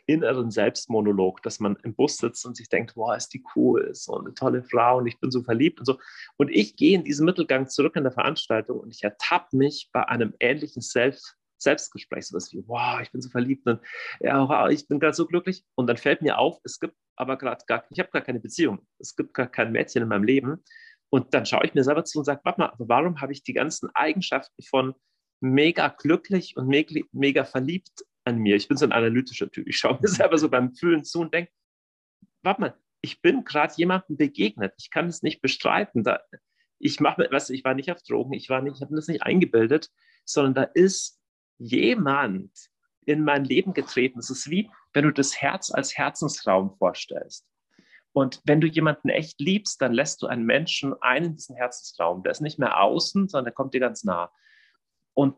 inneren 0.06 0.52
Selbstmonolog, 0.52 1.42
dass 1.44 1.60
man 1.60 1.76
im 1.84 1.94
Bus 1.94 2.18
sitzt 2.18 2.46
und 2.46 2.56
sich 2.56 2.70
denkt, 2.70 2.96
wow, 2.96 3.16
ist 3.16 3.34
die 3.34 3.44
cool, 3.56 3.90
so 3.94 4.18
eine 4.18 4.34
tolle 4.34 4.64
Frau 4.64 5.00
und 5.00 5.08
ich 5.08 5.20
bin 5.20 5.32
so 5.32 5.44
verliebt 5.44 5.80
und 5.80 5.86
so. 5.86 6.00
Und 6.38 6.50
ich 6.50 6.76
gehe 6.78 6.96
in 6.96 7.04
diesen 7.04 7.26
Mittelgang 7.26 7.68
zurück 7.68 7.96
in 7.98 8.04
der 8.04 8.14
Veranstaltung 8.14 8.80
und 8.80 8.96
ich 8.96 9.04
ertappe 9.04 9.56
mich 9.56 9.90
bei 9.92 10.08
einem 10.08 10.34
ähnlichen 10.40 10.82
Selbst 10.82 11.38
Selbstgespräch, 11.58 12.28
sowas 12.28 12.52
wie, 12.54 12.64
wow, 12.68 13.00
ich 13.02 13.12
bin 13.12 13.22
so 13.22 13.30
verliebt 13.30 13.68
und 13.68 13.82
ja, 14.20 14.48
wow, 14.48 14.70
ich 14.70 14.88
bin 14.88 15.00
gerade 15.00 15.14
so 15.14 15.26
glücklich. 15.26 15.64
Und 15.76 15.88
dann 15.88 15.98
fällt 15.98 16.22
mir 16.22 16.38
auf, 16.38 16.60
es 16.64 16.80
gibt 16.80 16.96
aber 17.16 17.38
gerade 17.38 17.64
gar, 17.66 17.86
ich 17.90 18.00
habe 18.00 18.10
gar 18.12 18.22
keine 18.22 18.40
Beziehung. 18.40 18.86
Es 19.00 19.16
gibt 19.16 19.34
gar 19.34 19.48
kein 19.48 19.72
Mädchen 19.72 20.04
in 20.04 20.10
meinem 20.10 20.24
Leben. 20.24 20.64
Und 21.10 21.34
dann 21.34 21.46
schaue 21.46 21.66
ich 21.66 21.74
mir 21.74 21.84
selber 21.84 22.06
zu 22.06 22.20
und 22.20 22.26
sage, 22.26 22.42
warte 22.44 22.60
mal, 22.60 22.74
warum 22.78 23.22
habe 23.22 23.32
ich 23.32 23.44
die 23.44 23.54
ganzen 23.54 23.90
Eigenschaften 23.96 24.62
von 24.64 24.94
mega 25.40 25.88
glücklich 25.90 26.58
und 26.58 26.68
mega, 26.68 27.02
mega 27.12 27.46
verliebt 27.46 28.06
an 28.26 28.40
mir? 28.40 28.56
Ich 28.56 28.68
bin 28.68 28.78
so 28.78 28.86
ein 28.86 28.92
analytischer 28.92 29.50
Typ. 29.50 29.68
Ich 29.68 29.78
schaue 29.78 30.00
mir 30.02 30.08
selber 30.08 30.38
so 30.38 30.50
beim 30.50 30.74
Fühlen 30.74 31.04
zu 31.04 31.22
und 31.22 31.34
denke, 31.34 31.52
warte 32.44 32.62
mal, 32.62 32.78
ich 33.02 33.22
bin 33.22 33.44
gerade 33.44 33.74
jemandem 33.78 34.18
begegnet. 34.18 34.74
Ich 34.78 34.90
kann 34.90 35.08
es 35.08 35.24
nicht 35.24 35.42
bestreiten. 35.42 36.04
Da, 36.04 36.20
ich 36.80 37.00
mache, 37.00 37.28
weißt 37.30 37.50
du, 37.50 37.54
ich 37.54 37.64
war 37.64 37.74
nicht 37.74 37.92
auf 37.92 38.04
Drogen, 38.04 38.34
ich 38.34 38.50
war 38.50 38.62
nicht, 38.62 38.76
ich 38.76 38.82
habe 38.82 38.96
das 38.96 39.08
nicht 39.08 39.24
eingebildet, 39.24 39.90
sondern 40.26 40.54
da 40.54 40.64
ist 40.64 41.20
jemand 41.58 42.52
in 43.06 43.24
mein 43.24 43.46
Leben 43.46 43.74
getreten. 43.74 44.20
Es 44.20 44.30
ist 44.30 44.50
wie, 44.50 44.70
wenn 44.94 45.06
du 45.06 45.12
das 45.12 45.42
Herz 45.42 45.72
als 45.72 45.98
Herzensraum 45.98 46.76
vorstellst. 46.78 47.48
Und 48.14 48.42
wenn 48.46 48.62
du 48.62 48.68
jemanden 48.68 49.10
echt 49.10 49.40
liebst, 49.40 49.82
dann 49.82 49.94
lässt 49.94 50.22
du 50.22 50.28
einen 50.28 50.46
Menschen 50.46 50.96
ein 51.02 51.24
in 51.24 51.36
diesen 51.36 51.56
Herzensraum. 51.56 52.24
Der 52.24 52.32
ist 52.32 52.42
nicht 52.42 52.58
mehr 52.58 52.82
außen, 52.82 53.28
sondern 53.28 53.46
der 53.46 53.54
kommt 53.54 53.74
dir 53.74 53.80
ganz 53.80 54.04
nah. 54.04 54.32
Und 55.14 55.36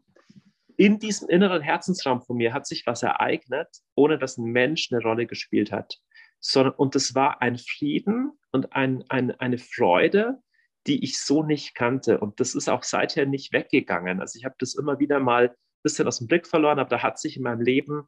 in 0.77 0.97
diesem 0.97 1.27
inneren 1.27 1.62
Herzensraum 1.62 2.21
von 2.21 2.38
mir 2.38 2.53
hat 2.53 2.65
sich 2.65 2.88
was 2.88 3.03
ereignet, 3.03 3.67
ohne 3.95 4.17
dass 4.17 4.38
ein 4.38 4.45
Mensch 4.45 4.91
eine 4.91 5.01
Rolle 5.01 5.25
gespielt 5.25 5.73
hat. 5.73 5.99
Sondern, 6.39 6.73
und 6.75 6.95
es 6.95 7.15
war 7.15 7.41
ein 7.41 7.58
Frieden 7.58 8.32
und 8.53 8.71
ein, 8.73 9.03
ein, 9.10 9.32
eine 9.39 9.58
Freude, 9.58 10.41
die 10.88 11.03
ich 11.03 11.19
so 11.19 11.43
nicht 11.43 11.75
kannte. 11.75 12.19
Und 12.19 12.39
das 12.39 12.55
ist 12.55 12.69
auch 12.69 12.84
seither 12.84 13.25
nicht 13.25 13.51
weggegangen. 13.51 14.21
Also 14.21 14.39
ich 14.39 14.45
habe 14.45 14.55
das 14.58 14.73
immer 14.75 14.99
wieder 14.99 15.19
mal 15.19 15.53
bisschen 15.83 16.07
aus 16.07 16.19
dem 16.19 16.27
Blick 16.27 16.47
verloren, 16.47 16.79
aber 16.79 16.89
da 16.89 17.03
hat 17.03 17.19
sich 17.19 17.37
in 17.37 17.43
meinem 17.43 17.61
Leben 17.61 18.07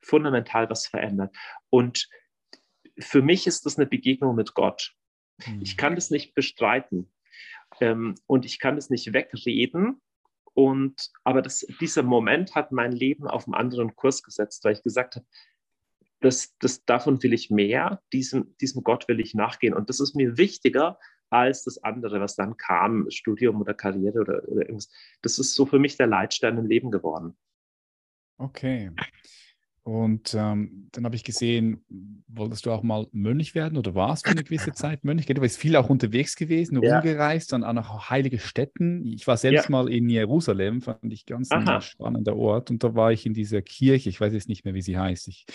fundamental 0.00 0.68
was 0.68 0.86
verändert. 0.86 1.34
Und 1.70 2.08
für 2.98 3.22
mich 3.22 3.46
ist 3.46 3.66
das 3.66 3.78
eine 3.78 3.86
Begegnung 3.86 4.34
mit 4.34 4.54
Gott. 4.54 4.94
Mhm. 5.46 5.62
Ich 5.62 5.76
kann 5.76 5.94
das 5.94 6.10
nicht 6.10 6.34
bestreiten. 6.34 7.12
Ähm, 7.80 8.16
und 8.26 8.44
ich 8.44 8.58
kann 8.58 8.76
das 8.76 8.90
nicht 8.90 9.12
wegreden, 9.12 10.00
und 10.54 11.10
aber 11.24 11.42
das, 11.42 11.66
dieser 11.80 12.02
Moment 12.02 12.54
hat 12.54 12.72
mein 12.72 12.92
Leben 12.92 13.26
auf 13.26 13.46
einen 13.46 13.54
anderen 13.54 13.96
Kurs 13.96 14.22
gesetzt, 14.22 14.64
weil 14.64 14.74
ich 14.74 14.82
gesagt 14.82 15.16
habe, 15.16 15.26
das, 16.20 16.56
das, 16.58 16.84
davon 16.84 17.22
will 17.22 17.32
ich 17.32 17.50
mehr, 17.50 18.00
diesem, 18.12 18.56
diesem 18.58 18.84
Gott 18.84 19.08
will 19.08 19.18
ich 19.18 19.34
nachgehen. 19.34 19.74
Und 19.74 19.88
das 19.88 19.98
ist 19.98 20.14
mir 20.14 20.36
wichtiger 20.36 20.98
als 21.32 21.64
das 21.64 21.82
andere, 21.82 22.20
was 22.20 22.36
dann 22.36 22.56
kam, 22.56 23.10
Studium 23.10 23.60
oder 23.60 23.74
Karriere 23.74 24.20
oder, 24.20 24.48
oder 24.48 24.62
irgendwas. 24.62 24.90
Das 25.22 25.38
ist 25.38 25.54
so 25.54 25.66
für 25.66 25.78
mich 25.78 25.96
der 25.96 26.06
Leitstein 26.06 26.58
im 26.58 26.66
Leben 26.66 26.90
geworden. 26.90 27.36
Okay. 28.38 28.90
Und 29.84 30.34
ähm, 30.34 30.88
dann 30.92 31.04
habe 31.04 31.16
ich 31.16 31.24
gesehen, 31.24 31.84
wolltest 32.28 32.66
du 32.66 32.70
auch 32.70 32.84
mal 32.84 33.08
Mönch 33.10 33.56
werden 33.56 33.76
oder 33.76 33.96
warst 33.96 34.26
du 34.26 34.30
eine 34.30 34.44
gewisse 34.44 34.72
Zeit 34.72 35.02
Mönch? 35.02 35.26
Du 35.26 35.40
bist 35.40 35.58
viel 35.58 35.74
auch 35.74 35.90
unterwegs 35.90 36.36
gewesen, 36.36 36.80
ja. 36.80 36.94
rumgereist, 36.94 37.52
dann 37.52 37.64
auch 37.64 37.72
nach 37.72 38.10
heilige 38.10 38.38
Städten. 38.38 39.04
Ich 39.06 39.26
war 39.26 39.36
selbst 39.36 39.64
ja. 39.64 39.70
mal 39.70 39.90
in 39.90 40.08
Jerusalem, 40.08 40.82
fand 40.82 41.12
ich 41.12 41.26
ganz 41.26 41.50
ein 41.50 41.80
spannender 41.80 42.36
Ort. 42.36 42.70
Und 42.70 42.84
da 42.84 42.94
war 42.94 43.10
ich 43.10 43.26
in 43.26 43.34
dieser 43.34 43.60
Kirche, 43.60 44.08
ich 44.08 44.20
weiß 44.20 44.32
jetzt 44.32 44.48
nicht 44.48 44.64
mehr, 44.64 44.74
wie 44.74 44.82
sie 44.82 44.98
heißt, 44.98 45.26
ich, 45.26 45.46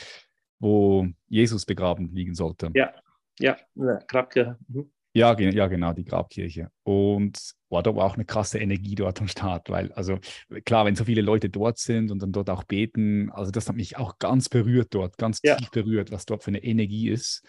wo 0.60 1.08
Jesus 1.30 1.66
begraben 1.66 2.14
liegen 2.14 2.34
sollte. 2.34 2.70
Ja, 2.74 2.94
ja, 3.40 3.56
ja 3.76 4.00
Grabkirche. 4.08 4.58
Mhm. 4.68 4.92
Ja, 5.18 5.40
ja, 5.40 5.68
genau, 5.68 5.94
die 5.94 6.06
Grabkirche. 6.06 6.70
Und 6.84 7.54
boah, 7.70 7.82
da 7.82 7.96
war 7.96 8.06
auch 8.06 8.16
eine 8.16 8.26
krasse 8.26 8.60
Energie 8.60 8.96
dort 8.96 9.20
am 9.20 9.28
Start, 9.28 9.70
weil, 9.70 9.92
also 9.94 10.20
klar, 10.66 10.86
wenn 10.86 10.96
so 10.96 11.06
viele 11.06 11.22
Leute 11.22 11.50
dort 11.50 11.80
sind 11.80 12.12
und 12.12 12.22
dann 12.22 12.32
dort 12.32 12.50
auch 12.50 12.64
beten, 12.64 13.32
also 13.32 13.52
das 13.52 13.68
hat 13.68 13.76
mich 13.76 13.98
auch 13.98 14.20
ganz 14.20 14.50
berührt 14.50 14.94
dort, 14.94 15.18
ganz 15.18 15.40
ja. 15.44 15.56
tief 15.56 15.72
berührt, 15.72 16.12
was 16.12 16.26
dort 16.26 16.44
für 16.44 16.52
eine 16.52 16.64
Energie 16.64 17.10
ist. 17.10 17.44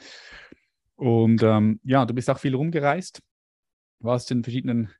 Und 0.96 1.42
ähm, 1.42 1.81
ja, 1.85 2.07
du 2.07 2.14
bist 2.14 2.28
auch 2.31 2.38
viel 2.38 2.54
rumgereist, 2.54 3.20
warst 4.00 4.31
in 4.31 4.42
verschiedenen 4.42 4.90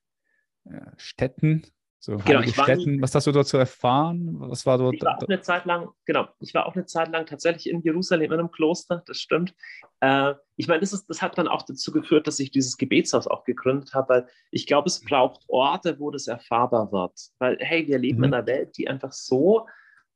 äh, 0.65 0.81
Städten 0.97 1.63
so 2.01 2.17
genau, 2.17 2.41
ich 2.41 2.55
Städten, 2.55 2.97
war, 2.97 3.03
was 3.03 3.15
hast 3.15 3.27
du 3.27 3.33
dort 3.33 3.49
zu 3.49 3.57
erfahren? 3.57 4.37
Was 4.39 4.65
war 4.65 4.79
dort? 4.79 4.95
Ich 4.95 5.03
war 5.03 5.19
auch 5.19 5.29
eine 5.29 5.41
Zeit 5.41 5.65
lang, 5.65 5.89
genau, 6.05 6.29
ich 6.39 6.55
war 6.55 6.67
auch 6.67 6.77
eine 6.77 6.87
Zeit 6.87 7.11
lang 7.11 7.27
tatsächlich 7.27 7.69
in 7.69 7.83
Jerusalem 7.83 8.33
in 8.33 8.39
einem 8.39 8.51
Kloster, 8.53 9.03
das 9.07 9.19
stimmt. 9.19 9.53
Äh, 10.01 10.35
ich 10.57 10.69
meine, 10.69 10.81
das, 10.81 10.93
ist, 10.93 11.07
das 11.07 11.21
hat 11.21 11.37
dann 11.39 11.49
auch 11.49 11.63
dazu 11.63 11.91
geführt, 11.91 12.29
dass 12.29 12.39
ich 12.39 12.53
dieses 12.53 12.77
Gebetshaus 12.77 13.27
auch 13.27 13.45
gegründet 13.45 13.95
habe, 13.95 14.09
weil 14.09 14.29
ich 14.53 14.67
glaube, 14.67 14.87
es 14.87 15.01
braucht 15.01 15.43
Orte, 15.49 15.99
wo 15.99 16.13
das 16.13 16.29
erfahrbar 16.29 16.93
wird. 16.93 17.19
Weil, 17.41 17.59
hey, 17.61 17.87
wir 17.89 17.99
leben 17.99 18.19
mhm. 18.19 18.25
in 18.25 18.35
einer 18.35 18.47
Welt, 18.47 18.77
die 18.79 18.89
einfach 18.89 19.13
so 19.13 19.67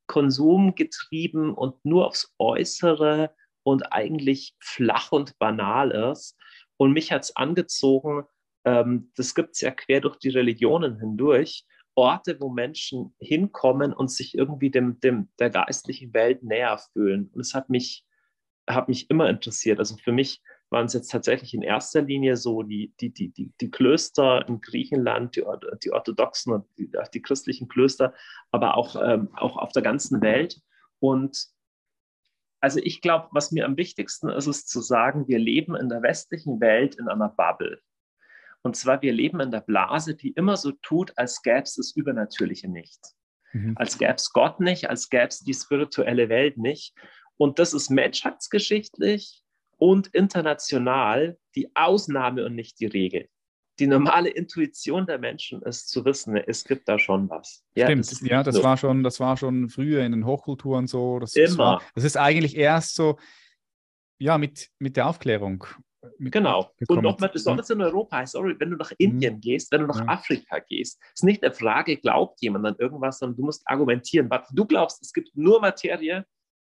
konsumgetrieben 0.07 1.53
und 1.53 1.85
nur 1.85 2.07
aufs 2.07 2.33
Äußere 2.39 3.35
und 3.65 3.93
eigentlich 3.93 4.55
flach 4.61 5.11
und 5.11 5.37
banal 5.39 5.91
ist. 5.91 6.37
Und 6.77 6.93
mich 6.93 7.11
hat 7.11 7.23
es 7.23 7.35
angezogen, 7.35 8.25
ähm, 8.65 9.11
das 9.17 9.35
gibt 9.35 9.55
es 9.55 9.61
ja 9.61 9.71
quer 9.71 10.01
durch 10.01 10.17
die 10.19 10.31
Religionen 10.31 10.99
hindurch, 10.99 11.65
Orte, 11.95 12.39
wo 12.41 12.49
Menschen 12.49 13.15
hinkommen 13.19 13.93
und 13.93 14.11
sich 14.11 14.37
irgendwie 14.37 14.71
dem, 14.71 15.01
dem, 15.01 15.29
der 15.39 15.51
geistlichen 15.51 16.15
Welt 16.15 16.43
näher 16.43 16.79
fühlen. 16.93 17.31
Und 17.33 17.41
es 17.41 17.55
hat 17.55 17.69
mich, 17.69 18.07
hat 18.69 18.89
mich 18.89 19.11
immer 19.11 19.29
interessiert. 19.29 19.79
Also 19.79 19.97
für 19.97 20.13
mich 20.13 20.43
waren 20.71 20.87
es 20.87 20.95
jetzt 20.95 21.11
tatsächlich 21.11 21.53
in 21.53 21.63
erster 21.63 22.01
Linie 22.01 22.37
so 22.37 22.63
die, 22.63 22.95
die, 23.01 23.13
die, 23.13 23.29
die, 23.29 23.53
die 23.61 23.71
Klöster 23.71 24.49
in 24.49 24.61
Griechenland, 24.61 25.37
die, 25.37 25.45
die 25.85 25.93
orthodoxen 25.93 26.55
und 26.55 26.67
die, 26.79 26.91
die 27.13 27.23
christlichen 27.23 27.69
Klöster, 27.69 28.15
aber 28.51 28.77
auch, 28.77 28.97
ähm, 28.97 29.29
auch 29.35 29.59
auf 29.59 29.73
der 29.73 29.83
ganzen 29.83 30.23
Welt. 30.23 30.61
Und 30.99 31.47
also 32.61 32.81
ich 32.83 33.03
glaube, 33.03 33.29
was 33.33 33.53
mir 33.53 33.67
am 33.67 33.77
wichtigsten 33.77 34.31
ist, 34.31 34.47
ist 34.47 34.69
zu 34.69 34.81
sagen, 34.81 35.29
wir 35.29 35.39
leben 35.39 35.75
in 35.75 35.89
der 35.89 36.03
westlichen 36.03 36.61
Welt 36.61 36.95
in 36.95 37.09
einer 37.09 37.29
Bubble. 37.29 37.81
Und 38.63 38.77
zwar, 38.77 39.03
wir 39.03 39.13
leben 39.13 39.41
in 39.41 39.51
der 39.51 39.61
Blase, 39.61 40.15
die 40.15 40.31
immer 40.31 40.57
so 40.57 40.73
tut, 40.83 41.13
als 41.17 41.43
gäbe 41.43 41.63
es 41.63 41.75
das 41.75 41.93
Übernatürliche 41.97 42.69
nicht. 42.69 43.01
Mhm. 43.53 43.75
Als 43.77 43.99
gäbe 43.99 44.15
es 44.15 44.33
Gott 44.33 44.61
nicht, 44.61 44.89
als 44.89 45.11
gäbe 45.11 45.29
es 45.29 45.41
die 45.41 45.55
spirituelle 45.55 46.29
Welt 46.29 46.59
nicht. 46.59 46.95
Und 47.37 47.59
das 47.59 47.75
ist 47.75 47.91
menschheitsgeschichtlich 47.91 49.43
und 49.79 50.09
international 50.09 51.39
die 51.57 51.75
Ausnahme 51.75 52.45
und 52.47 52.55
nicht 52.55 52.79
die 52.79 52.87
Regel. 52.87 53.29
Die 53.79 53.87
normale 53.87 54.29
Intuition 54.29 55.07
der 55.07 55.19
Menschen 55.19 55.63
ist 55.63 55.89
zu 55.89 56.05
wissen, 56.05 56.37
es 56.37 56.63
gibt 56.65 56.89
da 56.89 56.99
schon 56.99 57.29
was. 57.31 57.65
Ja, 57.75 57.87
Stimmt, 57.87 58.11
das 58.11 58.21
ja, 58.21 58.43
das 58.43 58.63
war 58.63 58.77
schon, 58.77 59.03
das 59.03 59.19
war 59.19 59.37
schon 59.37 59.71
früher 59.71 60.05
in 60.05 60.13
den 60.13 60.27
Hochkulturen 60.27 60.87
so. 60.87 61.19
Das, 61.19 61.35
Immer. 61.35 61.47
Das, 61.47 61.59
war, 61.59 61.83
das 61.95 62.05
ist 62.05 62.17
eigentlich 62.17 62.57
erst 62.57 62.95
so, 62.95 63.19
ja, 64.19 64.39
mit, 64.39 64.69
mit 64.79 64.97
der 64.97 65.09
Aufklärung 65.09 65.67
Genau. 66.19 66.73
Und 66.89 67.03
nochmal 67.03 67.29
besonders 67.29 67.71
in 67.71 67.81
Europa, 67.81 68.27
sorry, 68.27 68.57
wenn 68.59 68.71
du 68.71 68.77
nach 68.77 68.93
Indien 68.99 69.37
mhm. 69.37 69.41
gehst, 69.41 69.71
wenn 69.71 69.83
du 69.83 69.87
nach 69.87 70.01
ja. 70.01 70.09
Afrika 70.09 70.59
gehst, 70.59 71.01
ist 71.15 71.23
nicht 71.23 71.45
eine 71.45 71.55
Frage, 71.55 71.97
glaubt 71.97 72.41
jemand 72.41 72.67
an 72.67 72.77
irgendwas, 72.79 73.19
sondern 73.19 73.37
du 73.37 73.45
musst 73.45 73.63
argumentieren. 73.67 74.29
Du 74.53 74.67
glaubst, 74.67 75.01
es 75.03 75.13
gibt 75.13 75.37
nur 75.37 75.61
Materie 75.61 76.27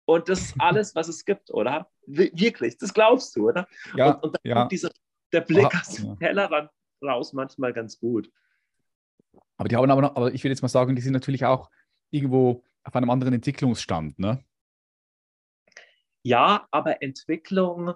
und 0.05 0.29
das 0.29 0.41
ist 0.41 0.55
alles, 0.59 0.93
was 0.93 1.07
es 1.07 1.25
gibt, 1.25 1.51
oder? 1.51 1.89
Wirklich, 2.05 2.77
das 2.77 2.93
glaubst 2.93 3.35
du, 3.35 3.49
oder? 3.49 3.67
Ja, 3.95 4.11
und, 4.11 4.23
und 4.23 4.35
dann 4.35 4.41
ja. 4.43 4.55
kommt 4.55 4.71
dieser, 4.71 4.91
der 5.33 5.41
Blick 5.41 5.65
Aha, 5.65 5.79
aus 5.79 5.95
dem 5.95 6.19
Tellerrand 6.19 6.69
raus 7.03 7.33
manchmal 7.33 7.73
ganz 7.73 7.99
gut. 7.99 8.31
Aber 9.57 9.69
die 9.69 9.75
haben 9.75 9.89
aber 9.89 10.01
noch, 10.01 10.15
aber 10.15 10.33
ich 10.33 10.43
will 10.43 10.51
jetzt 10.51 10.61
mal 10.61 10.67
sagen, 10.67 10.95
die 10.95 11.01
sind 11.01 11.13
natürlich 11.13 11.45
auch 11.45 11.71
irgendwo 12.11 12.63
auf 12.83 12.95
einem 12.95 13.09
anderen 13.09 13.33
Entwicklungsstand, 13.33 14.19
ne? 14.19 14.43
Ja, 16.23 16.67
aber 16.71 17.01
Entwicklung 17.01 17.93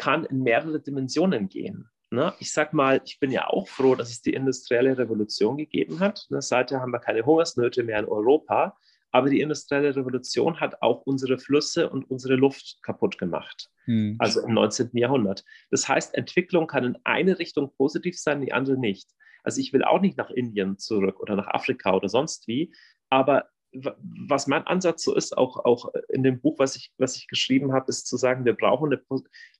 kann 0.00 0.24
in 0.24 0.42
mehrere 0.42 0.80
Dimensionen 0.80 1.50
gehen. 1.50 1.90
Ne? 2.10 2.32
Ich 2.38 2.54
sag 2.54 2.72
mal, 2.72 3.02
ich 3.04 3.20
bin 3.20 3.30
ja 3.30 3.48
auch 3.48 3.68
froh, 3.68 3.94
dass 3.94 4.08
es 4.08 4.22
die 4.22 4.32
industrielle 4.32 4.96
Revolution 4.96 5.58
gegeben 5.58 6.00
hat. 6.00 6.26
Ne? 6.30 6.40
Seither 6.40 6.80
haben 6.80 6.90
wir 6.90 7.00
keine 7.00 7.26
Hungersnöte 7.26 7.84
mehr 7.84 7.98
in 7.98 8.06
Europa. 8.06 8.78
Aber 9.12 9.28
die 9.28 9.40
industrielle 9.40 9.94
Revolution 9.94 10.58
hat 10.58 10.80
auch 10.80 11.02
unsere 11.02 11.36
Flüsse 11.36 11.90
und 11.90 12.10
unsere 12.10 12.36
Luft 12.36 12.78
kaputt 12.82 13.18
gemacht. 13.18 13.68
Hm. 13.84 14.16
Also 14.18 14.40
im 14.40 14.54
19. 14.54 14.90
Jahrhundert. 14.94 15.44
Das 15.70 15.86
heißt, 15.86 16.14
Entwicklung 16.14 16.66
kann 16.66 16.84
in 16.84 16.98
eine 17.04 17.38
Richtung 17.38 17.70
positiv 17.76 18.18
sein, 18.18 18.38
in 18.38 18.46
die 18.46 18.52
andere 18.54 18.78
nicht. 18.78 19.10
Also 19.42 19.60
ich 19.60 19.74
will 19.74 19.84
auch 19.84 20.00
nicht 20.00 20.16
nach 20.16 20.30
Indien 20.30 20.78
zurück 20.78 21.20
oder 21.20 21.36
nach 21.36 21.48
Afrika 21.48 21.94
oder 21.94 22.08
sonst 22.08 22.48
wie. 22.48 22.72
Aber 23.10 23.50
was 23.72 24.46
mein 24.46 24.66
Ansatz 24.66 25.04
so 25.04 25.14
ist, 25.14 25.36
auch, 25.36 25.64
auch 25.64 25.92
in 26.08 26.22
dem 26.22 26.40
Buch, 26.40 26.58
was 26.58 26.76
ich, 26.76 26.92
was 26.98 27.16
ich 27.16 27.28
geschrieben 27.28 27.72
habe, 27.72 27.86
ist 27.88 28.06
zu 28.06 28.16
sagen, 28.16 28.44
wir 28.44 28.54
brauchen 28.54 28.92
eine, 28.92 29.02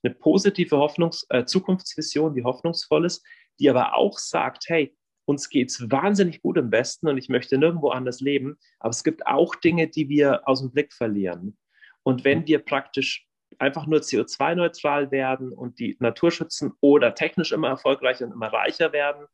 eine 0.03 0.13
positive 0.13 0.75
Hoffnungs-, 0.75 1.25
äh, 1.29 1.45
Zukunftsvision, 1.45 2.33
die 2.33 2.43
hoffnungsvoll 2.43 3.05
ist, 3.05 3.25
die 3.59 3.69
aber 3.69 3.95
auch 3.95 4.17
sagt, 4.17 4.65
hey, 4.67 4.95
uns 5.25 5.49
geht 5.49 5.69
es 5.69 5.89
wahnsinnig 5.89 6.41
gut 6.41 6.57
im 6.57 6.71
Westen 6.71 7.07
und 7.07 7.17
ich 7.17 7.29
möchte 7.29 7.57
nirgendwo 7.57 7.89
anders 7.89 8.19
leben, 8.19 8.57
aber 8.79 8.89
es 8.89 9.03
gibt 9.03 9.25
auch 9.27 9.55
Dinge, 9.55 9.87
die 9.87 10.09
wir 10.09 10.47
aus 10.47 10.59
dem 10.59 10.71
Blick 10.71 10.93
verlieren. 10.93 11.57
Und 12.03 12.25
wenn 12.25 12.47
wir 12.47 12.59
praktisch 12.59 13.27
einfach 13.59 13.85
nur 13.85 13.99
CO2-neutral 13.99 15.11
werden 15.11 15.51
und 15.51 15.79
die 15.79 15.95
Natur 15.99 16.31
schützen 16.31 16.73
oder 16.81 17.15
technisch 17.15 17.51
immer 17.51 17.69
erfolgreicher 17.69 18.25
und 18.25 18.31
immer 18.31 18.51
reicher 18.51 18.91
werden, 18.91 19.27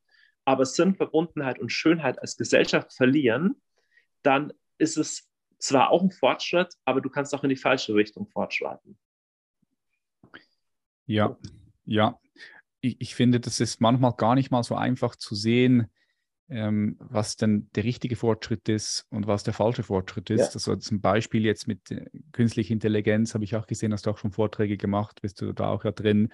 aber 0.46 0.66
Sinn, 0.66 0.96
Verbundenheit 0.96 1.60
und 1.60 1.72
Schönheit 1.72 2.20
als 2.22 2.38
Gesellschaft 2.38 2.94
verlieren, 2.94 3.56
dann 4.24 4.54
ist 4.78 4.98
es 4.98 5.30
zwar 5.60 5.90
auch 5.90 6.04
ein 6.04 6.12
Fortschritt, 6.12 6.74
aber 6.86 7.02
du 7.02 7.10
kannst 7.10 7.34
auch 7.34 7.44
in 7.44 7.50
die 7.50 7.56
falsche 7.56 7.94
Richtung 7.94 8.28
fortschreiten. 8.28 8.98
Ja, 11.06 11.38
ja. 11.86 12.20
Ich, 12.82 13.02
ich 13.02 13.16
finde, 13.16 13.40
das 13.40 13.60
ist 13.60 13.82
manchmal 13.82 14.14
gar 14.14 14.36
nicht 14.36 14.52
mal 14.52 14.64
so 14.64 14.76
einfach 14.76 15.16
zu 15.16 15.34
sehen, 15.34 15.90
ähm, 16.50 16.96
was 17.00 17.36
denn 17.36 17.70
der 17.76 17.84
richtige 17.84 18.16
Fortschritt 18.16 18.70
ist 18.70 19.06
und 19.10 19.28
was 19.28 19.44
der 19.44 19.54
falsche 19.54 19.84
Fortschritt 19.84 20.30
ist. 20.30 20.40
Ja. 20.40 20.54
Also 20.54 20.76
zum 20.76 21.02
Beispiel 21.02 21.44
jetzt 21.44 21.68
mit 21.68 21.92
äh, 21.92 22.06
künstlicher 22.32 22.72
Intelligenz 22.72 23.34
habe 23.34 23.44
ich 23.44 23.56
auch 23.56 23.68
gesehen, 23.68 23.94
hast 23.94 24.06
du 24.06 24.12
auch 24.12 24.18
schon 24.18 24.32
Vorträge 24.32 24.78
gemacht, 24.78 25.22
bist 25.22 25.42
du 25.42 25.54
da 25.54 25.70
auch 25.70 25.84
ja 25.84 25.92
drin. 25.92 26.32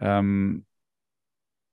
Ähm, 0.00 0.66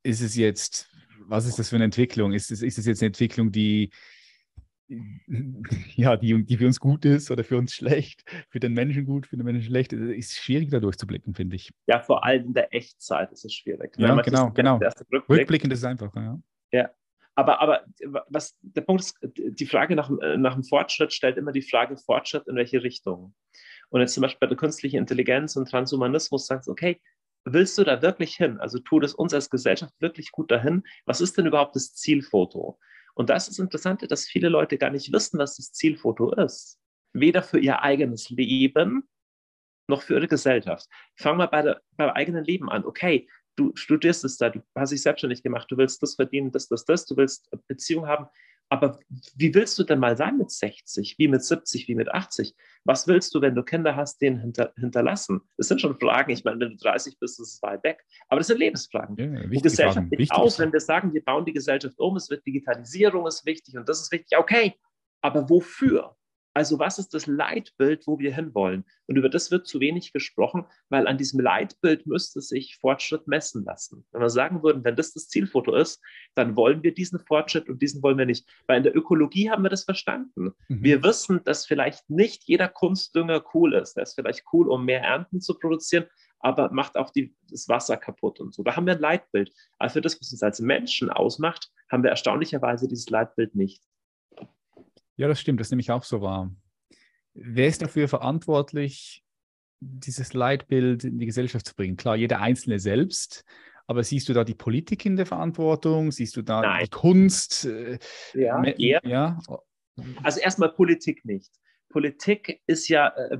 ist 0.03 0.21
es 0.21 0.35
jetzt, 0.35 0.89
was 1.27 1.45
ist 1.45 1.59
das 1.59 1.69
für 1.69 1.75
eine 1.75 1.85
Entwicklung? 1.85 2.33
Ist 2.33 2.51
es, 2.51 2.61
ist 2.61 2.77
es 2.77 2.85
jetzt 2.85 3.01
eine 3.01 3.07
Entwicklung, 3.07 3.51
die 3.51 3.91
ja, 5.95 6.17
die, 6.17 6.43
die 6.43 6.57
für 6.57 6.65
uns 6.65 6.79
gut 6.79 7.05
ist 7.05 7.31
oder 7.31 7.43
für 7.43 7.57
uns 7.57 7.73
schlecht, 7.73 8.23
für 8.49 8.59
den 8.59 8.73
Menschen 8.73 9.05
gut, 9.05 9.27
für 9.27 9.37
den 9.37 9.45
Menschen 9.45 9.63
schlecht, 9.63 9.93
ist 9.93 10.35
schwierig 10.35 10.69
da 10.69 10.79
durchzublicken, 10.79 11.33
finde 11.33 11.55
ich. 11.55 11.71
Ja, 11.87 11.99
vor 11.99 12.23
allem 12.23 12.47
in 12.47 12.53
der 12.53 12.73
Echtzeit 12.73 13.31
ist 13.31 13.45
es 13.45 13.53
schwierig. 13.53 13.93
Ja, 13.97 14.15
genau, 14.21 14.51
genau. 14.51 14.77
Rückblick, 14.77 15.29
Rückblickend 15.29 15.73
ist 15.73 15.79
es 15.79 15.85
einfach, 15.85 16.13
ja. 16.15 16.39
Ja, 16.71 16.89
aber, 17.35 17.61
aber 17.61 17.85
was 18.29 18.57
der 18.61 18.81
Punkt 18.81 19.01
ist, 19.01 19.17
die 19.23 19.65
Frage 19.65 19.95
nach, 19.95 20.09
nach 20.37 20.53
dem 20.53 20.63
Fortschritt 20.63 21.13
stellt 21.13 21.37
immer 21.37 21.51
die 21.51 21.61
Frage, 21.61 21.97
Fortschritt 21.97 22.47
in 22.47 22.55
welche 22.55 22.83
Richtung? 22.83 23.33
Und 23.89 24.01
jetzt 24.01 24.13
zum 24.13 24.21
Beispiel 24.21 24.39
bei 24.39 24.47
der 24.47 24.57
künstlichen 24.57 24.97
Intelligenz 24.97 25.55
und 25.55 25.69
Transhumanismus 25.69 26.47
sagst 26.47 26.67
du, 26.67 26.71
okay, 26.71 27.01
willst 27.45 27.77
du 27.77 27.83
da 27.83 28.01
wirklich 28.01 28.35
hin? 28.35 28.59
Also 28.59 28.79
tut 28.79 29.03
es 29.03 29.13
uns 29.13 29.33
als 29.33 29.49
Gesellschaft 29.49 29.93
wirklich 29.99 30.31
gut 30.31 30.51
dahin? 30.51 30.83
Was 31.05 31.21
ist 31.21 31.37
denn 31.37 31.45
überhaupt 31.45 31.75
das 31.75 31.93
Zielfoto? 31.93 32.79
Und 33.21 33.29
das 33.29 33.47
ist 33.47 33.59
interessant, 33.59 34.11
dass 34.11 34.25
viele 34.25 34.49
Leute 34.49 34.79
gar 34.79 34.89
nicht 34.89 35.13
wissen, 35.13 35.37
was 35.37 35.57
das 35.57 35.71
Zielfoto 35.73 36.33
ist. 36.33 36.79
Weder 37.13 37.43
für 37.43 37.59
ihr 37.59 37.83
eigenes 37.83 38.31
Leben 38.31 39.07
noch 39.87 40.01
für 40.01 40.15
ihre 40.15 40.27
Gesellschaft. 40.27 40.87
Fang 41.17 41.37
mal 41.37 41.45
bei 41.45 41.61
der, 41.61 41.81
beim 41.97 42.09
eigenen 42.09 42.43
Leben 42.43 42.71
an. 42.71 42.83
Okay, 42.83 43.29
du 43.55 43.75
studierst 43.75 44.23
es 44.23 44.37
da, 44.37 44.49
du 44.49 44.63
hast 44.75 44.91
dich 44.91 45.03
selbstständig 45.03 45.43
gemacht, 45.43 45.67
du 45.69 45.77
willst 45.77 46.01
das 46.01 46.15
verdienen, 46.15 46.51
das, 46.51 46.67
das, 46.67 46.83
das, 46.83 47.05
du 47.05 47.15
willst 47.15 47.47
Beziehung 47.67 48.07
haben. 48.07 48.25
Aber 48.71 48.99
wie 49.35 49.53
willst 49.53 49.77
du 49.77 49.83
denn 49.83 49.99
mal 49.99 50.15
sein 50.15 50.37
mit 50.37 50.49
60, 50.49 51.15
wie 51.17 51.27
mit 51.27 51.43
70, 51.43 51.89
wie 51.89 51.95
mit 51.95 52.09
80? 52.09 52.55
Was 52.85 53.05
willst 53.05 53.35
du, 53.35 53.41
wenn 53.41 53.53
du 53.53 53.63
Kinder 53.63 53.97
hast, 53.97 54.21
denen 54.21 54.39
hinter, 54.39 54.73
hinterlassen? 54.77 55.41
Das 55.57 55.67
sind 55.67 55.81
schon 55.81 55.99
Fragen. 55.99 56.31
Ich 56.31 56.45
meine, 56.45 56.57
wenn 56.61 56.69
du 56.69 56.77
30 56.77 57.19
bist, 57.19 57.37
ist 57.41 57.55
es 57.55 57.61
weit 57.61 57.83
weg. 57.83 58.01
Aber 58.29 58.39
das 58.39 58.47
sind 58.47 58.59
Lebensfragen. 58.59 59.17
Ja, 59.17 59.45
die 59.45 59.61
Gesellschaft 59.61 60.09
geht 60.09 60.31
aus, 60.31 60.57
wenn 60.57 60.71
wir 60.71 60.79
sagen, 60.79 61.13
wir 61.13 61.21
bauen 61.21 61.43
die 61.43 61.51
Gesellschaft 61.51 61.99
um, 61.99 62.15
es 62.15 62.29
wird 62.29 62.45
Digitalisierung 62.45 63.27
ist 63.27 63.45
wichtig 63.45 63.75
und 63.75 63.89
das 63.89 63.99
ist 64.03 64.11
wichtig. 64.13 64.37
Okay, 64.37 64.73
aber 65.19 65.49
wofür? 65.49 66.15
Also 66.53 66.79
was 66.79 66.99
ist 66.99 67.13
das 67.13 67.27
Leitbild, 67.27 68.05
wo 68.07 68.19
wir 68.19 68.33
hinwollen? 68.33 68.85
Und 69.07 69.15
über 69.15 69.29
das 69.29 69.51
wird 69.51 69.67
zu 69.67 69.79
wenig 69.79 70.11
gesprochen, 70.11 70.65
weil 70.89 71.07
an 71.07 71.17
diesem 71.17 71.39
Leitbild 71.39 72.05
müsste 72.05 72.41
sich 72.41 72.77
Fortschritt 72.77 73.27
messen 73.27 73.63
lassen. 73.63 74.05
Wenn 74.11 74.21
wir 74.21 74.29
sagen 74.29 74.61
würden, 74.61 74.83
wenn 74.83 74.95
das 74.95 75.13
das 75.13 75.29
Zielfoto 75.29 75.73
ist, 75.75 76.01
dann 76.35 76.55
wollen 76.55 76.83
wir 76.83 76.93
diesen 76.93 77.19
Fortschritt 77.19 77.69
und 77.69 77.81
diesen 77.81 78.03
wollen 78.03 78.17
wir 78.17 78.25
nicht. 78.25 78.47
Weil 78.67 78.77
in 78.77 78.83
der 78.83 78.95
Ökologie 78.95 79.49
haben 79.49 79.63
wir 79.63 79.69
das 79.69 79.85
verstanden. 79.85 80.51
Mhm. 80.67 80.83
Wir 80.83 81.03
wissen, 81.03 81.41
dass 81.45 81.65
vielleicht 81.65 82.09
nicht 82.09 82.43
jeder 82.45 82.67
Kunstdünger 82.67 83.43
cool 83.53 83.73
ist. 83.73 83.95
Der 83.95 84.03
ist 84.03 84.15
vielleicht 84.15 84.43
cool, 84.51 84.69
um 84.69 84.85
mehr 84.85 85.01
Ernten 85.01 85.39
zu 85.39 85.57
produzieren, 85.57 86.05
aber 86.39 86.71
macht 86.71 86.97
auch 86.97 87.11
die, 87.11 87.35
das 87.49 87.69
Wasser 87.69 87.97
kaputt 87.97 88.39
und 88.39 88.53
so. 88.53 88.63
Da 88.63 88.75
haben 88.75 88.85
wir 88.85 88.93
ein 88.93 88.99
Leitbild. 88.99 89.53
Aber 89.77 89.89
für 89.89 90.01
das, 90.01 90.19
was 90.19 90.31
uns 90.31 90.43
als 90.43 90.59
Menschen 90.59 91.09
ausmacht, 91.09 91.71
haben 91.89 92.03
wir 92.03 92.09
erstaunlicherweise 92.09 92.87
dieses 92.87 93.09
Leitbild 93.09 93.55
nicht. 93.55 93.83
Ja, 95.21 95.27
das 95.27 95.39
stimmt, 95.39 95.59
das 95.59 95.69
nehme 95.69 95.81
ich 95.81 95.91
auch 95.91 96.03
so 96.03 96.21
wahr. 96.21 96.51
Wer 97.35 97.67
ist 97.67 97.83
dafür 97.83 98.07
verantwortlich, 98.07 99.23
dieses 99.79 100.33
Leitbild 100.33 101.03
in 101.03 101.19
die 101.19 101.27
Gesellschaft 101.27 101.67
zu 101.67 101.75
bringen? 101.75 101.95
Klar, 101.95 102.15
jeder 102.15 102.41
Einzelne 102.41 102.79
selbst, 102.79 103.45
aber 103.85 104.03
siehst 104.03 104.29
du 104.29 104.33
da 104.33 104.43
die 104.43 104.55
Politik 104.55 105.05
in 105.05 105.17
der 105.17 105.27
Verantwortung? 105.27 106.11
Siehst 106.11 106.35
du 106.37 106.41
da 106.41 106.61
Nein. 106.61 106.85
die 106.85 106.89
Kunst? 106.89 107.65
Äh, 107.65 107.99
ja, 108.33 108.63
eher. 108.63 108.99
ja. 109.03 109.37
Also 110.23 110.39
erstmal 110.39 110.69
Politik 110.69 111.23
nicht. 111.23 111.51
Politik 111.89 112.59
ist 112.65 112.87
ja, 112.87 113.09
äh, 113.09 113.37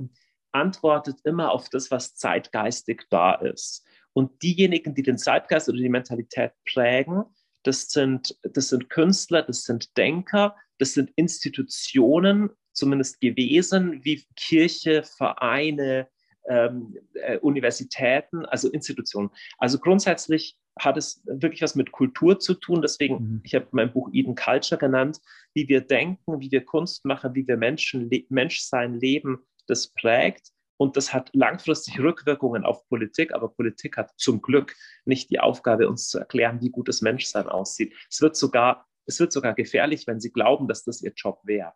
antwortet 0.52 1.16
immer 1.24 1.50
auf 1.50 1.68
das, 1.68 1.90
was 1.90 2.14
zeitgeistig 2.14 3.06
da 3.10 3.34
ist. 3.34 3.84
Und 4.12 4.40
diejenigen, 4.44 4.94
die 4.94 5.02
den 5.02 5.18
Zeitgeist 5.18 5.68
oder 5.68 5.78
die 5.78 5.88
Mentalität 5.88 6.52
prägen, 6.64 7.24
das 7.64 7.88
sind, 7.88 8.38
das 8.44 8.68
sind 8.68 8.88
Künstler, 8.88 9.42
das 9.42 9.64
sind 9.64 9.96
Denker, 9.96 10.54
das 10.82 10.94
sind 10.94 11.12
Institutionen, 11.14 12.50
zumindest 12.72 13.20
gewesen, 13.20 14.04
wie 14.04 14.24
Kirche, 14.34 15.04
Vereine, 15.04 16.08
ähm, 16.48 16.98
äh, 17.14 17.38
Universitäten, 17.38 18.44
also 18.46 18.68
Institutionen. 18.68 19.30
Also 19.58 19.78
grundsätzlich 19.78 20.58
hat 20.76 20.96
es 20.96 21.22
wirklich 21.24 21.62
was 21.62 21.76
mit 21.76 21.92
Kultur 21.92 22.40
zu 22.40 22.54
tun. 22.54 22.82
Deswegen, 22.82 23.14
mhm. 23.14 23.40
ich 23.44 23.54
habe 23.54 23.68
mein 23.70 23.92
Buch 23.92 24.10
Eden 24.12 24.34
Culture 24.34 24.76
genannt, 24.76 25.20
wie 25.54 25.68
wir 25.68 25.82
denken, 25.82 26.40
wie 26.40 26.50
wir 26.50 26.64
Kunst 26.64 27.04
machen, 27.04 27.36
wie 27.36 27.46
wir 27.46 27.56
Menschen, 27.56 28.10
le 28.10 28.24
Menschsein 28.28 28.98
leben, 28.98 29.38
das 29.68 29.86
prägt. 29.86 30.48
Und 30.78 30.96
das 30.96 31.14
hat 31.14 31.30
langfristig 31.32 32.00
Rückwirkungen 32.00 32.64
auf 32.64 32.88
Politik, 32.88 33.32
aber 33.32 33.50
Politik 33.50 33.96
hat 33.96 34.10
zum 34.16 34.42
Glück 34.42 34.74
nicht 35.04 35.30
die 35.30 35.38
Aufgabe, 35.38 35.88
uns 35.88 36.08
zu 36.08 36.18
erklären, 36.18 36.60
wie 36.60 36.70
gutes 36.70 37.02
Menschsein 37.02 37.48
aussieht. 37.48 37.94
Es 38.10 38.20
wird 38.20 38.34
sogar, 38.34 38.88
es 39.06 39.18
wird 39.20 39.32
sogar 39.32 39.54
gefährlich, 39.54 40.06
wenn 40.06 40.20
sie 40.20 40.30
glauben, 40.30 40.68
dass 40.68 40.84
das 40.84 41.02
ihr 41.02 41.12
Job 41.14 41.40
wäre. 41.44 41.72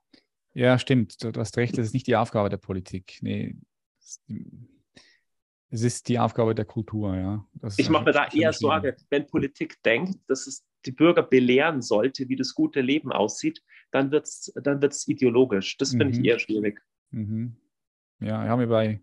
Ja, 0.55 0.79
stimmt. 0.79 1.23
Du 1.23 1.33
hast 1.39 1.57
recht, 1.57 1.77
das 1.77 1.87
ist 1.87 1.95
nicht 1.95 2.07
die 2.07 2.17
Aufgabe 2.17 2.49
der 2.49 2.57
Politik. 2.57 3.19
Nee, 3.21 3.57
es 5.69 5.83
ist 5.83 6.09
die 6.09 6.19
Aufgabe 6.19 6.55
der 6.55 6.65
Kultur, 6.65 7.17
ja. 7.17 7.47
ich 7.77 7.91
mache 7.91 8.05
mir 8.05 8.12
da 8.12 8.29
eher 8.29 8.53
Sorge, 8.53 8.97
wenn 9.11 9.27
Politik 9.27 9.83
denkt, 9.83 10.19
dass 10.29 10.47
es 10.47 10.65
die 10.87 10.93
Bürger 10.93 11.23
belehren 11.23 11.83
sollte, 11.83 12.29
wie 12.29 12.37
das 12.37 12.55
gute 12.55 12.81
Leben 12.81 13.11
aussieht, 13.11 13.62
dann 13.91 14.12
wird 14.12 14.25
es 14.25 14.53
dann 14.62 14.81
wird's 14.81 15.09
ideologisch. 15.09 15.77
Das 15.79 15.91
finde 15.91 16.07
mhm. 16.07 16.12
ich 16.12 16.25
eher 16.25 16.39
schwierig. 16.39 16.81
Mhm. 17.11 17.57
Ja, 18.21 18.45
haben 18.45 18.61
wir 18.61 18.69
bei 18.69 19.01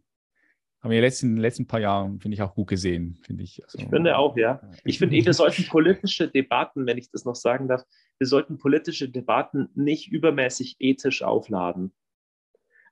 haben 0.83 0.91
wir 0.91 0.97
in 0.97 1.01
den 1.01 1.07
letzten, 1.07 1.37
letzten 1.37 1.65
paar 1.65 1.79
Jahren, 1.79 2.19
finde 2.19 2.35
ich, 2.35 2.41
auch 2.41 2.53
gut 2.53 2.67
gesehen, 2.67 3.17
finde 3.23 3.43
ich. 3.43 3.63
Also, 3.63 3.77
ich 3.77 3.87
finde 3.87 4.17
auch, 4.17 4.35
ja. 4.35 4.61
Ich 4.83 4.99
finde 4.99 5.15
eh, 5.15 5.25
wir 5.25 5.33
sollten 5.33 5.65
politische 5.67 6.27
Debatten, 6.27 6.85
wenn 6.85 6.97
ich 6.97 7.09
das 7.09 7.23
noch 7.23 7.35
sagen 7.35 7.69
darf, 7.69 7.83
wir 8.19 8.27
sollten 8.27 8.57
politische 8.57 9.09
Debatten 9.09 9.69
nicht 9.75 10.11
übermäßig 10.11 10.77
ethisch 10.79 11.23
aufladen. 11.23 11.93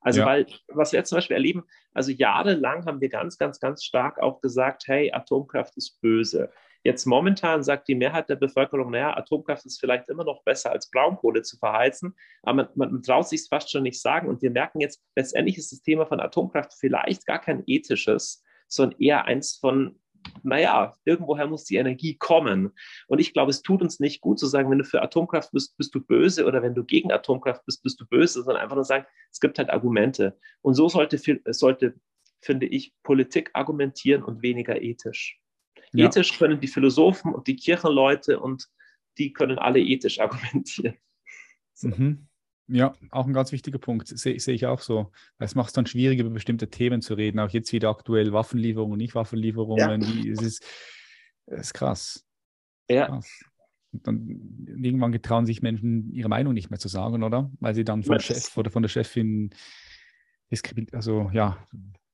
Also, 0.01 0.21
ja. 0.21 0.25
weil, 0.25 0.47
was 0.67 0.91
wir 0.91 0.99
jetzt 0.99 1.09
zum 1.09 1.17
Beispiel 1.17 1.35
erleben, 1.35 1.63
also 1.93 2.11
jahrelang 2.11 2.85
haben 2.85 3.01
wir 3.01 3.09
ganz, 3.09 3.37
ganz, 3.37 3.59
ganz 3.59 3.83
stark 3.83 4.19
auch 4.19 4.41
gesagt, 4.41 4.83
hey, 4.87 5.11
Atomkraft 5.13 5.77
ist 5.77 6.01
böse. 6.01 6.51
Jetzt 6.83 7.05
momentan 7.05 7.61
sagt 7.61 7.87
die 7.87 7.95
Mehrheit 7.95 8.27
der 8.27 8.35
Bevölkerung, 8.35 8.89
naja, 8.89 9.15
Atomkraft 9.15 9.65
ist 9.67 9.79
vielleicht 9.79 10.09
immer 10.09 10.23
noch 10.23 10.43
besser 10.43 10.71
als 10.71 10.89
Braunkohle 10.89 11.43
zu 11.43 11.57
verheizen, 11.57 12.15
aber 12.41 12.69
man, 12.75 12.89
man 12.91 13.03
traut 13.03 13.29
sich 13.29 13.41
es 13.41 13.47
fast 13.47 13.69
schon 13.69 13.83
nicht 13.83 14.01
sagen. 14.01 14.27
Und 14.27 14.41
wir 14.41 14.49
merken 14.49 14.79
jetzt, 14.79 15.03
letztendlich 15.15 15.59
ist 15.59 15.71
das 15.71 15.83
Thema 15.83 16.07
von 16.07 16.19
Atomkraft 16.19 16.73
vielleicht 16.73 17.27
gar 17.27 17.39
kein 17.39 17.61
ethisches, 17.67 18.43
sondern 18.67 18.99
eher 18.99 19.25
eins 19.25 19.57
von, 19.57 20.00
naja, 20.43 20.95
irgendwoher 21.05 21.47
muss 21.47 21.65
die 21.65 21.75
Energie 21.75 22.15
kommen. 22.17 22.71
Und 23.07 23.19
ich 23.19 23.33
glaube, 23.33 23.51
es 23.51 23.61
tut 23.61 23.81
uns 23.81 23.99
nicht 23.99 24.21
gut 24.21 24.39
zu 24.39 24.47
sagen, 24.47 24.69
wenn 24.71 24.79
du 24.79 24.83
für 24.83 25.01
Atomkraft 25.01 25.51
bist, 25.51 25.77
bist 25.77 25.93
du 25.93 26.01
böse 26.01 26.45
oder 26.45 26.61
wenn 26.61 26.75
du 26.75 26.83
gegen 26.83 27.11
Atomkraft 27.11 27.65
bist, 27.65 27.83
bist 27.83 27.99
du 27.99 28.05
böse, 28.05 28.43
sondern 28.43 28.63
einfach 28.63 28.75
nur 28.75 28.85
sagen, 28.85 29.05
es 29.31 29.39
gibt 29.39 29.57
halt 29.57 29.69
Argumente. 29.69 30.37
Und 30.61 30.73
so 30.73 30.89
sollte, 30.89 31.19
sollte 31.53 31.95
finde 32.41 32.65
ich, 32.65 32.93
Politik 33.03 33.51
argumentieren 33.53 34.23
und 34.23 34.41
weniger 34.41 34.81
ethisch. 34.81 35.39
Ja. 35.93 36.07
Ethisch 36.07 36.37
können 36.37 36.59
die 36.59 36.67
Philosophen 36.67 37.33
und 37.33 37.47
die 37.47 37.55
Kirchenleute 37.55 38.39
und 38.39 38.67
die 39.17 39.33
können 39.33 39.59
alle 39.59 39.79
ethisch 39.79 40.19
argumentieren. 40.21 40.95
So. 41.73 41.89
Mhm. 41.89 42.27
Ja, 42.73 42.93
auch 43.11 43.27
ein 43.27 43.33
ganz 43.33 43.51
wichtiger 43.51 43.79
Punkt, 43.79 44.07
sehe 44.07 44.39
seh 44.39 44.53
ich 44.53 44.65
auch 44.65 44.79
so. 44.79 45.11
Es 45.39 45.55
macht 45.55 45.67
es 45.67 45.73
dann 45.73 45.85
schwierig, 45.85 46.19
über 46.19 46.29
bestimmte 46.29 46.69
Themen 46.69 47.01
zu 47.01 47.15
reden, 47.15 47.39
auch 47.39 47.49
jetzt 47.49 47.73
wieder 47.73 47.89
aktuell 47.89 48.31
Waffenlieferungen, 48.31 48.97
nicht 48.97 49.13
Waffenlieferungen. 49.13 50.01
Ja. 50.01 50.31
Es, 50.31 50.41
ist, 50.41 50.65
es 51.47 51.61
ist 51.61 51.73
krass. 51.73 52.25
Ja. 52.89 53.07
Krass. 53.07 53.43
Und 53.91 54.07
dann 54.07 54.79
irgendwann 54.81 55.11
getrauen 55.11 55.45
sich 55.45 55.61
Menschen, 55.61 56.13
ihre 56.13 56.29
Meinung 56.29 56.53
nicht 56.53 56.69
mehr 56.69 56.79
zu 56.79 56.87
sagen, 56.87 57.23
oder? 57.23 57.51
Weil 57.59 57.75
sie 57.75 57.83
dann 57.83 58.03
vom 58.03 58.15
das 58.15 58.23
Chef 58.23 58.57
oder 58.57 58.71
von 58.71 58.83
der 58.83 58.89
Chefin 58.89 59.53
also 60.91 61.29
ja, 61.33 61.57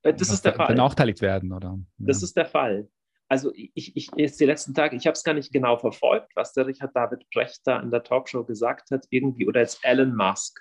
das 0.03 0.29
ist 0.29 0.45
der 0.45 0.53
Fall. 0.53 0.67
benachteiligt 0.67 1.21
werden, 1.21 1.51
oder? 1.51 1.79
Ja. 1.97 2.05
Das 2.05 2.21
ist 2.23 2.35
der 2.35 2.45
Fall 2.45 2.87
also 3.29 3.51
ich, 3.53 3.95
ich 3.95 4.09
jetzt 4.15 4.39
die 4.39 4.45
letzten 4.45 4.73
Tage, 4.73 4.95
ich 4.95 5.05
habe 5.05 5.13
es 5.13 5.23
gar 5.23 5.33
nicht 5.33 5.51
genau 5.51 5.77
verfolgt, 5.77 6.35
was 6.35 6.53
der 6.53 6.67
Richard 6.67 6.95
David 6.95 7.29
Brecht 7.31 7.61
da 7.65 7.79
in 7.79 7.91
der 7.91 8.03
Talkshow 8.03 8.43
gesagt 8.43 8.91
hat, 8.91 9.05
irgendwie, 9.09 9.47
oder 9.47 9.61
jetzt 9.61 9.83
Elon 9.83 10.15
Musk. 10.15 10.59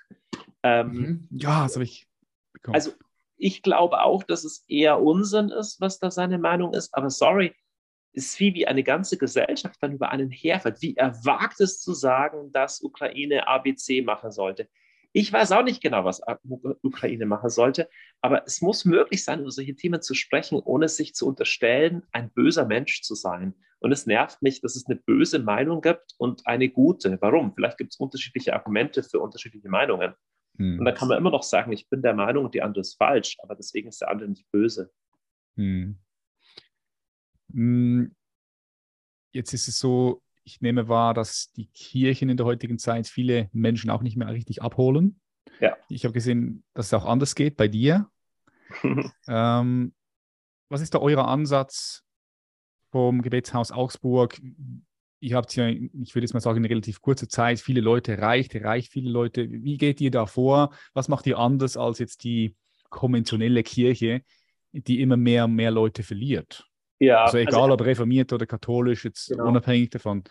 Ähm, 0.63 0.91
mhm. 0.91 1.27
ja, 1.31 1.63
das 1.63 1.75
habe 1.75 1.85
ich 1.85 2.07
bekommen. 2.53 2.75
Also 2.75 2.91
ich 3.37 3.61
glaube 3.61 4.01
auch, 4.01 4.23
dass 4.23 4.43
es 4.43 4.65
eher 4.67 4.99
Unsinn 4.99 5.49
ist, 5.49 5.79
was 5.79 5.99
da 5.99 6.11
seine 6.11 6.39
Meinung 6.39 6.73
ist, 6.73 6.93
aber 6.93 7.09
sorry, 7.09 7.53
ist 8.13 8.39
wie, 8.39 8.53
wie 8.55 8.67
eine 8.67 8.83
ganze 8.83 9.17
Gesellschaft 9.17 9.77
dann 9.81 9.93
über 9.93 10.09
einen 10.09 10.31
herfällt. 10.31 10.81
Wie 10.81 10.95
er 10.95 11.13
wagt 11.23 11.61
es 11.61 11.79
zu 11.79 11.93
sagen, 11.93 12.51
dass 12.51 12.81
Ukraine 12.81 13.47
ABC 13.47 14.01
machen 14.01 14.31
sollte. 14.31 14.67
Ich 15.13 15.31
weiß 15.33 15.51
auch 15.53 15.63
nicht 15.63 15.81
genau, 15.81 16.05
was 16.05 16.21
Ukraine 16.83 17.25
machen 17.25 17.49
sollte, 17.49 17.89
aber 18.21 18.45
es 18.45 18.61
muss 18.61 18.85
möglich 18.85 19.23
sein, 19.23 19.39
über 19.41 19.51
solche 19.51 19.75
Themen 19.75 20.01
zu 20.01 20.13
sprechen, 20.13 20.59
ohne 20.63 20.89
sich 20.89 21.15
zu 21.15 21.27
unterstellen, 21.27 22.03
ein 22.11 22.29
böser 22.31 22.65
Mensch 22.65 23.01
zu 23.01 23.15
sein. 23.15 23.55
Und 23.79 23.91
es 23.91 24.05
nervt 24.05 24.41
mich, 24.41 24.61
dass 24.61 24.75
es 24.75 24.87
eine 24.87 24.95
böse 24.95 25.39
Meinung 25.39 25.81
gibt 25.81 26.13
und 26.17 26.45
eine 26.45 26.69
gute. 26.69 27.17
Warum? 27.21 27.53
Vielleicht 27.53 27.77
gibt 27.77 27.93
es 27.93 27.99
unterschiedliche 27.99 28.53
Argumente 28.53 29.03
für 29.03 29.19
unterschiedliche 29.19 29.69
Meinungen. 29.69 30.13
Hm. 30.57 30.79
Und 30.79 30.85
dann 30.85 30.95
kann 30.95 31.07
man 31.07 31.17
immer 31.17 31.31
noch 31.31 31.43
sagen, 31.43 31.71
ich 31.71 31.87
bin 31.89 32.01
der 32.01 32.13
Meinung 32.13 32.45
und 32.45 32.53
die 32.53 32.61
andere 32.61 32.81
ist 32.81 32.95
falsch, 32.95 33.37
aber 33.39 33.55
deswegen 33.55 33.89
ist 33.89 34.01
der 34.01 34.09
andere 34.09 34.29
nicht 34.29 34.49
böse. 34.51 34.91
Hm. 35.55 35.97
hm. 37.53 38.15
Jetzt 39.31 39.53
ist 39.53 39.67
es 39.67 39.77
so, 39.77 40.23
ich 40.47 40.61
nehme 40.61 40.87
wahr, 40.87 41.13
dass 41.13 41.51
die 41.51 41.67
Kirchen 41.67 42.29
in 42.29 42.37
der 42.37 42.45
heutigen 42.45 42.79
Zeit 42.79 43.07
viele 43.07 43.49
Menschen 43.51 43.89
auch 43.89 44.01
nicht 44.01 44.15
mehr 44.15 44.29
richtig 44.29 44.61
abholen. 44.61 45.19
Ja. 45.59 45.75
Ich 45.89 46.05
habe 46.05 46.13
gesehen, 46.13 46.63
dass 46.73 46.87
es 46.87 46.93
auch 46.93 47.05
anders 47.05 47.35
geht 47.35 47.57
bei 47.57 47.67
dir. 47.67 48.09
ähm, 49.27 49.93
was 50.69 50.81
ist 50.81 50.93
da 50.93 50.99
euer 50.99 51.27
Ansatz 51.27 52.05
vom 52.91 53.21
Gebetshaus 53.21 53.73
Augsburg? 53.73 54.41
Ihr 55.19 55.35
habt 55.35 55.53
ja, 55.57 55.67
ich 55.67 56.15
würde 56.15 56.23
jetzt 56.23 56.33
mal 56.33 56.39
sagen, 56.39 56.63
in 56.63 56.65
relativ 56.65 57.01
kurzer 57.01 57.27
Zeit 57.27 57.59
viele 57.59 57.81
Leute 57.81 58.13
erreicht, 58.13 58.55
erreicht 58.55 58.93
viele 58.93 59.09
Leute. 59.09 59.49
Wie 59.49 59.77
geht 59.77 59.99
ihr 59.99 60.11
da 60.11 60.27
vor? 60.27 60.73
Was 60.93 61.09
macht 61.09 61.27
ihr 61.27 61.39
anders 61.39 61.75
als 61.75 61.99
jetzt 61.99 62.23
die 62.23 62.55
konventionelle 62.89 63.63
Kirche, 63.63 64.21
die 64.71 65.01
immer 65.01 65.17
mehr 65.17 65.43
und 65.43 65.55
mehr 65.55 65.71
Leute 65.71 66.03
verliert? 66.03 66.69
Ja, 66.99 67.25
also 67.25 67.37
egal 67.37 67.61
also, 67.61 67.73
ob 67.73 67.81
reformiert 67.81 68.33
oder 68.33 68.45
katholisch, 68.45 69.05
jetzt 69.05 69.29
genau. 69.29 69.47
unabhängig 69.47 69.91
davon. 69.91 70.23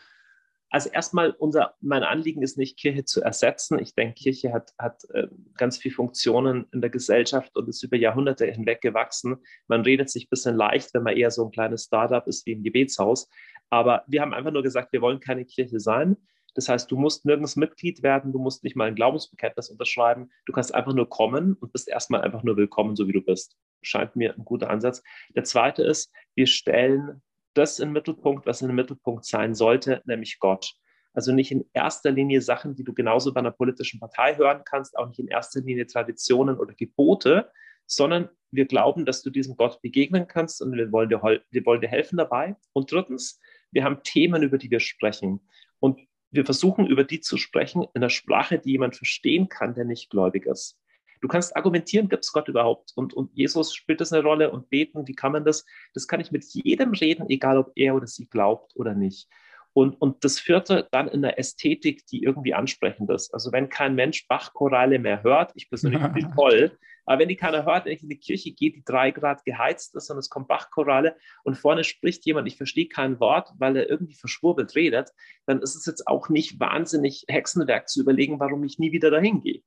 Also 0.68 0.90
erstmal, 0.90 1.30
unser, 1.30 1.74
mein 1.80 2.02
Anliegen 2.02 2.42
ist 2.42 2.58
nicht, 2.58 2.76
Kirche 2.76 3.04
zu 3.04 3.22
ersetzen. 3.22 3.78
Ich 3.78 3.94
denke, 3.94 4.14
Kirche 4.14 4.52
hat, 4.52 4.72
hat 4.78 5.04
äh, 5.14 5.28
ganz 5.56 5.78
viele 5.78 5.94
Funktionen 5.94 6.66
in 6.72 6.80
der 6.80 6.90
Gesellschaft 6.90 7.56
und 7.56 7.68
ist 7.68 7.82
über 7.84 7.96
Jahrhunderte 7.96 8.46
hinweg 8.46 8.80
gewachsen. 8.80 9.36
Man 9.68 9.82
redet 9.82 10.10
sich 10.10 10.24
ein 10.24 10.30
bisschen 10.30 10.56
leicht, 10.56 10.92
wenn 10.92 11.04
man 11.04 11.16
eher 11.16 11.30
so 11.30 11.44
ein 11.44 11.52
kleines 11.52 11.84
Startup 11.84 12.26
ist 12.26 12.46
wie 12.46 12.56
ein 12.56 12.64
Gebetshaus. 12.64 13.28
Aber 13.70 14.04
wir 14.08 14.20
haben 14.20 14.34
einfach 14.34 14.50
nur 14.50 14.62
gesagt, 14.62 14.92
wir 14.92 15.00
wollen 15.00 15.20
keine 15.20 15.44
Kirche 15.44 15.78
sein. 15.78 16.16
Das 16.54 16.68
heißt, 16.68 16.90
du 16.90 16.96
musst 16.96 17.26
nirgends 17.26 17.56
Mitglied 17.56 18.02
werden, 18.02 18.32
du 18.32 18.38
musst 18.38 18.64
nicht 18.64 18.76
mal 18.76 18.88
ein 18.88 18.94
Glaubensbekenntnis 18.94 19.68
unterschreiben. 19.68 20.30
Du 20.46 20.52
kannst 20.52 20.74
einfach 20.74 20.94
nur 20.94 21.08
kommen 21.08 21.54
und 21.54 21.72
bist 21.72 21.88
erstmal 21.88 22.22
einfach 22.22 22.42
nur 22.42 22.56
willkommen, 22.56 22.96
so 22.96 23.06
wie 23.06 23.12
du 23.12 23.20
bist. 23.20 23.56
Scheint 23.82 24.16
mir 24.16 24.34
ein 24.34 24.44
guter 24.44 24.70
Ansatz. 24.70 25.02
Der 25.34 25.44
zweite 25.44 25.82
ist, 25.82 26.12
wir 26.34 26.46
stellen 26.46 27.22
das 27.54 27.78
in 27.78 27.88
den 27.88 27.92
Mittelpunkt, 27.92 28.46
was 28.46 28.60
in 28.60 28.68
den 28.68 28.76
Mittelpunkt 28.76 29.24
sein 29.24 29.54
sollte, 29.54 30.02
nämlich 30.04 30.38
Gott. 30.38 30.74
Also 31.14 31.32
nicht 31.32 31.50
in 31.50 31.64
erster 31.72 32.10
Linie 32.10 32.42
Sachen, 32.42 32.74
die 32.74 32.84
du 32.84 32.92
genauso 32.92 33.32
bei 33.32 33.40
einer 33.40 33.50
politischen 33.50 33.98
Partei 33.98 34.36
hören 34.36 34.62
kannst, 34.64 34.98
auch 34.98 35.08
nicht 35.08 35.18
in 35.18 35.28
erster 35.28 35.62
Linie 35.62 35.86
Traditionen 35.86 36.58
oder 36.58 36.74
Gebote, 36.74 37.50
sondern 37.86 38.28
wir 38.50 38.66
glauben, 38.66 39.06
dass 39.06 39.22
du 39.22 39.30
diesem 39.30 39.56
Gott 39.56 39.80
begegnen 39.80 40.26
kannst 40.26 40.60
und 40.60 40.72
wir 40.76 40.92
wollen 40.92 41.08
dir, 41.08 41.22
wir 41.22 41.66
wollen 41.66 41.80
dir 41.80 41.88
helfen 41.88 42.18
dabei. 42.18 42.56
Und 42.72 42.92
drittens, 42.92 43.40
wir 43.70 43.84
haben 43.84 44.02
Themen, 44.02 44.42
über 44.42 44.58
die 44.58 44.70
wir 44.70 44.80
sprechen. 44.80 45.40
Und 45.80 46.00
wir 46.30 46.44
versuchen 46.44 46.86
über 46.86 47.04
die 47.04 47.20
zu 47.20 47.38
sprechen 47.38 47.82
in 47.82 48.02
einer 48.02 48.10
Sprache, 48.10 48.58
die 48.58 48.72
jemand 48.72 48.96
verstehen 48.96 49.48
kann, 49.48 49.74
der 49.74 49.84
nicht 49.84 50.10
gläubig 50.10 50.46
ist. 50.46 50.78
Du 51.20 51.28
kannst 51.28 51.56
argumentieren, 51.56 52.08
gibt 52.08 52.24
es 52.24 52.32
Gott 52.32 52.48
überhaupt? 52.48 52.92
Und, 52.94 53.14
und 53.14 53.32
Jesus 53.34 53.74
spielt 53.74 54.00
das 54.00 54.12
eine 54.12 54.22
Rolle 54.22 54.50
und 54.50 54.70
beten, 54.70 55.06
wie 55.06 55.14
kann 55.14 55.32
man 55.32 55.44
das? 55.44 55.64
Das 55.94 56.06
kann 56.06 56.20
ich 56.20 56.32
mit 56.32 56.44
jedem 56.44 56.92
reden, 56.92 57.26
egal 57.28 57.58
ob 57.58 57.72
er 57.74 57.94
oder 57.94 58.06
sie 58.06 58.26
glaubt 58.26 58.76
oder 58.76 58.94
nicht. 58.94 59.28
Und, 59.72 60.00
und 60.00 60.24
das 60.24 60.40
vierte 60.40 60.88
dann 60.90 61.06
in 61.06 61.20
der 61.20 61.38
Ästhetik, 61.38 62.06
die 62.06 62.22
irgendwie 62.22 62.54
ansprechend 62.54 63.10
ist. 63.10 63.34
Also 63.34 63.52
wenn 63.52 63.68
kein 63.68 63.94
Mensch 63.94 64.26
Bachchoralle 64.26 64.98
mehr 64.98 65.22
hört, 65.22 65.52
ich 65.54 65.68
persönlich 65.68 66.00
finde 66.02 66.20
die 66.20 66.34
toll, 66.34 66.78
aber 67.04 67.20
wenn 67.20 67.28
die 67.28 67.36
keiner 67.36 67.66
hört, 67.66 67.84
wenn 67.84 67.92
ich 67.92 68.02
in 68.02 68.08
die 68.08 68.18
Kirche 68.18 68.52
gehe, 68.52 68.72
die 68.72 68.84
drei 68.84 69.10
Grad 69.10 69.44
geheizt 69.44 69.94
ist 69.94 70.10
und 70.10 70.16
es 70.16 70.30
kommt 70.30 70.48
Bachchoralle 70.48 71.16
und 71.44 71.58
vorne 71.58 71.84
spricht 71.84 72.26
jemand, 72.26 72.48
ich 72.48 72.56
verstehe 72.56 72.88
kein 72.88 73.20
Wort, 73.20 73.50
weil 73.58 73.76
er 73.76 73.88
irgendwie 73.88 74.14
verschwurbelt 74.14 74.74
redet, 74.74 75.10
dann 75.44 75.60
ist 75.60 75.76
es 75.76 75.86
jetzt 75.86 76.08
auch 76.08 76.30
nicht 76.30 76.58
wahnsinnig 76.58 77.24
Hexenwerk 77.28 77.88
zu 77.88 78.00
überlegen, 78.00 78.40
warum 78.40 78.64
ich 78.64 78.78
nie 78.78 78.92
wieder 78.92 79.10
dahin 79.10 79.42
gehe. 79.42 79.62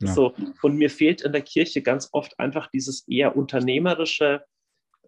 Ja. 0.00 0.12
So, 0.12 0.34
und 0.62 0.76
mir 0.76 0.90
fehlt 0.90 1.22
in 1.22 1.32
der 1.32 1.42
Kirche 1.42 1.82
ganz 1.82 2.08
oft 2.12 2.38
einfach 2.38 2.68
dieses 2.68 3.06
eher 3.08 3.36
unternehmerische, 3.36 4.44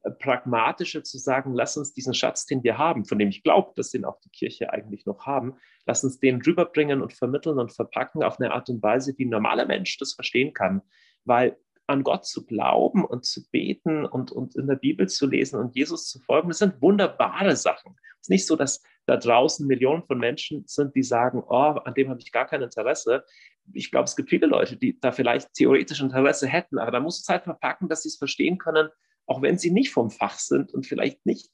äh, 0.03 0.11
pragmatische 0.11 1.03
zu 1.03 1.19
sagen, 1.19 1.55
lass 1.55 1.77
uns 1.77 1.93
diesen 1.93 2.15
Schatz, 2.15 2.47
den 2.47 2.63
wir 2.63 2.79
haben, 2.79 3.05
von 3.05 3.19
dem 3.19 3.29
ich 3.29 3.43
glaube, 3.43 3.73
dass 3.77 3.91
den 3.91 4.05
auch 4.05 4.19
die 4.21 4.31
Kirche 4.31 4.73
eigentlich 4.73 5.07
noch 5.07 5.27
haben, 5.27 5.55
lass 5.87 6.03
uns 6.05 6.19
den 6.19 6.43
rüberbringen 6.43 7.03
und 7.03 7.13
vermitteln 7.13 7.59
und 7.59 7.73
verpacken 7.73 8.23
auf 8.23 8.41
eine 8.41 8.53
Art 8.53 8.69
und 8.69 8.83
Weise, 8.83 9.15
wie 9.17 9.25
ein 9.27 9.31
normaler 9.31 9.67
Mensch 9.67 9.97
das 9.99 10.15
verstehen 10.15 10.53
kann 10.53 10.83
weil 11.25 11.57
an 11.87 12.05
Gott 12.05 12.25
zu 12.25 12.47
glauben 12.47 13.05
und 13.05 13.25
zu 13.25 13.49
beten 13.51 14.05
und, 14.05 14.31
und 14.31 14.55
in 14.55 14.69
der 14.69 14.77
Bibel 14.77 15.09
zu 15.09 15.27
lesen 15.27 15.59
und 15.59 15.75
Jesus 15.75 16.09
zu 16.09 16.21
folgen, 16.21 16.49
das 16.49 16.59
sind 16.59 16.81
wunderbare 16.81 17.57
Sachen. 17.57 17.97
Es 18.21 18.27
ist 18.27 18.31
nicht 18.31 18.47
so, 18.47 18.55
dass 18.55 18.83
da 19.11 19.17
draußen 19.17 19.67
Millionen 19.67 20.05
von 20.05 20.21
Menschen 20.21 20.63
sind, 20.69 20.95
die 20.95 21.03
sagen, 21.03 21.43
oh, 21.45 21.57
an 21.57 21.95
dem 21.95 22.11
habe 22.11 22.21
ich 22.21 22.31
gar 22.31 22.47
kein 22.47 22.63
Interesse. 22.63 23.25
Ich 23.73 23.91
glaube, 23.91 24.05
es 24.05 24.15
gibt 24.15 24.31
viele 24.31 24.47
Leute, 24.47 24.77
die 24.77 25.01
da 25.01 25.11
vielleicht 25.11 25.53
theoretisch 25.53 26.01
Interesse 26.01 26.47
hätten, 26.47 26.79
aber 26.79 26.93
da 26.93 27.01
muss 27.01 27.21
es 27.21 27.29
halt 27.29 27.43
verpacken, 27.43 27.89
dass 27.89 28.05
sie 28.05 28.09
es 28.09 28.19
verstehen 28.19 28.57
können, 28.59 28.89
auch 29.27 29.43
wenn 29.43 29.59
sie 29.59 29.73
nicht 29.73 29.91
vom 29.91 30.13
Fach 30.13 30.39
sind 30.39 30.73
und 30.73 30.87
vielleicht 30.87 31.27
nicht 31.27 31.51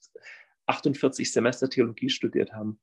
48 0.66 1.32
Semester 1.32 1.70
Theologie 1.70 2.10
studiert 2.10 2.52
haben. 2.52 2.78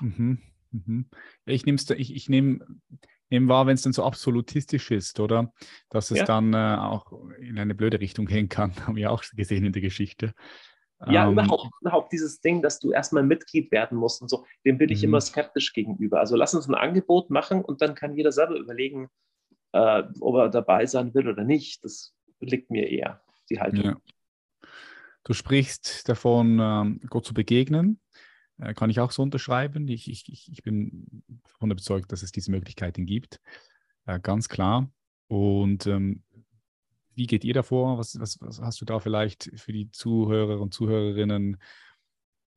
Mhm, 0.00 0.40
mhm. 0.72 1.06
Ich 1.46 1.64
nehme 1.64 1.78
ich, 1.96 2.16
ich 2.16 2.28
nehm 2.28 2.82
eben 3.30 3.48
wahr, 3.48 3.68
wenn 3.68 3.74
es 3.74 3.82
dann 3.82 3.92
so 3.92 4.02
absolutistisch 4.02 4.90
ist, 4.90 5.20
oder? 5.20 5.52
Dass 5.88 6.10
es 6.10 6.18
ja. 6.18 6.24
dann 6.24 6.52
äh, 6.52 6.76
auch 6.80 7.12
in 7.38 7.60
eine 7.60 7.76
blöde 7.76 8.00
Richtung 8.00 8.26
gehen 8.26 8.48
kann, 8.48 8.74
haben 8.88 8.96
wir 8.96 9.12
auch 9.12 9.22
gesehen 9.36 9.64
in 9.64 9.72
der 9.72 9.82
Geschichte. 9.82 10.34
Ja, 11.08 11.26
ähm, 11.26 11.32
überhaupt, 11.32 11.70
überhaupt 11.80 12.12
dieses 12.12 12.40
Ding, 12.40 12.62
dass 12.62 12.78
du 12.78 12.92
erstmal 12.92 13.22
Mitglied 13.22 13.70
werden 13.72 13.98
musst 13.98 14.22
und 14.22 14.28
so, 14.28 14.46
dem 14.64 14.78
bin 14.78 14.90
ich 14.90 15.02
immer 15.02 15.18
mhm. 15.18 15.22
skeptisch 15.22 15.72
gegenüber. 15.72 16.20
Also 16.20 16.36
lass 16.36 16.54
uns 16.54 16.68
ein 16.68 16.74
Angebot 16.74 17.30
machen 17.30 17.64
und 17.64 17.82
dann 17.82 17.94
kann 17.94 18.14
jeder 18.14 18.32
selber 18.32 18.56
überlegen, 18.56 19.08
äh, 19.72 20.02
ob 20.20 20.36
er 20.36 20.48
dabei 20.48 20.86
sein 20.86 21.14
will 21.14 21.28
oder 21.28 21.44
nicht. 21.44 21.84
Das 21.84 22.14
liegt 22.40 22.70
mir 22.70 22.88
eher, 22.88 23.22
die 23.50 23.60
Haltung. 23.60 23.84
Ja. 23.84 23.96
Du 25.24 25.32
sprichst 25.32 26.08
davon, 26.08 26.58
ähm, 26.60 27.00
Gott 27.08 27.24
zu 27.24 27.34
begegnen. 27.34 28.00
Äh, 28.58 28.74
kann 28.74 28.90
ich 28.90 29.00
auch 29.00 29.10
so 29.10 29.22
unterschreiben. 29.22 29.88
Ich, 29.88 30.10
ich, 30.10 30.28
ich 30.28 30.62
bin 30.62 31.24
davon 31.42 31.70
überzeugt, 31.70 32.12
dass 32.12 32.22
es 32.22 32.30
diese 32.30 32.50
Möglichkeiten 32.50 33.06
gibt. 33.06 33.40
Äh, 34.06 34.20
ganz 34.20 34.48
klar. 34.48 34.90
Und 35.28 35.86
ähm, 35.86 36.22
wie 37.14 37.26
geht 37.26 37.44
ihr 37.44 37.54
davor? 37.54 37.98
Was, 37.98 38.18
was, 38.20 38.40
was, 38.40 38.60
hast 38.60 38.80
du 38.80 38.84
da 38.84 38.98
vielleicht 38.98 39.50
für 39.56 39.72
die 39.72 39.90
Zuhörer 39.90 40.60
und 40.60 40.74
Zuhörerinnen 40.74 41.58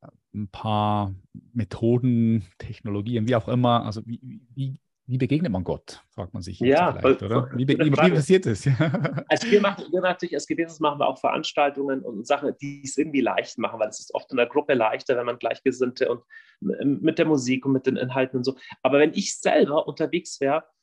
äh, 0.02 0.08
ein 0.34 0.48
paar 0.48 1.14
Methoden, 1.52 2.44
Technologien, 2.58 3.28
wie 3.28 3.36
auch 3.36 3.48
immer? 3.48 3.84
Also 3.84 4.02
wie, 4.06 4.40
wie, 4.54 4.80
wie 5.08 5.16
begegnet 5.16 5.50
man 5.50 5.64
Gott, 5.64 6.04
fragt 6.10 6.34
man 6.34 6.42
sich. 6.42 6.60
Ja, 6.60 6.92
vielleicht, 6.92 7.22
oder? 7.22 7.50
Wie, 7.54 7.66
wie, 7.66 7.78
wie, 7.78 7.90
passiert 7.90 8.44
das? 8.44 8.66
also 9.28 9.50
wir 9.50 9.60
machen 9.62 9.86
wir 9.90 10.02
natürlich 10.02 10.34
als 10.34 10.46
Gebetshaus 10.46 10.80
machen 10.80 11.00
wir 11.00 11.06
auch 11.06 11.18
Veranstaltungen 11.18 12.02
und 12.02 12.26
Sachen, 12.26 12.54
die 12.60 12.82
es 12.84 12.98
irgendwie 12.98 13.22
leicht 13.22 13.56
machen, 13.56 13.80
weil 13.80 13.88
es 13.88 14.00
ist 14.00 14.14
oft 14.14 14.30
in 14.30 14.36
der 14.36 14.46
Gruppe 14.46 14.74
leichter, 14.74 15.16
wenn 15.16 15.24
man 15.24 15.38
Gleichgesinnte 15.38 16.10
und 16.10 16.22
mit 16.60 17.18
der 17.18 17.24
Musik 17.24 17.64
und 17.64 17.72
mit 17.72 17.86
den 17.86 17.96
Inhalten 17.96 18.36
und 18.36 18.44
so. 18.44 18.54
Aber 18.82 18.98
wenn 18.98 19.14
ich 19.14 19.38
selber 19.38 19.88
unterwegs 19.88 20.42
wäre, 20.42 20.58
äh, 20.58 20.77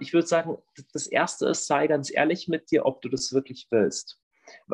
ich 0.00 0.12
würde 0.12 0.26
sagen, 0.26 0.56
das 0.92 1.06
Erste 1.06 1.48
ist, 1.48 1.66
sei 1.66 1.86
ganz 1.86 2.10
ehrlich 2.12 2.48
mit 2.48 2.70
dir, 2.70 2.86
ob 2.86 3.02
du 3.02 3.08
das 3.08 3.32
wirklich 3.32 3.66
willst. 3.70 4.20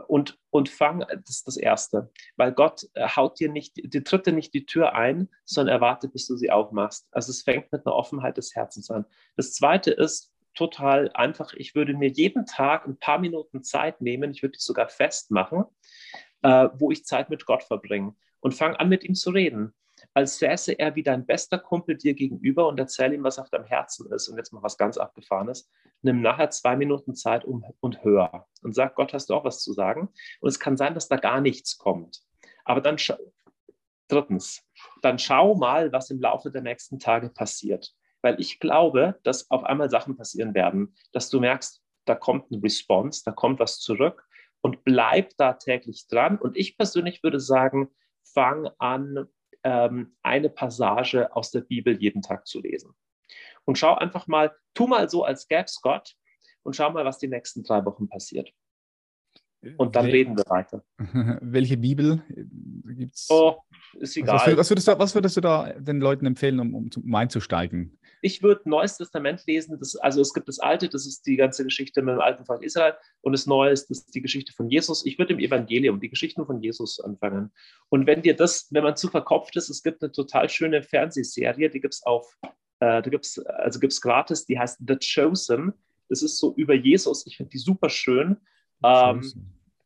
Und, 0.07 0.39
und 0.51 0.69
fang, 0.69 1.01
das 1.01 1.37
ist 1.37 1.47
das 1.47 1.57
Erste, 1.57 2.11
weil 2.37 2.53
Gott 2.53 2.87
äh, 2.95 3.09
haut 3.09 3.41
dir 3.41 3.51
nicht, 3.51 3.73
die 3.77 4.05
tritt 4.05 4.27
dir 4.27 4.33
nicht 4.33 4.53
die 4.53 4.67
Tür 4.67 4.95
ein, 4.95 5.31
sondern 5.45 5.77
er 5.77 5.81
wartet, 5.81 6.13
bis 6.13 6.27
du 6.27 6.37
sie 6.37 6.51
aufmachst. 6.51 7.09
Also 7.11 7.31
es 7.31 7.43
fängt 7.43 7.73
mit 7.73 7.87
einer 7.87 7.95
Offenheit 7.95 8.37
des 8.37 8.55
Herzens 8.55 8.91
an. 8.91 9.07
Das 9.37 9.55
Zweite 9.55 9.91
ist 9.91 10.31
total 10.55 11.11
einfach, 11.15 11.55
ich 11.55 11.75
würde 11.75 11.95
mir 11.95 12.09
jeden 12.09 12.45
Tag 12.45 12.87
ein 12.87 12.99
paar 12.99 13.19
Minuten 13.19 13.63
Zeit 13.63 14.03
nehmen, 14.03 14.33
ich 14.33 14.43
würde 14.43 14.53
dich 14.53 14.63
sogar 14.63 14.89
festmachen, 14.89 15.65
äh, 16.43 16.69
wo 16.75 16.91
ich 16.91 17.07
Zeit 17.07 17.31
mit 17.31 17.47
Gott 17.47 17.63
verbringe 17.63 18.15
und 18.41 18.55
fang 18.55 18.77
an, 18.77 18.91
mit 18.91 19.05
ihm 19.05 19.15
zu 19.15 19.31
reden 19.31 19.73
als 20.15 20.39
säße 20.39 20.73
er 20.79 20.95
wie 20.95 21.03
dein 21.03 21.25
bester 21.27 21.59
Kumpel 21.59 21.97
dir 21.97 22.15
gegenüber 22.15 22.69
und 22.69 22.79
erzähl 22.79 23.13
ihm, 23.13 23.25
was 23.25 23.39
auf 23.39 23.51
deinem 23.51 23.65
Herzen 23.65 24.11
ist. 24.13 24.29
Und 24.29 24.37
jetzt 24.37 24.53
mal 24.53 24.63
was 24.63 24.77
ganz 24.77 24.99
Abgefahrenes. 24.99 25.71
Nimm 26.03 26.21
nachher 26.21 26.51
zwei 26.51 26.77
Minuten 26.77 27.15
Zeit 27.15 27.45
um, 27.45 27.65
und 27.81 28.05
hör. 28.05 28.47
Und 28.63 28.75
sag, 28.75 28.95
Gott, 28.95 29.13
hast 29.15 29.31
du 29.31 29.35
auch 29.35 29.45
was 29.45 29.61
zu 29.61 29.73
sagen? 29.73 30.13
Und 30.41 30.49
es 30.49 30.61
kann 30.61 30.77
sein, 30.77 30.95
dass 30.95 31.09
da 31.09 31.17
gar 31.17 31.41
nichts 31.41 31.79
kommt. 31.79 32.21
Aber 32.65 32.81
dann, 32.81 32.97
drittens, 34.09 34.63
dann 35.01 35.19
schau 35.19 35.55
mal, 35.55 35.93
was 35.93 36.11
im 36.11 36.21
Laufe 36.21 36.51
der 36.51 36.63
nächsten 36.63 36.99
Tage 36.99 37.31
passiert. 37.31 37.93
Weil 38.21 38.41
ich 38.41 38.61
glaube, 38.61 39.19
dass 39.25 39.51
auf 39.51 39.65
einmal 39.65 39.91
Sachen 39.91 40.17
passieren 40.17 40.55
werden, 40.55 40.95
dass 41.13 41.31
du 41.31 41.41
merkst, 41.41 41.83
da 42.05 42.15
kommt 42.15 42.51
ein 42.51 42.61
Response, 42.61 43.23
da 43.25 43.33
kommt 43.33 43.61
was 43.61 43.79
zurück 43.79 44.27
und 44.61 44.85
bleib 44.85 45.31
da 45.39 45.55
täglich 45.55 46.07
dran. 46.09 46.39
Und 46.39 46.57
ich 46.57 46.77
persönlich 46.77 47.23
würde 47.23 47.41
sagen, 47.41 47.89
fang 48.23 48.69
an, 48.79 49.29
ähm, 49.65 50.17
eine 50.23 50.49
Passage 50.49 51.35
aus 51.35 51.51
der 51.51 51.61
Bibel 51.61 52.01
jeden 52.01 52.23
Tag 52.23 52.47
zu 52.47 52.61
lesen. 52.61 52.95
Und 53.65 53.79
schau 53.79 53.95
einfach 53.95 54.27
mal, 54.27 54.55
tu 54.75 54.87
mal 54.87 55.09
so, 55.09 55.25
als 55.25 55.49
gäbe 55.49 55.65
es 55.65 55.81
Gott 55.81 56.17
und 56.63 56.75
schau 56.75 56.91
mal, 56.91 57.05
was 57.05 57.19
die 57.19 57.29
nächsten 57.29 57.63
drei 57.63 57.85
Wochen 57.85 58.09
passiert. 58.09 58.53
Und 59.77 59.95
dann 59.95 60.07
Wel 60.07 60.13
reden 60.13 60.37
wir 60.37 60.45
weiter. 60.49 60.83
Welche 61.41 61.77
Bibel 61.77 62.23
gibt 62.29 63.15
es? 63.15 63.29
Oh, 63.31 63.59
ist 63.95 64.17
egal. 64.17 64.35
Was, 64.35 64.57
was, 64.57 64.71
würdest 64.71 64.89
du, 64.89 64.99
was, 64.99 65.15
würdest 65.15 65.37
du, 65.37 65.41
da 65.41 65.73
den 65.73 66.01
Leuten 66.01 66.27
empfehlen, 66.27 66.59
um, 66.59 66.75
um, 66.75 67.15
einzusteigen? 67.15 67.97
Ich 68.23 68.43
würde 68.43 68.69
Neues 68.69 68.97
Testament 68.97 69.45
lesen. 69.47 69.79
Das, 69.79 69.95
also 69.97 70.21
es 70.21 70.35
gibt 70.35 70.49
das 70.49 70.59
Alte, 70.59 70.89
das 70.89 71.07
ist 71.07 71.27
die 71.27 71.37
ganze 71.37 71.65
Geschichte 71.65 72.03
mit 72.03 72.15
dem 72.15 72.21
alten 72.21 72.45
Volk 72.45 72.63
Israel. 72.63 72.95
Und 73.21 73.33
das 73.33 73.47
Neue 73.47 73.71
ist, 73.71 73.89
das 73.89 73.99
ist 73.99 74.15
die 74.15 74.23
Geschichte 74.23 74.53
von 74.53 74.69
Jesus. 74.69 75.07
Ich 75.07 75.19
würde 75.19 75.33
im 75.33 75.39
Evangelium 75.39 76.01
die 76.01 76.11
Geschichten 76.11 76.45
von 76.45 76.61
Jesus 76.61 76.99
anfangen. 77.01 77.53
Und 77.89 78.07
wenn 78.07 78.23
dir 78.23 78.35
das, 78.35 78.67
wenn 78.71 78.83
man 78.83 78.97
zu 78.97 79.09
verkopft 79.09 79.57
ist, 79.57 79.71
es 79.71 79.83
gibt 79.83 80.03
eine 80.03 80.11
total 80.11 80.49
schöne 80.49 80.83
Fernsehserie, 80.83 81.71
die 81.71 81.81
gibt 81.81 81.95
es 81.95 82.03
auf, 82.03 82.37
äh, 82.81 83.01
da 83.01 83.11
gibt's, 83.11 83.39
also 83.39 83.79
gibt 83.79 83.93
es 83.93 84.01
gratis, 84.01 84.45
die 84.45 84.59
heißt 84.59 84.81
The 84.87 84.97
Chosen. 84.97 85.73
Das 86.09 86.23
ist 86.23 86.39
so 86.39 86.53
über 86.57 86.75
Jesus. 86.75 87.27
Ich 87.27 87.37
finde 87.37 87.51
die 87.51 87.59
super 87.59 87.89
schön. 87.89 88.39
Ähm, 88.85 89.23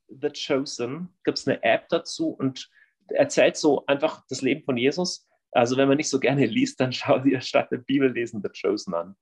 The 0.09 0.31
Chosen. 0.31 1.09
Gibt 1.25 1.39
es 1.39 1.47
eine 1.47 1.63
App 1.63 1.89
dazu 1.89 2.29
und 2.31 2.71
erzählt 3.09 3.57
so 3.57 3.85
einfach 3.87 4.25
das 4.29 4.43
Leben 4.43 4.63
von 4.63 4.77
Jesus. 4.77 5.29
Also 5.53 5.77
wenn 5.77 5.89
man 5.89 5.97
nicht 5.97 6.09
so 6.09 6.21
gerne 6.21 6.47
liest, 6.47 6.81
dann 6.81 6.93
schau 6.93 7.19
dir 7.19 7.41
statt 7.41 7.71
der 7.71 7.79
Bibel 7.79 8.13
lesen 8.13 8.43
The 8.43 8.49
Chosen 8.49 8.95
an. 8.95 9.17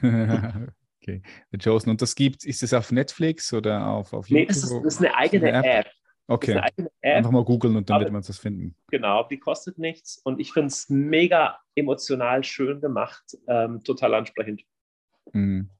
okay, 1.02 1.22
The 1.50 1.58
Chosen. 1.58 1.90
Und 1.90 2.02
das 2.02 2.14
gibt, 2.14 2.44
ist 2.44 2.62
es 2.62 2.72
auf 2.72 2.92
Netflix 2.92 3.52
oder 3.52 3.86
auf, 3.86 4.12
auf 4.12 4.28
YouTube? 4.28 4.40
Nee, 4.40 4.46
das 4.46 4.64
ist, 4.64 4.72
das 4.72 4.94
ist 4.94 4.98
eine 5.00 5.14
eigene 5.14 5.48
eine 5.48 5.58
App. 5.58 5.86
App. 5.86 5.92
Okay. 6.28 6.62
App. 7.00 7.16
Einfach 7.16 7.32
mal 7.32 7.44
googeln 7.44 7.74
und 7.74 7.90
dann 7.90 7.96
Aber, 7.96 8.04
wird 8.04 8.12
man 8.12 8.22
das 8.22 8.38
finden. 8.38 8.76
Genau, 8.88 9.24
die 9.24 9.38
kostet 9.38 9.78
nichts 9.78 10.18
und 10.18 10.38
ich 10.38 10.52
finde 10.52 10.68
es 10.68 10.88
mega 10.88 11.58
emotional 11.74 12.44
schön 12.44 12.80
gemacht, 12.80 13.36
ähm, 13.48 13.82
total 13.82 14.14
ansprechend. 14.14 14.62
Mhm. 15.32 15.70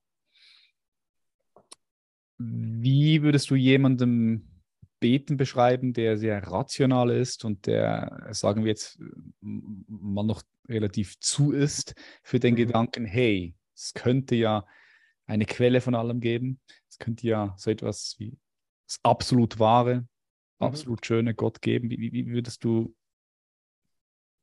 Wie 2.42 3.22
würdest 3.22 3.50
du 3.50 3.54
jemandem 3.54 4.48
Beten 4.98 5.36
beschreiben, 5.36 5.92
der 5.92 6.16
sehr 6.16 6.42
rational 6.46 7.10
ist 7.10 7.44
und 7.44 7.66
der, 7.66 8.28
sagen 8.30 8.64
wir 8.64 8.70
jetzt, 8.70 8.98
mal 9.40 10.24
noch 10.24 10.42
relativ 10.68 11.18
zu 11.20 11.52
ist 11.52 11.94
für 12.22 12.40
den 12.40 12.54
mhm. 12.54 12.58
Gedanken, 12.58 13.04
hey, 13.04 13.54
es 13.74 13.92
könnte 13.92 14.36
ja 14.36 14.66
eine 15.26 15.44
Quelle 15.44 15.80
von 15.80 15.94
allem 15.94 16.20
geben. 16.20 16.60
Es 16.88 16.98
könnte 16.98 17.26
ja 17.26 17.54
so 17.58 17.70
etwas 17.70 18.16
wie 18.18 18.38
das 18.86 19.00
absolut 19.02 19.58
wahre, 19.58 19.96
mhm. 19.96 20.06
absolut 20.58 21.04
schöne 21.04 21.34
Gott 21.34 21.60
geben. 21.60 21.90
Wie, 21.90 22.12
wie, 22.12 22.26
würdest 22.26 22.64
du 22.64 22.94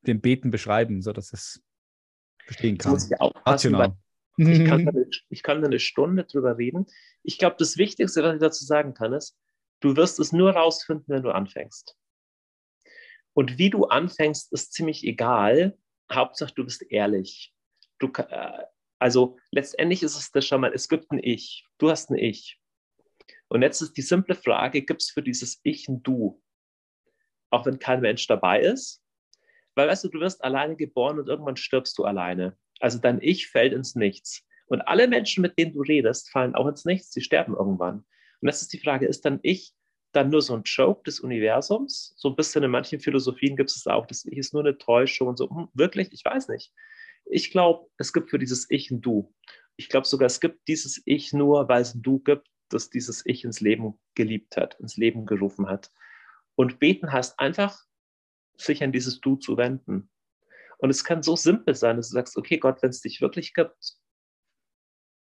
den 0.06 0.22
Beten 0.22 0.52
beschreiben, 0.52 1.02
sodass 1.02 1.34
es 1.34 1.64
verstehen 2.44 2.78
kann? 2.78 2.94
Das 2.94 3.10
muss 4.38 4.58
ich 4.58 4.66
kann, 4.68 4.86
da 4.86 4.92
eine, 4.92 5.10
ich 5.30 5.44
kann 5.44 5.64
eine 5.64 5.80
Stunde 5.80 6.24
drüber 6.24 6.58
reden. 6.58 6.86
Ich 7.24 7.38
glaube, 7.38 7.56
das 7.60 7.78
Wichtigste, 7.78 8.24
was 8.24 8.36
ich 8.36 8.40
dazu 8.40 8.66
sagen 8.66 8.94
kann, 8.94 9.14
ist, 9.14 9.38
du 9.80 9.96
wirst 9.96 10.20
es 10.20 10.32
nur 10.32 10.52
rausfinden, 10.52 11.06
wenn 11.08 11.24
du 11.24 11.32
anfängst. 11.32 11.98
Und 13.34 13.58
wie 13.58 13.70
du 13.70 13.86
anfängst, 13.86 14.52
ist 14.54 14.74
ziemlich 14.74 15.04
egal. 15.04 15.78
Hauptsache, 16.12 16.54
du 16.56 16.64
bist 16.64 16.84
ehrlich. 16.90 17.54
Du, 18.00 18.08
äh, 18.08 18.64
also 19.00 19.38
letztendlich 19.52 20.04
ist 20.04 20.18
es 20.18 20.32
das 20.32 20.46
schon 20.46 20.62
mal, 20.62 20.74
es 20.74 20.90
gibt 20.90 21.12
ein 21.12 21.20
Ich. 21.22 21.66
Du 21.78 21.90
hast 21.90 22.10
ein 22.10 22.18
Ich. 22.18 22.60
Und 23.50 23.62
jetzt 23.62 23.82
ist 23.82 23.94
die 23.94 24.02
simple 24.02 24.36
Frage, 24.36 24.82
gibt 24.82 25.02
es 25.02 25.12
für 25.12 25.22
dieses 25.22 25.60
Ich 25.64 25.88
ein 25.88 26.04
Du? 26.04 26.42
Auch 27.50 27.66
wenn 27.66 27.80
kein 27.80 28.02
Mensch 28.02 28.28
dabei 28.28 28.62
ist? 28.62 29.04
Weil, 29.76 29.88
weißt 29.88 30.06
du, 30.06 30.10
du 30.10 30.20
wirst 30.20 30.44
alleine 30.44 30.76
geboren 30.76 31.20
und 31.20 31.28
irgendwann 31.28 31.56
stirbst 31.56 31.98
du 31.98 32.04
alleine. 32.04 32.58
Also 32.80 33.00
dein 33.00 33.22
Ich 33.22 33.48
fällt 33.48 33.74
ins 33.74 33.96
Nichts. 33.96 34.44
Und 34.68 34.82
alle 34.82 35.08
Menschen, 35.08 35.42
mit 35.42 35.58
denen 35.58 35.74
du 35.74 35.82
redest, 35.82 36.30
fallen 36.30 36.56
auch 36.56 36.68
ins 36.68 36.86
Nichts. 36.86 37.12
Sie 37.12 37.22
sterben 37.22 37.56
irgendwann. 37.56 38.06
Und 38.42 38.48
das 38.48 38.62
ist 38.62 38.74
die 38.74 38.80
Frage, 38.80 39.08
ist 39.08 39.26
dann 39.26 39.40
Ich 39.42 39.74
dann 40.12 40.30
nur 40.30 40.42
so 40.42 40.56
ein 40.56 40.64
Joke 40.64 41.04
des 41.04 41.20
Universums? 41.20 42.14
So 42.18 42.30
ein 42.30 42.36
bisschen 42.36 42.64
in 42.64 42.72
manchen 42.72 43.00
Philosophien 43.00 43.56
gibt 43.56 43.70
es 43.70 43.88
auch, 43.88 44.06
das 44.06 44.26
Ich 44.26 44.38
ist 44.38 44.54
nur 44.54 44.64
eine 44.64 44.78
Täuschung 44.78 45.30
und 45.30 45.38
so. 45.38 45.50
Hm, 45.50 45.70
wirklich? 45.74 46.10
Ich 46.12 46.24
weiß 46.24 46.50
nicht. 46.50 46.74
Ich 47.26 47.52
glaube, 47.52 47.90
es 47.98 48.14
gibt 48.14 48.30
für 48.30 48.40
dieses 48.40 48.70
Ich 48.70 48.92
ein 48.92 49.02
Du. 49.02 49.34
Ich 49.76 49.90
glaube 49.90 50.08
sogar, 50.08 50.28
es 50.28 50.40
gibt 50.40 50.68
dieses 50.68 51.02
Ich 51.06 51.34
nur, 51.34 51.68
weil 51.70 51.82
es 51.82 51.96
ein 51.96 52.02
Du 52.02 52.20
gibt, 52.20 52.48
das 52.70 52.90
dieses 52.90 53.26
Ich 53.26 53.44
ins 53.44 53.62
Leben 53.62 54.00
geliebt 54.16 54.58
hat, 54.58 54.80
ins 54.80 54.98
Leben 54.98 55.26
gerufen 55.26 55.68
hat. 55.68 55.92
Und 56.56 56.80
beten 56.80 57.12
heißt 57.12 57.40
einfach, 57.40 57.80
sich 58.58 58.84
an 58.84 58.92
dieses 58.92 59.22
Du 59.22 59.36
zu 59.36 59.58
wenden. 59.58 60.10
Und 60.78 60.90
es 60.90 61.04
kann 61.04 61.24
so 61.24 61.36
simpel 61.36 61.76
sein, 61.76 61.98
dass 61.98 62.10
du 62.10 62.14
sagst, 62.14 62.38
okay, 62.38 62.58
Gott, 62.58 62.82
wenn 62.82 62.92
es 62.92 63.02
dich 63.02 63.22
wirklich 63.22 63.54
gibt, 63.54 63.96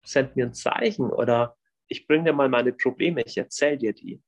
send 0.04 0.36
mir 0.36 0.46
ein 0.46 0.54
Zeichen 0.54 1.10
oder 1.10 1.56
ich 1.88 2.06
bringe 2.06 2.24
dir 2.24 2.32
mal 2.32 2.48
meine 2.48 2.72
Probleme, 2.72 3.22
ich 3.24 3.38
erzähle 3.38 3.78
dir 3.78 3.92
die. 3.92 4.22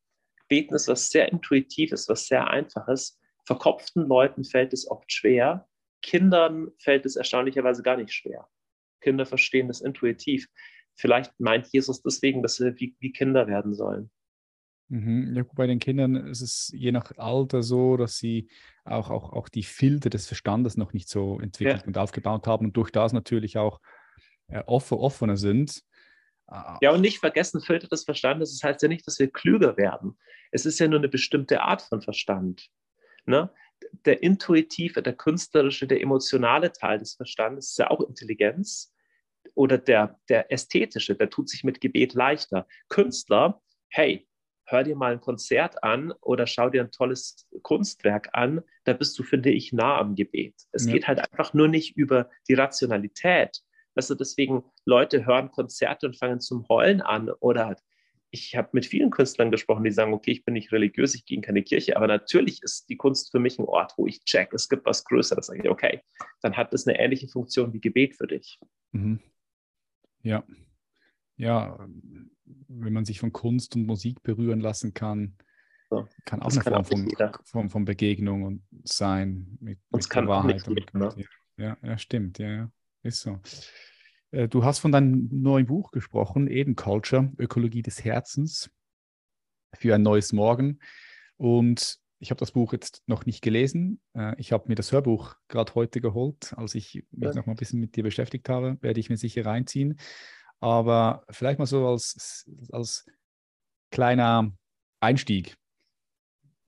Beten 0.49 0.75
ist 0.75 0.89
was 0.89 1.11
sehr 1.11 1.31
Intuitives, 1.31 2.09
was 2.09 2.27
sehr 2.27 2.49
Einfaches. 2.49 3.21
Verkopften 3.45 4.07
Leuten 4.07 4.45
fällt 4.45 4.73
es 4.73 4.91
oft 4.91 5.12
schwer. 5.12 5.68
Kindern 6.03 6.71
fällt 6.79 7.07
es 7.07 7.16
erstaunlicherweise 7.16 7.83
gar 7.83 7.97
nicht 7.97 8.12
schwer. 8.12 8.49
Kinder 9.01 9.27
verstehen 9.27 9.68
das 9.68 9.81
intuitiv. 9.81 10.49
Vielleicht 10.95 11.39
meint 11.39 11.68
Jesus 11.73 12.03
deswegen, 12.03 12.43
dass 12.43 12.61
wir 12.61 12.79
wie, 12.79 12.97
wie 12.99 13.12
Kinder 13.12 13.47
werden 13.47 13.75
sollen. 13.75 14.11
Mhm. 14.91 15.36
Ja, 15.36 15.45
bei 15.55 15.68
den 15.68 15.78
Kindern 15.78 16.16
ist 16.16 16.41
es 16.41 16.70
je 16.74 16.91
nach 16.91 17.16
Alter 17.16 17.62
so, 17.62 17.97
dass 17.97 18.16
sie 18.16 18.49
auch, 18.84 19.09
auch, 19.11 19.32
auch 19.32 19.49
die 19.49 19.62
Filter 19.62 20.11
des 20.11 20.26
Verstandes 20.26 20.76
noch 20.76 20.93
nicht 20.93 21.09
so 21.09 21.38
entwickelt 21.38 21.82
ja. 21.82 21.86
und 21.86 21.97
aufgebaut 21.97 22.49
haben 22.49 22.66
und 22.66 22.76
durch 22.76 22.91
das 22.91 23.12
natürlich 23.12 23.57
auch 23.57 23.80
äh, 24.49 24.62
offen, 24.66 24.99
offener 24.99 25.36
sind. 25.36 25.82
Ja, 26.80 26.91
und 26.91 27.01
nicht 27.01 27.20
vergessen, 27.20 27.61
Filter 27.61 27.86
des 27.86 28.03
Verstandes, 28.03 28.59
das 28.59 28.68
heißt 28.68 28.82
ja 28.82 28.88
nicht, 28.88 29.07
dass 29.07 29.20
wir 29.20 29.30
klüger 29.30 29.76
werden. 29.76 30.18
Es 30.51 30.66
ist 30.66 30.80
ja 30.80 30.88
nur 30.88 30.99
eine 30.99 31.09
bestimmte 31.09 31.62
Art 31.62 31.82
von 31.82 32.03
Verstand. 32.03 32.66
Ne? 33.24 33.49
Der 34.05 34.24
intuitive, 34.24 35.01
der 35.01 35.12
künstlerische, 35.12 35.86
der 35.86 36.01
emotionale 36.01 36.72
Teil 36.72 36.99
des 36.99 37.14
Verstandes 37.14 37.70
ist 37.70 37.78
ja 37.78 37.91
auch 37.91 38.01
Intelligenz. 38.01 38.93
Oder 39.55 39.78
der, 39.78 40.18
der 40.28 40.51
ästhetische, 40.51 41.14
der 41.14 41.30
tut 41.30 41.49
sich 41.49 41.62
mit 41.62 41.80
Gebet 41.80 42.14
leichter. 42.14 42.66
Künstler, 42.88 43.62
hey, 43.88 44.26
hör 44.71 44.85
dir 44.85 44.97
mal 44.97 45.12
ein 45.12 45.21
Konzert 45.21 45.83
an 45.83 46.12
oder 46.21 46.47
schau 46.47 46.71
dir 46.71 46.83
ein 46.83 46.91
tolles 46.91 47.47
Kunstwerk 47.62 48.31
an, 48.33 48.62
da 48.85 48.93
bist 48.93 49.18
du, 49.18 49.23
finde 49.23 49.51
ich, 49.51 49.73
nah 49.73 49.99
am 49.99 50.14
Gebet. 50.14 50.55
Es 50.73 50.87
ja. 50.87 50.93
geht 50.93 51.09
halt 51.09 51.21
einfach 51.21 51.55
nur 51.55 51.68
nicht 51.68 51.97
über 51.97 52.31
die 52.49 52.55
Rationalität. 52.55 53.61
Also 53.95 54.14
deswegen, 54.14 54.64
Leute 54.85 55.27
hören 55.27 55.51
Konzerte 55.51 56.07
und 56.07 56.16
fangen 56.16 56.41
zum 56.41 56.66
Heulen 56.68 57.01
an 57.01 57.31
oder 57.41 57.77
ich 58.31 58.55
habe 58.57 58.68
mit 58.73 58.87
vielen 58.87 59.11
Künstlern 59.11 59.51
gesprochen, 59.51 59.85
die 59.85 59.91
sagen, 59.91 60.14
okay, 60.14 60.31
ich 60.31 60.45
bin 60.45 60.55
nicht 60.55 60.73
religiös, 60.73 61.14
ich 61.14 61.27
gehe 61.27 61.37
in 61.37 61.43
keine 61.43 61.62
Kirche, 61.62 61.97
aber 61.97 62.07
natürlich 62.07 62.62
ist 62.62 62.89
die 62.89 62.97
Kunst 62.97 63.33
für 63.33 63.41
mich 63.41 63.59
ein 63.59 63.64
Ort, 63.64 63.95
wo 63.97 64.07
ich 64.07 64.25
check, 64.25 64.53
es 64.55 64.68
gibt 64.68 64.87
was 64.87 65.05
Größeres. 65.05 65.47
Sage 65.47 65.61
ich, 65.64 65.68
okay, 65.68 66.01
dann 66.41 66.57
hat 66.57 66.73
das 66.73 66.87
eine 66.87 66.99
ähnliche 66.99 67.29
Funktion 67.29 67.73
wie 67.73 67.81
Gebet 67.81 68.14
für 68.14 68.29
dich. 68.29 68.61
Mhm. 68.93 69.21
Ja, 70.23 70.45
ja, 71.37 71.89
wenn 72.68 72.92
man 72.92 73.05
sich 73.05 73.20
von 73.20 73.32
Kunst 73.32 73.76
und 73.76 73.86
Musik 73.86 74.22
berühren 74.22 74.61
lassen 74.61 74.94
kann, 74.94 75.36
so. 75.88 76.07
kann 76.24 76.40
auch 76.40 76.53
das 76.53 76.66
eine 76.66 76.84
Form 76.84 76.84
von, 76.84 77.32
von, 77.44 77.70
von, 77.70 77.84
Begegnung 77.84 78.62
sein 78.84 79.59
mit, 79.61 79.78
mit 79.90 80.11
kann 80.11 80.28
Wahrheit. 80.28 80.66
Jeder, 80.66 80.98
ne? 80.98 81.24
ja, 81.57 81.76
ja, 81.82 81.98
stimmt, 81.98 82.38
ja, 82.38 82.51
ja, 82.51 82.72
ist 83.03 83.20
so. 83.20 83.40
Äh, 84.30 84.48
du 84.48 84.64
hast 84.64 84.78
von 84.78 84.92
deinem 84.92 85.28
neuen 85.32 85.66
Buch 85.66 85.90
gesprochen, 85.90 86.48
Eden 86.48 86.76
Culture, 86.76 87.32
Ökologie 87.38 87.82
des 87.82 88.05
Herzens 88.05 88.70
für 89.74 89.94
ein 89.94 90.03
neues 90.03 90.32
Morgen. 90.32 90.78
Und 91.36 91.98
ich 92.18 92.30
habe 92.30 92.38
das 92.38 92.53
Buch 92.53 92.72
jetzt 92.72 93.03
noch 93.07 93.26
nicht 93.26 93.42
gelesen. 93.42 94.01
Äh, 94.14 94.34
ich 94.38 94.53
habe 94.53 94.68
mir 94.68 94.74
das 94.74 94.92
Hörbuch 94.92 95.36
gerade 95.48 95.74
heute 95.74 96.01
geholt. 96.01 96.53
Als 96.57 96.74
ich 96.74 97.05
mich 97.11 97.28
ja. 97.28 97.34
noch 97.34 97.46
mal 97.46 97.55
ein 97.55 97.59
bisschen 97.59 97.80
mit 97.80 97.96
dir 97.96 98.03
beschäftigt 98.03 98.48
habe, 98.48 98.78
werde 98.82 99.01
ich 99.01 99.11
mir 99.11 99.16
sicher 99.16 99.44
reinziehen. 99.46 99.98
Aber 100.61 101.25
vielleicht 101.31 101.59
mal 101.59 101.67
so 101.67 101.87
als, 101.87 102.49
als 102.71 103.07
kleiner 103.91 104.53
Einstieg. 105.01 105.57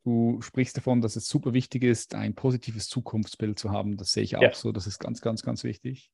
Du 0.04 0.40
sprichst 0.40 0.76
davon, 0.76 1.00
dass 1.00 1.14
es 1.14 1.28
super 1.28 1.52
wichtig 1.52 1.84
ist, 1.84 2.14
ein 2.14 2.34
positives 2.34 2.88
Zukunftsbild 2.88 3.58
zu 3.58 3.70
haben. 3.70 3.96
Das 3.96 4.12
sehe 4.12 4.24
ich 4.24 4.36
auch 4.36 4.42
ja. 4.42 4.54
so. 4.54 4.72
Das 4.72 4.86
ist 4.86 4.98
ganz, 4.98 5.20
ganz, 5.20 5.42
ganz 5.42 5.62
wichtig. 5.62 6.10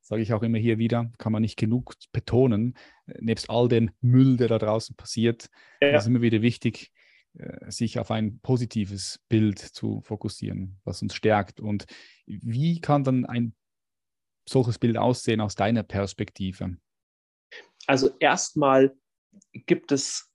Sage 0.00 0.22
ich 0.22 0.32
auch 0.32 0.42
immer 0.42 0.58
hier 0.58 0.78
wieder, 0.78 1.12
kann 1.18 1.32
man 1.32 1.42
nicht 1.42 1.56
genug 1.56 1.94
betonen. 2.12 2.74
Nebst 3.20 3.50
all 3.50 3.68
dem 3.68 3.90
Müll, 4.00 4.36
der 4.36 4.48
da 4.48 4.58
draußen 4.58 4.96
passiert, 4.96 5.48
ja. 5.80 5.96
ist 5.96 6.06
immer 6.06 6.22
wieder 6.22 6.40
wichtig, 6.40 6.92
äh, 7.34 7.70
sich 7.70 7.98
auf 7.98 8.10
ein 8.10 8.40
positives 8.40 9.20
Bild 9.28 9.58
zu 9.58 10.00
fokussieren, 10.00 10.80
was 10.84 11.02
uns 11.02 11.14
stärkt. 11.14 11.60
Und 11.60 11.84
wie 12.26 12.80
kann 12.80 13.04
dann 13.04 13.26
ein 13.26 13.54
solches 14.48 14.78
Bild 14.78 14.96
aussehen 14.96 15.40
aus 15.40 15.54
deiner 15.54 15.82
Perspektive? 15.82 16.76
Also 17.88 18.10
erstmal 18.20 18.94
gibt 19.66 19.92
es 19.92 20.30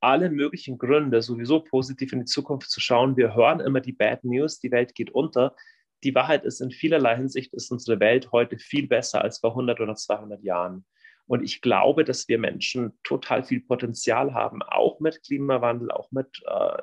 alle 0.00 0.30
möglichen 0.30 0.76
Gründe, 0.76 1.22
sowieso 1.22 1.60
positiv 1.60 2.12
in 2.12 2.20
die 2.20 2.26
Zukunft 2.26 2.70
zu 2.70 2.80
schauen. 2.80 3.16
Wir 3.16 3.34
hören 3.34 3.60
immer 3.60 3.80
die 3.80 3.94
Bad 3.94 4.24
News, 4.24 4.60
die 4.60 4.70
Welt 4.70 4.94
geht 4.94 5.10
unter. 5.10 5.56
Die 6.04 6.14
Wahrheit 6.14 6.44
ist, 6.44 6.60
in 6.60 6.70
vielerlei 6.70 7.16
Hinsicht 7.16 7.54
ist 7.54 7.72
unsere 7.72 7.98
Welt 7.98 8.30
heute 8.30 8.58
viel 8.58 8.86
besser 8.86 9.22
als 9.22 9.38
vor 9.38 9.50
100 9.50 9.80
oder 9.80 9.94
200 9.94 10.44
Jahren. 10.44 10.84
Und 11.26 11.42
ich 11.42 11.62
glaube, 11.62 12.04
dass 12.04 12.28
wir 12.28 12.38
Menschen 12.38 12.98
total 13.02 13.42
viel 13.42 13.60
Potenzial 13.60 14.34
haben, 14.34 14.62
auch 14.62 15.00
mit 15.00 15.22
Klimawandel, 15.24 15.90
auch 15.90 16.10
mit 16.12 16.42
äh, 16.46 16.82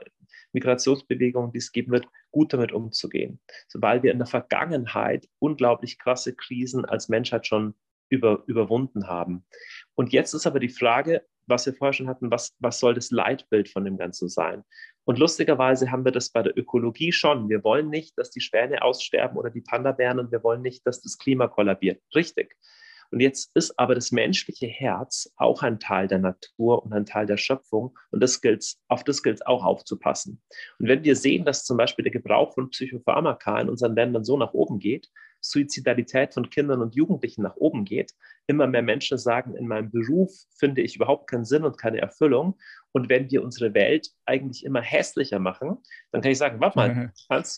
Migrationsbewegungen, 0.54 1.52
die 1.52 1.60
es 1.60 1.72
geben 1.72 1.92
wird, 1.92 2.08
gut 2.32 2.52
damit 2.52 2.72
umzugehen. 2.72 3.40
So, 3.68 3.80
weil 3.82 4.02
wir 4.02 4.12
in 4.12 4.20
der 4.20 4.28
Vergangenheit 4.28 5.28
unglaublich 5.40 6.00
krasse 6.00 6.36
Krisen 6.36 6.84
als 6.84 7.10
Menschheit 7.10 7.46
schon 7.48 7.76
über, 8.10 8.44
überwunden 8.48 9.08
haben. 9.08 9.46
Und 9.96 10.14
jetzt 10.14 10.34
ist 10.34 10.48
aber 10.48 10.60
die 10.60 10.70
Frage, 10.70 11.24
was 11.48 11.66
wir 11.66 11.74
vorher 11.74 11.94
schon 11.94 12.08
hatten, 12.08 12.32
was, 12.32 12.56
was 12.60 12.80
soll 12.80 12.94
das 12.94 13.12
Leitbild 13.12 13.70
von 13.70 13.86
dem 13.86 13.98
Ganzen 13.98 14.30
sein? 14.30 14.64
Und 15.04 15.20
lustigerweise 15.20 15.92
haben 15.92 16.04
wir 16.04 16.12
das 16.12 16.32
bei 16.32 16.42
der 16.42 16.58
Ökologie 16.58 17.12
schon. 17.12 17.50
Wir 17.50 17.64
wollen 17.64 17.90
nicht, 17.90 18.18
dass 18.18 18.32
die 18.32 18.42
Schwäne 18.42 18.82
aussterben 18.82 19.38
oder 19.38 19.52
die 19.52 19.62
Panda-Bären 19.62 20.20
und 20.20 20.32
wir 20.32 20.44
wollen 20.44 20.62
nicht, 20.62 20.86
dass 20.88 21.02
das 21.02 21.18
Klima 21.18 21.48
kollabiert. 21.48 22.02
Richtig. 22.16 22.56
Und 23.12 23.20
jetzt 23.20 23.56
ist 23.56 23.78
aber 23.78 23.94
das 23.94 24.12
menschliche 24.12 24.66
Herz 24.68 25.32
auch 25.38 25.62
ein 25.62 25.80
Teil 25.80 26.08
der 26.08 26.18
Natur 26.20 26.84
und 26.84 26.92
ein 26.92 27.06
Teil 27.06 27.28
der 27.28 27.38
Schöpfung. 27.38 27.98
Und 28.12 28.22
das 28.22 28.42
gilt, 28.42 28.76
auf 28.88 29.04
das 29.04 29.22
gilt 29.22 29.38
es 29.38 29.46
auch 29.46 29.64
aufzupassen. 29.64 30.42
Und 30.80 30.88
wenn 30.88 31.04
wir 31.04 31.16
sehen, 31.16 31.46
dass 31.46 31.66
zum 31.66 31.78
Beispiel 31.78 32.04
der 32.04 32.12
Gebrauch 32.12 32.54
von 32.54 32.72
Psychopharmaka 32.72 33.62
in 33.62 33.70
unseren 33.70 33.96
Ländern 33.96 34.26
so 34.26 34.38
nach 34.38 34.54
oben 34.54 34.80
geht, 34.80 35.10
Suizidalität 35.50 36.34
von 36.34 36.50
Kindern 36.50 36.82
und 36.82 36.96
Jugendlichen 36.96 37.44
nach 37.44 37.56
oben 37.56 37.86
geht, 37.86 38.14
immer 38.48 38.68
mehr 38.68 38.82
Menschen 38.82 39.18
sagen, 39.18 39.56
in 39.56 39.68
meinem 39.68 39.92
Beruf 39.92 40.32
finde 40.58 40.82
ich 40.82 40.96
überhaupt 40.96 41.30
keinen 41.30 41.46
Sinn 41.46 41.64
und 41.64 41.78
keine 41.78 42.00
Erfüllung. 42.00 42.58
Und 42.92 43.10
wenn 43.10 43.30
wir 43.30 43.44
unsere 43.44 43.74
Welt 43.74 44.10
eigentlich 44.26 44.66
immer 44.66 44.82
hässlicher 44.82 45.40
machen, 45.40 45.78
dann 46.12 46.22
kann 46.22 46.32
ich 46.32 46.38
sagen, 46.38 46.60
warte 46.60 46.78
mal, 46.78 47.14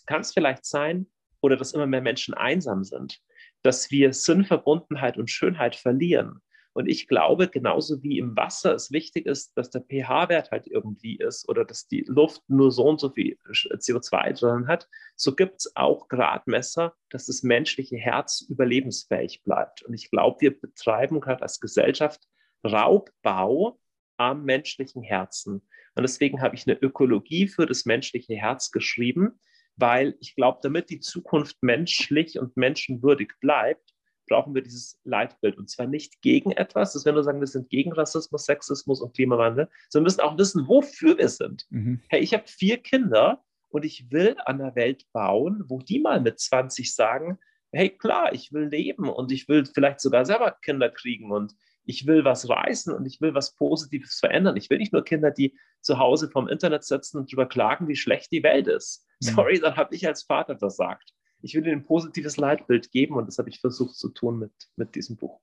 kann 0.05 0.21
es 0.21 0.33
vielleicht 0.33 0.65
sein, 0.65 1.07
oder 1.41 1.55
dass 1.55 1.73
immer 1.73 1.85
mehr 1.85 2.01
Menschen 2.01 2.33
einsam 2.33 2.83
sind 2.83 3.21
dass 3.63 3.91
wir 3.91 4.13
Sinnverbundenheit 4.13 5.17
und 5.17 5.29
Schönheit 5.29 5.75
verlieren. 5.75 6.41
Und 6.77 6.87
ich 6.87 7.07
glaube, 7.07 7.47
genauso 7.47 8.03
wie 8.03 8.19
im 8.19 8.37
Wasser 8.37 8.75
es 8.75 8.91
wichtig 8.91 9.25
ist, 9.25 9.57
dass 9.57 9.71
der 9.71 9.81
pH-Wert 9.81 10.51
halt 10.51 10.67
irgendwie 10.67 11.17
ist 11.17 11.49
oder 11.49 11.65
dass 11.65 11.87
die 11.87 12.05
Luft 12.07 12.43
nur 12.49 12.71
so 12.71 12.83
und 12.83 12.99
so 12.99 13.09
viel 13.09 13.35
CO2 13.49 14.39
drin 14.39 14.67
hat, 14.67 14.87
so 15.15 15.33
gibt 15.33 15.55
es 15.61 15.75
auch 15.75 16.07
Gradmesser, 16.07 16.93
dass 17.09 17.25
das 17.25 17.41
menschliche 17.41 17.97
Herz 17.97 18.45
überlebensfähig 18.47 19.41
bleibt. 19.43 19.81
Und 19.81 19.95
ich 19.95 20.11
glaube, 20.11 20.39
wir 20.39 20.61
betreiben 20.61 21.19
gerade 21.19 21.41
als 21.41 21.59
Gesellschaft 21.59 22.27
Raubbau 22.63 23.79
am 24.17 24.43
menschlichen 24.43 25.01
Herzen. 25.01 25.67
Und 25.95 26.03
deswegen 26.03 26.41
habe 26.41 26.53
ich 26.53 26.67
eine 26.67 26.77
Ökologie 26.79 27.47
für 27.47 27.65
das 27.65 27.85
menschliche 27.85 28.35
Herz 28.35 28.69
geschrieben, 28.69 29.39
weil 29.77 30.15
ich 30.19 30.35
glaube, 30.35 30.59
damit 30.61 30.91
die 30.91 30.99
Zukunft 30.99 31.57
menschlich 31.61 32.37
und 32.37 32.55
menschenwürdig 32.55 33.33
bleibt, 33.41 33.95
brauchen 34.27 34.53
wir 34.53 34.61
dieses 34.61 34.99
Leitbild. 35.03 35.57
Und 35.57 35.69
zwar 35.69 35.87
nicht 35.87 36.21
gegen 36.21 36.51
etwas, 36.51 36.93
das 36.93 37.05
wir 37.05 37.23
sagen, 37.23 37.39
wir 37.39 37.47
sind 37.47 37.69
gegen 37.69 37.93
Rassismus, 37.93 38.45
Sexismus 38.45 39.01
und 39.01 39.15
Klimawandel, 39.15 39.69
sondern 39.89 40.05
wir 40.05 40.07
müssen 40.07 40.21
auch 40.21 40.37
wissen, 40.37 40.67
wofür 40.67 41.17
wir 41.17 41.29
sind. 41.29 41.65
Mhm. 41.69 42.01
Hey, 42.09 42.21
ich 42.21 42.33
habe 42.33 42.43
vier 42.47 42.77
Kinder 42.77 43.43
und 43.69 43.85
ich 43.85 44.11
will 44.11 44.35
an 44.45 44.59
der 44.59 44.75
Welt 44.75 45.05
bauen, 45.11 45.63
wo 45.67 45.79
die 45.79 45.99
mal 45.99 46.21
mit 46.21 46.39
20 46.39 46.93
sagen, 46.93 47.39
hey, 47.71 47.89
klar, 47.89 48.33
ich 48.33 48.53
will 48.53 48.67
leben 48.67 49.09
und 49.09 49.31
ich 49.31 49.47
will 49.47 49.65
vielleicht 49.65 49.99
sogar 49.99 50.25
selber 50.25 50.57
Kinder 50.61 50.89
kriegen 50.89 51.31
und 51.31 51.53
ich 51.87 52.05
will 52.05 52.25
was 52.25 52.49
reißen 52.49 52.93
und 52.93 53.05
ich 53.05 53.21
will 53.21 53.33
was 53.33 53.55
Positives 53.55 54.19
verändern. 54.19 54.57
Ich 54.57 54.69
will 54.69 54.77
nicht 54.77 54.93
nur 54.93 55.03
Kinder, 55.03 55.31
die 55.31 55.57
zu 55.81 55.97
Hause 55.97 56.29
vom 56.29 56.47
Internet 56.47 56.83
sitzen 56.83 57.17
und 57.17 57.31
darüber 57.31 57.47
klagen, 57.47 57.87
wie 57.87 57.95
schlecht 57.95 58.31
die 58.31 58.43
Welt 58.43 58.67
ist. 58.67 59.05
Mhm. 59.21 59.27
Sorry, 59.27 59.59
dann 59.59 59.77
habe 59.77 59.95
ich 59.95 60.05
als 60.05 60.23
Vater 60.23 60.57
versagt. 60.57 61.13
Ich 61.41 61.53
will 61.53 61.65
ihnen 61.65 61.79
ein 61.79 61.85
positives 61.85 62.37
Leitbild 62.37 62.91
geben 62.91 63.15
und 63.15 63.27
das 63.27 63.37
habe 63.37 63.49
ich 63.49 63.59
versucht 63.59 63.95
zu 63.95 64.09
tun 64.09 64.39
mit, 64.39 64.51
mit 64.75 64.95
diesem 64.95 65.17
Buch. 65.17 65.39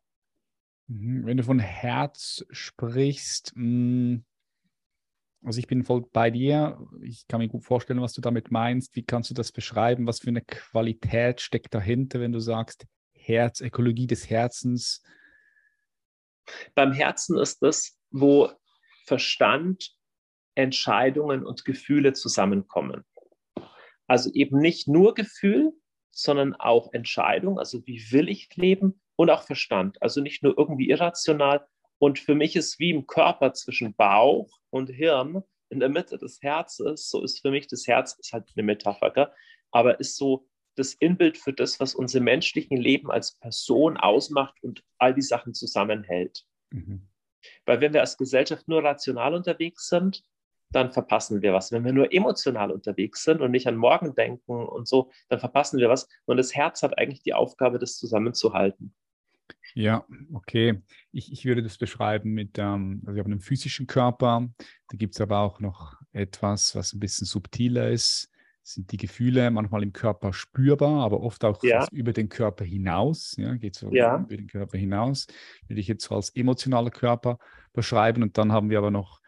Mhm. 0.88 1.24
Wenn 1.26 1.36
du 1.36 1.44
von 1.44 1.58
Herz 1.58 2.44
sprichst, 2.50 3.52
mm, 3.54 4.16
also 5.44 5.58
ich 5.58 5.66
bin 5.66 5.84
voll 5.84 6.06
bei 6.12 6.30
dir. 6.30 6.78
Ich 7.02 7.28
kann 7.28 7.40
mir 7.40 7.48
gut 7.48 7.64
vorstellen, 7.64 8.00
was 8.00 8.14
du 8.14 8.22
damit 8.22 8.50
meinst. 8.50 8.96
Wie 8.96 9.02
kannst 9.02 9.28
du 9.28 9.34
das 9.34 9.52
beschreiben? 9.52 10.06
Was 10.06 10.20
für 10.20 10.28
eine 10.28 10.40
Qualität 10.40 11.42
steckt 11.42 11.74
dahinter, 11.74 12.20
wenn 12.20 12.32
du 12.32 12.40
sagst, 12.40 12.86
Herz, 13.12 13.60
Ökologie 13.60 14.06
des 14.06 14.30
Herzens? 14.30 15.02
Beim 16.74 16.92
Herzen 16.92 17.38
ist 17.38 17.62
es, 17.62 17.98
wo 18.10 18.50
Verstand, 19.04 19.94
Entscheidungen 20.54 21.44
und 21.44 21.64
Gefühle 21.64 22.14
zusammenkommen. 22.14 23.04
Also 24.06 24.30
eben 24.32 24.60
nicht 24.60 24.88
nur 24.88 25.14
Gefühl, 25.14 25.72
sondern 26.14 26.54
auch 26.54 26.92
Entscheidung, 26.92 27.58
also 27.58 27.86
wie 27.86 28.12
will 28.12 28.28
ich 28.28 28.54
leben 28.56 29.00
und 29.16 29.30
auch 29.30 29.42
Verstand, 29.42 30.00
also 30.02 30.20
nicht 30.20 30.42
nur 30.42 30.56
irgendwie 30.56 30.90
irrational. 30.90 31.66
Und 31.98 32.18
für 32.18 32.34
mich 32.34 32.56
ist 32.56 32.78
wie 32.78 32.90
im 32.90 33.06
Körper 33.06 33.52
zwischen 33.52 33.94
Bauch 33.94 34.50
und 34.70 34.88
Hirn 34.88 35.42
in 35.70 35.80
der 35.80 35.88
Mitte 35.88 36.18
des 36.18 36.40
Herzens, 36.42 37.10
so 37.10 37.22
ist 37.22 37.40
für 37.40 37.50
mich 37.50 37.66
das 37.66 37.86
Herz, 37.86 38.14
ist 38.18 38.32
halt 38.32 38.50
eine 38.54 38.64
Metapher, 38.64 39.32
aber 39.70 40.00
ist 40.00 40.16
so 40.16 40.46
das 40.76 40.94
Inbild 40.94 41.38
für 41.38 41.52
das, 41.52 41.80
was 41.80 41.94
unser 41.94 42.20
menschlichen 42.20 42.76
Leben 42.76 43.10
als 43.10 43.36
Person 43.38 43.96
ausmacht 43.96 44.62
und 44.62 44.84
all 44.98 45.14
die 45.14 45.22
Sachen 45.22 45.54
zusammenhält. 45.54 46.44
Mhm. 46.70 47.08
Weil 47.64 47.80
wenn 47.80 47.92
wir 47.92 48.00
als 48.00 48.16
Gesellschaft 48.16 48.68
nur 48.68 48.82
rational 48.82 49.34
unterwegs 49.34 49.88
sind, 49.88 50.22
dann 50.70 50.92
verpassen 50.92 51.42
wir 51.42 51.52
was. 51.52 51.72
Wenn 51.72 51.84
wir 51.84 51.92
nur 51.92 52.12
emotional 52.12 52.70
unterwegs 52.70 53.22
sind 53.22 53.40
und 53.40 53.50
nicht 53.50 53.66
an 53.66 53.76
morgen 53.76 54.14
denken 54.14 54.52
und 54.52 54.88
so, 54.88 55.10
dann 55.28 55.38
verpassen 55.38 55.78
wir 55.78 55.88
was. 55.88 56.08
Und 56.24 56.36
das 56.36 56.54
Herz 56.54 56.82
hat 56.82 56.98
eigentlich 56.98 57.22
die 57.22 57.34
Aufgabe, 57.34 57.78
das 57.78 57.96
zusammenzuhalten. 57.96 58.94
Ja, 59.74 60.04
okay. 60.32 60.82
Ich, 61.12 61.32
ich 61.32 61.44
würde 61.44 61.62
das 61.62 61.78
beschreiben 61.78 62.32
mit, 62.32 62.58
ähm, 62.58 63.02
also 63.04 63.16
wir 63.16 63.22
haben 63.22 63.32
einen 63.32 63.40
physischen 63.40 63.86
Körper, 63.86 64.48
da 64.58 64.96
gibt 64.96 65.14
es 65.14 65.20
aber 65.20 65.40
auch 65.40 65.60
noch 65.60 65.94
etwas, 66.12 66.74
was 66.76 66.92
ein 66.92 67.00
bisschen 67.00 67.26
subtiler 67.26 67.90
ist 67.90 68.30
sind 68.64 68.90
die 68.92 68.96
Gefühle 68.96 69.50
manchmal 69.50 69.82
im 69.82 69.92
Körper 69.92 70.32
spürbar, 70.32 71.04
aber 71.04 71.20
oft 71.20 71.44
auch 71.44 71.62
ja. 71.62 71.86
über 71.92 72.12
den 72.14 72.30
Körper 72.30 72.64
hinaus. 72.64 73.36
Ja, 73.36 73.54
geht 73.54 73.76
so 73.76 73.92
ja. 73.92 74.18
über 74.18 74.36
den 74.36 74.46
Körper 74.46 74.78
hinaus. 74.78 75.26
Würde 75.68 75.80
ich 75.80 75.86
jetzt 75.86 76.04
so 76.04 76.14
als 76.14 76.30
emotionaler 76.30 76.90
Körper 76.90 77.38
beschreiben. 77.74 78.22
Und 78.22 78.38
dann 78.38 78.52
haben 78.52 78.70
wir 78.70 78.78
aber 78.78 78.90
noch, 78.90 79.20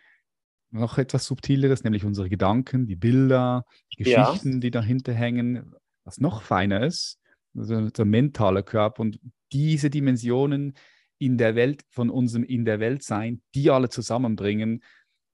noch 0.76 0.98
etwas 0.98 1.26
Subtileres, 1.26 1.84
nämlich 1.84 2.04
unsere 2.04 2.28
Gedanken, 2.28 2.86
die 2.86 2.96
Bilder, 2.96 3.64
die 3.92 4.04
Geschichten, 4.04 4.54
ja. 4.54 4.58
die 4.58 4.70
dahinter 4.70 5.12
hängen. 5.12 5.74
Was 6.04 6.18
noch 6.18 6.42
feiner 6.42 6.86
ist, 6.86 7.18
also 7.56 7.90
der 7.90 8.04
mentale 8.04 8.62
Körper. 8.62 9.00
Und 9.02 9.18
diese 9.52 9.90
Dimensionen 9.90 10.74
in 11.18 11.38
der 11.38 11.54
Welt, 11.54 11.82
von 11.88 12.10
unserem 12.10 12.44
In 12.44 12.64
der 12.64 12.78
Welt 12.78 13.02
sein, 13.02 13.42
die 13.54 13.70
alle 13.70 13.88
zusammenbringen 13.88 14.82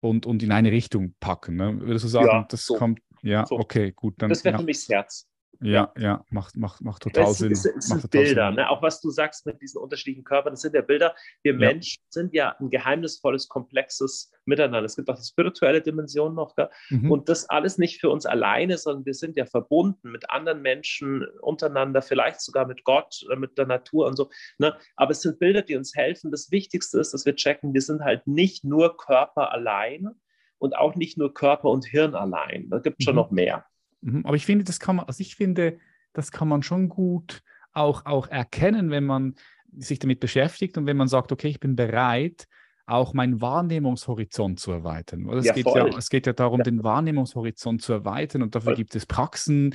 und, 0.01 0.27
und 0.27 0.43
in 0.43 0.53
eine 0.53 0.73
Richtung 0.73 1.15
packen. 1.21 1.57
Ne? 1.57 1.81
Würdest 1.81 2.05
du 2.05 2.09
sagen, 2.09 2.47
das 2.49 2.67
so. 2.67 2.77
kommt 2.77 3.01
ja, 3.23 3.47
so. 3.47 3.59
okay, 3.59 3.93
gut. 3.93 4.15
Dann, 4.19 4.31
das 4.31 4.45
wäre 4.45 4.55
ja. 4.55 4.59
für 4.59 4.65
mich 4.65 4.79
das 4.79 4.89
Herz. 4.89 5.29
Ja, 5.63 5.93
ja, 5.97 6.25
macht, 6.31 6.57
macht, 6.57 6.81
macht 6.81 7.03
total 7.03 7.25
das 7.25 7.39
Sinn. 7.39 7.53
Es, 7.53 7.65
es 7.65 7.87
sind 7.87 8.11
Bilder, 8.11 8.51
ne? 8.51 8.69
auch 8.69 8.83
was 8.83 9.01
du 9.01 9.11
sagst 9.11 9.47
mit 9.47 9.61
diesen 9.63 9.81
unterschiedlichen 9.81 10.25
Körpern, 10.25 10.53
das 10.53 10.63
sind 10.63 10.75
ja 10.75 10.83
Bilder. 10.83 11.15
Wir 11.43 11.53
ja. 11.53 11.59
Menschen 11.59 12.03
sind 12.09 12.35
ja 12.35 12.57
ein 12.59 12.71
geheimnisvolles, 12.71 13.49
komplexes 13.49 14.33
Miteinander. 14.45 14.85
Es 14.85 14.97
gibt 14.97 15.09
auch 15.09 15.17
die 15.17 15.25
spirituelle 15.25 15.81
Dimension 15.81 16.35
noch. 16.35 16.55
Mhm. 16.91 17.11
Und 17.11 17.29
das 17.29 17.49
alles 17.49 17.79
nicht 17.79 18.01
für 18.01 18.11
uns 18.11 18.27
alleine, 18.27 18.77
sondern 18.77 19.07
wir 19.07 19.15
sind 19.15 19.37
ja 19.37 19.47
verbunden 19.47 20.11
mit 20.11 20.31
anderen 20.31 20.63
Menschen 20.63 21.25
untereinander, 21.41 22.03
vielleicht 22.03 22.41
sogar 22.41 22.67
mit 22.67 22.85
Gott, 22.85 23.25
mit 23.37 23.57
der 23.57 23.67
Natur 23.67 24.07
und 24.07 24.17
so. 24.17 24.31
Ne? 24.59 24.77
Aber 24.97 25.13
es 25.13 25.23
sind 25.23 25.39
Bilder, 25.39 25.63
die 25.63 25.77
uns 25.77 25.95
helfen. 25.95 26.31
Das 26.31 26.51
Wichtigste 26.51 26.99
ist, 26.99 27.15
dass 27.15 27.25
wir 27.25 27.37
checken, 27.37 27.73
wir 27.73 27.83
sind 27.83 28.03
halt 28.03 28.27
nicht 28.27 28.65
nur 28.65 28.97
Körper 28.97 29.53
allein, 29.53 30.11
und 30.63 30.77
auch 30.77 30.95
nicht 30.95 31.19
nur 31.19 31.35
Körper 31.35 31.71
und 31.71 31.85
Hirn 31.85 32.15
allein. 32.15 32.71
Da 32.71 32.79
gibt 32.79 33.01
es 33.01 33.05
schon 33.05 33.15
mhm. 33.15 33.21
noch 33.21 33.31
mehr. 33.33 33.67
Mhm. 34.03 34.27
Aber 34.27 34.37
ich 34.37 34.47
finde, 34.47 34.65
das 34.65 34.79
kann 34.79 34.97
man, 34.97 35.07
also 35.07 35.21
ich 35.21 35.37
finde, 35.37 35.79
das 36.13 36.31
kann 36.31 36.49
man 36.49 36.63
schon 36.63 36.89
gut 36.89 37.43
auch, 37.73 38.05
auch 38.05 38.29
erkennen, 38.29 38.91
wenn 38.91 39.05
man 39.05 39.35
sich 39.75 39.99
damit 39.99 40.21
beschäftigt 40.21 40.77
und 40.77 40.87
wenn 40.87 40.97
man 40.97 41.09
sagt, 41.09 41.33
okay, 41.33 41.49
ich 41.49 41.61
bin 41.61 41.77
bereit, 41.77 42.47
auch 42.85 43.15
meinen 43.15 43.41
Wahrnehmungshorizont 43.41 44.61
zu 44.61 44.73
erweitern. 44.73 45.29
Es, 45.31 45.47
ja, 45.47 45.55
geht, 45.55 45.67
ja, 45.67 45.87
es 45.87 46.11
geht 46.11 46.27
ja 46.27 46.33
darum, 46.33 46.61
ja. 46.61 46.65
den 46.65 46.83
Wahrnehmungshorizont 46.83 47.81
zu 47.81 47.93
erweitern 47.93 48.43
und 48.43 48.55
dafür 48.55 48.73
voll. 48.73 48.77
gibt 48.77 48.95
es 48.95 49.07
Praxen, 49.07 49.75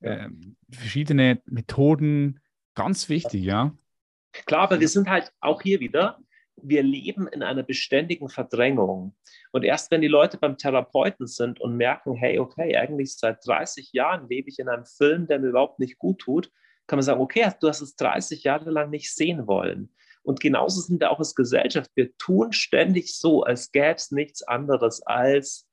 äh, 0.00 0.28
verschiedene 0.70 1.40
Methoden, 1.46 2.40
ganz 2.74 3.08
wichtig, 3.08 3.44
ja. 3.44 3.72
Klar, 4.46 4.62
aber 4.62 4.80
wir 4.80 4.88
sind 4.88 5.08
halt 5.08 5.32
auch 5.40 5.62
hier 5.62 5.80
wieder, 5.80 6.18
wir 6.56 6.82
leben 6.82 7.26
in 7.28 7.42
einer 7.42 7.62
beständigen 7.62 8.28
Verdrängung. 8.28 9.14
Und 9.52 9.64
erst 9.64 9.90
wenn 9.90 10.00
die 10.00 10.08
Leute 10.08 10.38
beim 10.38 10.56
Therapeuten 10.56 11.26
sind 11.26 11.60
und 11.60 11.76
merken, 11.76 12.14
hey, 12.14 12.38
okay, 12.38 12.76
eigentlich 12.76 13.16
seit 13.16 13.44
30 13.46 13.92
Jahren 13.92 14.28
lebe 14.28 14.48
ich 14.48 14.58
in 14.58 14.68
einem 14.68 14.86
Film, 14.86 15.26
der 15.26 15.40
mir 15.40 15.48
überhaupt 15.48 15.78
nicht 15.78 15.98
gut 15.98 16.20
tut, 16.20 16.50
kann 16.86 16.96
man 16.96 17.04
sagen, 17.04 17.20
okay, 17.20 17.50
du 17.60 17.68
hast 17.68 17.80
es 17.80 17.96
30 17.96 18.44
Jahre 18.44 18.70
lang 18.70 18.90
nicht 18.90 19.14
sehen 19.14 19.46
wollen. 19.46 19.92
Und 20.22 20.40
genauso 20.40 20.80
sind 20.80 21.00
wir 21.00 21.10
auch 21.10 21.18
als 21.18 21.34
Gesellschaft. 21.34 21.90
Wir 21.94 22.16
tun 22.18 22.52
ständig 22.52 23.16
so, 23.16 23.42
als 23.42 23.72
gäbe 23.72 23.94
es 23.94 24.10
nichts 24.10 24.42
anderes 24.42 25.02
als, 25.02 25.68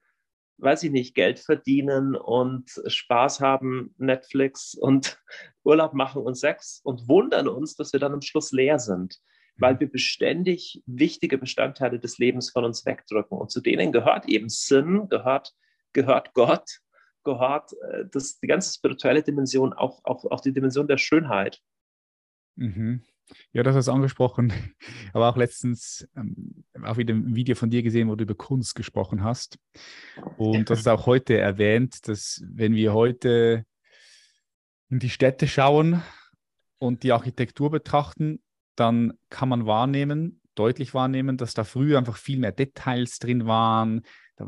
weiß 0.57 0.84
ich 0.84 0.91
nicht, 0.91 1.15
Geld 1.15 1.39
verdienen 1.39 2.15
und 2.15 2.71
Spaß 2.86 3.41
haben, 3.41 3.93
Netflix 3.97 4.73
und 4.73 5.21
Urlaub 5.63 5.93
machen 5.93 6.21
und 6.21 6.36
Sex 6.36 6.82
und 6.84 7.07
wundern 7.07 7.47
uns, 7.47 7.75
dass 7.75 7.93
wir 7.93 7.99
dann 7.99 8.13
am 8.13 8.21
Schluss 8.21 8.51
leer 8.51 8.80
sind. 8.80 9.19
Weil 9.58 9.80
wir 9.80 9.89
beständig 9.89 10.82
wichtige 10.86 11.38
Bestandteile 11.38 11.99
des 11.99 12.18
Lebens 12.18 12.49
von 12.49 12.66
uns 12.66 12.86
wegdrücken. 12.86 13.38
Und 13.38 13.51
zu 13.51 13.62
denen 13.62 13.91
gehört 13.91 14.28
eben 14.28 14.49
Sinn, 14.49 15.08
gehört, 15.10 15.53
gehört 15.93 16.34
Gott, 16.34 16.80
gehört 17.24 17.74
äh, 17.74 18.05
das, 18.12 18.39
die 18.39 18.47
ganze 18.47 18.74
spirituelle 18.74 19.24
Dimension, 19.24 19.74
auch, 19.74 20.01
auch, 20.03 20.26
auch 20.26 20.41
die 20.41 20.53
Dimension 20.53 20.88
der 20.88 20.97
Schönheit. 20.97 21.62
Mhm. 22.55 23.03
Ja, 23.51 23.64
das 23.64 23.76
hast 23.76 23.88
du 23.88 23.91
angesprochen. 23.91 24.53
Aber 25.14 25.30
auch 25.30 25.38
letztens 25.38 26.08
ähm, 26.16 26.64
auch 26.84 26.97
wieder 26.97 27.14
ein 27.14 27.36
Video 27.36 27.55
von 27.55 27.70
dir 27.70 27.84
gesehen, 27.84 28.10
wo 28.10 28.16
du 28.16 28.24
über 28.24 28.36
Kunst 28.36 28.76
gesprochen 28.76 29.24
hast. 29.24 29.60
Und 30.38 30.70
das 30.70 30.80
ist 30.80 30.88
auch 30.88 31.05
heute 31.05 31.38
erwähnt, 31.38 32.08
dass 32.08 32.41
wenn 32.47 32.74
wir 32.76 32.93
heute 32.93 33.66
in 34.89 34.99
die 34.99 35.10
Städte 35.10 35.47
schauen 35.47 36.01
und 36.80 37.03
die 37.03 37.12
Architektur 37.12 37.70
betrachten, 37.70 38.39
dann 38.78 39.13
kann 39.30 39.49
man 39.49 39.65
wahrnehmen, 39.65 40.39
deutlich 40.55 40.93
wahrnehmen, 40.93 41.38
dass 41.38 41.53
da 41.53 41.63
früher 41.63 41.97
einfach 41.97 42.17
viel 42.17 42.39
mehr 42.39 42.51
Details 42.51 43.19
drin 43.19 43.45
waren. 43.45 44.01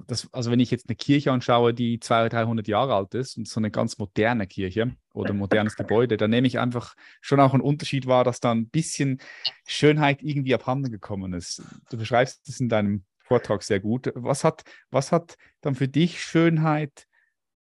Das, 0.08 0.32
also 0.32 0.52
wenn 0.52 0.60
ich 0.60 0.70
jetzt 0.70 0.88
eine 0.88 0.96
Kirche 0.96 1.32
anschaue, 1.32 1.74
die 1.74 2.00
200, 2.00 2.34
300 2.34 2.68
Jahre 2.68 2.94
alt 2.96 3.16
ist 3.16 3.38
und 3.38 3.48
so 3.48 3.60
eine 3.60 3.72
ganz 3.72 3.98
moderne 3.98 4.46
Kirche 4.46 4.96
oder 5.14 5.34
modernes 5.34 5.76
Gebäude, 5.76 6.16
dann 6.16 6.30
nehme 6.30 6.46
ich 6.46 6.60
einfach 6.60 6.96
schon 7.22 7.40
auch 7.40 7.54
einen 7.54 7.64
Unterschied 7.64 8.06
wahr, 8.06 8.24
dass 8.24 8.40
da 8.40 8.52
ein 8.52 8.70
bisschen 8.70 9.20
Schönheit 9.68 10.22
irgendwie 10.22 10.54
abhanden 10.54 10.92
gekommen 10.92 11.34
ist. 11.34 11.64
Du 11.90 11.98
beschreibst 11.98 12.48
es 12.48 12.60
in 12.60 12.70
deinem 12.70 13.04
Vortrag 13.24 13.64
sehr 13.64 13.80
gut. 13.80 14.12
Was 14.14 14.44
hat, 14.44 14.62
was 14.92 15.12
hat 15.12 15.36
dann 15.62 15.74
für 15.74 15.88
dich 15.88 16.22
Schönheit 16.22 17.08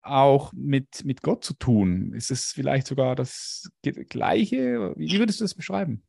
auch 0.02 0.52
mit, 0.52 1.04
mit 1.04 1.22
Gott 1.22 1.44
zu 1.44 1.54
tun? 1.54 2.12
Ist 2.12 2.30
es 2.30 2.52
vielleicht 2.52 2.86
sogar 2.86 3.16
das 3.16 3.70
Gleiche? 3.82 4.92
Wie 4.96 5.18
würdest 5.18 5.40
du 5.40 5.44
das 5.44 5.54
beschreiben? 5.54 6.02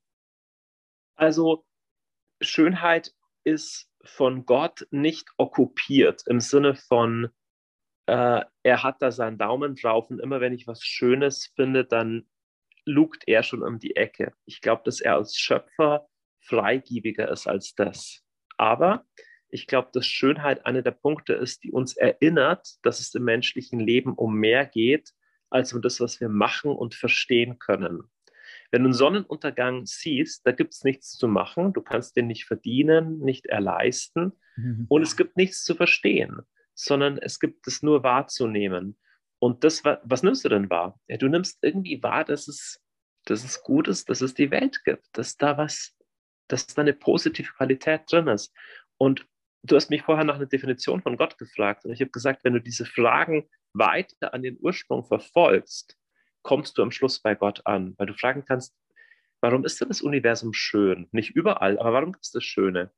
Also 1.20 1.66
Schönheit 2.40 3.14
ist 3.44 3.92
von 4.06 4.46
Gott 4.46 4.88
nicht 4.90 5.28
okkupiert 5.36 6.24
im 6.28 6.40
Sinne 6.40 6.76
von, 6.76 7.28
äh, 8.06 8.46
er 8.64 8.84
hat 8.84 9.02
da 9.02 9.12
seinen 9.12 9.38
Daumen 9.38 9.76
drauf 9.76 10.10
und 10.10 10.20
immer 10.20 10.40
wenn 10.40 10.54
ich 10.54 10.66
was 10.66 10.82
Schönes 10.82 11.52
finde, 11.58 11.84
dann 11.84 12.30
lugt 12.86 13.24
er 13.28 13.44
schon 13.44 13.64
um 13.64 13.80
die 13.80 13.98
Ecke. 13.98 14.32
Ich 14.46 14.62
glaube, 14.62 14.84
dass 14.86 15.02
er 15.02 15.16
als 15.16 15.36
Schöpfer 15.36 16.08
freigiebiger 16.40 17.30
ist 17.30 17.48
als 17.48 17.76
das. 17.76 18.24
Aber 18.56 19.06
ich 19.50 19.68
glaube, 19.68 19.90
dass 19.92 20.08
Schönheit 20.08 20.66
einer 20.66 20.84
der 20.84 20.92
Punkte 20.92 21.34
ist, 21.34 21.66
die 21.66 21.74
uns 21.74 21.98
erinnert, 21.98 22.66
dass 22.84 23.02
es 23.02 23.14
im 23.14 23.26
menschlichen 23.26 23.82
Leben 23.82 24.14
um 24.14 24.36
mehr 24.36 24.66
geht, 24.66 25.12
als 25.50 25.74
um 25.74 25.82
das, 25.82 26.00
was 26.00 26.22
wir 26.22 26.30
machen 26.30 26.72
und 26.72 26.96
verstehen 26.96 27.60
können. 27.60 28.10
Wenn 28.72 28.84
du 28.84 28.88
einen 28.88 28.94
Sonnenuntergang 28.94 29.86
siehst, 29.86 30.46
da 30.46 30.52
gibt 30.52 30.74
es 30.74 30.84
nichts 30.84 31.14
zu 31.14 31.28
machen, 31.28 31.74
du 31.74 31.82
kannst 31.82 32.16
den 32.16 32.28
nicht 32.28 32.46
verdienen, 32.46 33.20
nicht 33.20 33.48
erleisten 33.48 34.34
mhm. 34.58 34.86
und 34.90 35.02
es 35.02 35.18
gibt 35.18 35.38
nichts 35.38 35.64
zu 35.64 35.76
verstehen, 35.76 36.42
sondern 36.76 37.18
es 37.18 37.40
gibt 37.40 37.68
es 37.68 37.82
nur 37.82 38.04
wahrzunehmen. 38.04 38.98
Und 39.40 39.64
das, 39.64 39.84
was 39.84 40.24
nimmst 40.24 40.44
du 40.46 40.50
denn 40.50 40.70
wahr? 40.70 41.00
Ja, 41.08 41.18
du 41.18 41.30
nimmst 41.30 41.60
irgendwie 41.62 42.02
wahr, 42.04 42.26
dass 42.26 42.48
es, 42.48 42.82
dass 43.26 43.44
es 43.44 43.64
gut 43.64 43.88
ist, 43.88 44.10
dass 44.10 44.22
es 44.22 44.34
die 44.34 44.52
Welt 44.52 44.84
gibt, 44.84 45.06
dass 45.14 45.38
da 45.38 45.58
was, 45.58 45.96
dass 46.48 46.68
da 46.68 46.82
eine 46.82 46.94
positive 46.94 47.52
Qualität 47.54 48.02
drin 48.12 48.28
ist. 48.28 48.54
Und 48.98 49.26
du 49.64 49.76
hast 49.76 49.90
mich 49.90 50.02
vorher 50.02 50.26
nach 50.26 50.36
einer 50.36 50.46
Definition 50.46 51.02
von 51.02 51.18
Gott 51.18 51.38
gefragt 51.38 51.86
und 51.86 51.92
ich 51.92 52.02
habe 52.02 52.12
gesagt, 52.12 52.44
wenn 52.44 52.54
du 52.54 52.62
diese 52.62 52.86
Fragen 52.86 53.50
weiter 53.74 54.34
an 54.34 54.44
den 54.44 54.58
Ursprung 54.60 55.06
verfolgst, 55.06 55.98
kommst 56.42 56.78
du 56.78 56.84
am 56.84 56.92
Schluss 56.92 57.20
bei 57.20 57.36
Gott 57.36 57.62
an, 57.66 57.96
weil 57.98 58.08
du 58.08 58.14
fragen 58.14 58.46
kannst, 58.46 58.76
warum 59.42 59.66
ist 59.66 59.80
denn 59.80 59.90
das 59.90 60.02
Universum 60.02 60.54
schön? 60.54 61.08
Nicht 61.12 61.32
überall, 61.36 61.80
aber 61.80 61.94
warum 61.94 62.16
ist 62.20 62.36
das 62.36 62.44
Schöne? 62.44 62.92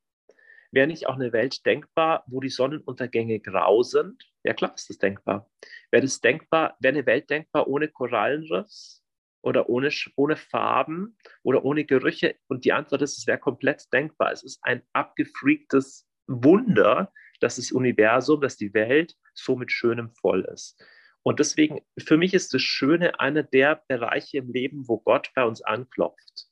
Wäre 0.71 0.87
nicht 0.87 1.07
auch 1.07 1.15
eine 1.15 1.33
Welt 1.33 1.65
denkbar, 1.65 2.23
wo 2.27 2.39
die 2.39 2.49
Sonnenuntergänge 2.49 3.41
grau 3.41 3.83
sind? 3.83 4.23
Ja, 4.43 4.53
klar 4.53 4.73
ist 4.73 4.89
das 4.89 4.97
denkbar. 4.97 5.49
Wäre 5.91 6.03
das 6.03 6.21
denkbar, 6.21 6.77
wäre 6.79 6.93
eine 6.95 7.05
Welt 7.05 7.29
denkbar 7.29 7.67
ohne 7.67 7.89
Korallenriffs 7.89 9.03
oder 9.41 9.67
ohne, 9.67 9.89
ohne 10.15 10.37
Farben 10.37 11.17
oder 11.43 11.65
ohne 11.65 11.83
Gerüche? 11.83 12.37
Und 12.47 12.63
die 12.63 12.71
Antwort 12.71 13.01
ist, 13.01 13.17
es 13.17 13.27
wäre 13.27 13.37
komplett 13.37 13.91
denkbar. 13.91 14.31
Es 14.31 14.43
ist 14.43 14.59
ein 14.63 14.81
abgefreaktes 14.93 16.07
Wunder, 16.27 17.11
dass 17.41 17.57
das 17.57 17.73
Universum, 17.73 18.39
dass 18.39 18.55
die 18.55 18.73
Welt 18.73 19.15
so 19.33 19.57
mit 19.57 19.73
Schönem 19.73 20.11
voll 20.21 20.45
ist. 20.53 20.81
Und 21.23 21.39
deswegen, 21.39 21.81
für 21.99 22.17
mich 22.17 22.33
ist 22.33 22.53
das 22.53 22.61
Schöne 22.61 23.19
einer 23.19 23.43
der 23.43 23.83
Bereiche 23.87 24.39
im 24.39 24.51
Leben, 24.51 24.87
wo 24.87 24.99
Gott 24.99 25.31
bei 25.35 25.43
uns 25.43 25.61
anklopft. 25.61 26.47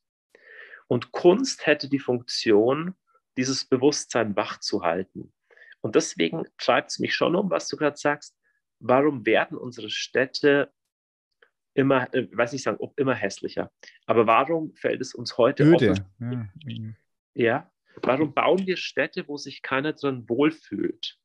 Und 0.88 1.12
Kunst 1.12 1.66
hätte 1.66 1.90
die 1.90 2.00
Funktion, 2.00 2.96
dieses 3.38 3.66
Bewusstsein 3.66 4.36
wach 4.36 4.60
zu 4.60 4.84
halten. 4.84 5.34
Und 5.82 5.96
deswegen 5.96 6.46
treibt 6.58 6.92
es 6.92 7.00
mich 7.00 7.16
schon 7.16 7.36
um, 7.36 7.50
was 7.50 7.68
du 7.68 7.78
gerade 7.78 7.98
sagst. 7.98 8.38
Warum 8.80 9.26
werden 9.26 9.58
unsere 9.58 9.90
Städte 9.90 10.72
immer, 11.74 12.14
äh, 12.14 12.28
weiß 12.32 12.54
nicht 12.54 12.64
sagen, 12.64 12.80
immer 12.98 13.16
hässlicher, 13.16 13.72
aber 14.06 14.28
warum 14.28 14.74
fällt 14.76 15.02
es 15.02 15.14
uns 15.14 15.38
heute 15.38 15.64
Öde. 15.64 15.94
Ja. 16.20 16.50
ja, 17.34 17.72
Warum 18.04 18.34
bauen 18.34 18.66
wir 18.66 18.78
Städte, 18.78 19.28
wo 19.28 19.38
sich 19.38 19.62
keiner 19.62 19.94
drin 19.94 20.28
wohlfühlt? 20.28 21.18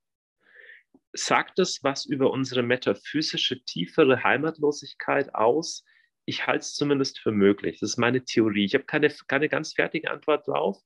Sagt 1.17 1.59
es 1.61 1.83
was 1.85 2.05
über 2.05 2.31
unsere 2.31 2.62
metaphysische, 2.62 3.65
tiefere 3.65 4.25
Heimatlosigkeit 4.25 5.35
aus? 5.35 5.85
Ich 6.25 6.47
halte 6.47 6.61
es 6.61 6.75
zumindest 6.75 7.21
für 7.21 7.31
möglich. 7.31 7.79
Das 7.81 7.91
ist 7.91 7.99
meine 7.99 8.25
Theorie. 8.25 8.65
Ich 8.65 8.75
habe 8.75 8.85
keine, 8.85 9.15
keine 9.29 9.49
ganz 9.49 9.75
fertige 9.75 10.11
Antwort 10.11 10.49
drauf. 10.49 10.79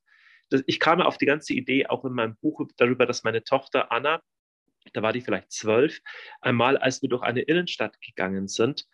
Ich 0.66 0.80
kam 0.80 1.00
auf 1.00 1.18
die 1.18 1.26
ganze 1.26 1.54
Idee 1.54 1.86
auch 1.86 2.04
in 2.04 2.12
meinem 2.12 2.36
Buch 2.36 2.60
darüber, 2.76 3.06
dass 3.06 3.24
meine 3.24 3.44
Tochter 3.44 3.92
Anna, 3.92 4.22
da 4.92 5.02
war 5.02 5.12
die 5.12 5.20
vielleicht 5.20 5.52
zwölf, 5.52 6.00
einmal, 6.40 6.76
als 6.76 7.02
wir 7.02 7.08
durch 7.08 7.22
eine 7.22 7.42
Innenstadt 7.42 8.00
gegangen 8.00 8.48
sind, 8.48 8.86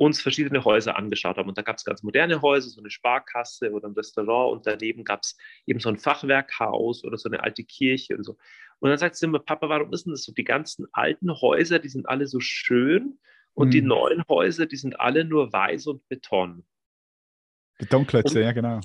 uns 0.00 0.22
verschiedene 0.22 0.64
Häuser 0.64 0.96
angeschaut 0.96 1.36
haben. 1.36 1.48
Und 1.50 1.58
da 1.58 1.62
gab 1.62 1.76
es 1.76 1.84
ganz 1.84 2.02
moderne 2.02 2.40
Häuser, 2.40 2.70
so 2.70 2.80
eine 2.80 2.90
Sparkasse 2.90 3.70
oder 3.70 3.86
ein 3.86 3.92
Restaurant 3.92 4.52
und 4.52 4.66
daneben 4.66 5.04
gab 5.04 5.20
es 5.22 5.36
eben 5.66 5.78
so 5.78 5.90
ein 5.90 5.98
Fachwerkhaus 5.98 7.04
oder 7.04 7.18
so 7.18 7.28
eine 7.28 7.42
alte 7.42 7.64
Kirche 7.64 8.16
und 8.16 8.24
so. 8.24 8.38
Und 8.80 8.90
dann 8.90 8.98
sagt 8.98 9.16
sie 9.16 9.26
immer, 9.26 9.38
Papa, 9.38 9.68
warum 9.68 9.92
ist 9.92 10.06
denn 10.06 10.12
das 10.12 10.24
so? 10.24 10.32
Die 10.32 10.44
ganzen 10.44 10.86
alten 10.92 11.30
Häuser, 11.40 11.78
die 11.78 11.88
sind 11.88 12.08
alle 12.08 12.26
so 12.26 12.40
schön 12.40 13.18
und 13.54 13.68
mhm. 13.68 13.70
die 13.72 13.82
neuen 13.82 14.24
Häuser, 14.28 14.66
die 14.66 14.76
sind 14.76 14.98
alle 14.98 15.24
nur 15.24 15.52
weiß 15.52 15.86
und 15.86 16.08
Beton. 16.08 16.64
Betonklötze, 17.78 18.38
und, 18.38 18.44
ja, 18.44 18.52
genau. 18.52 18.80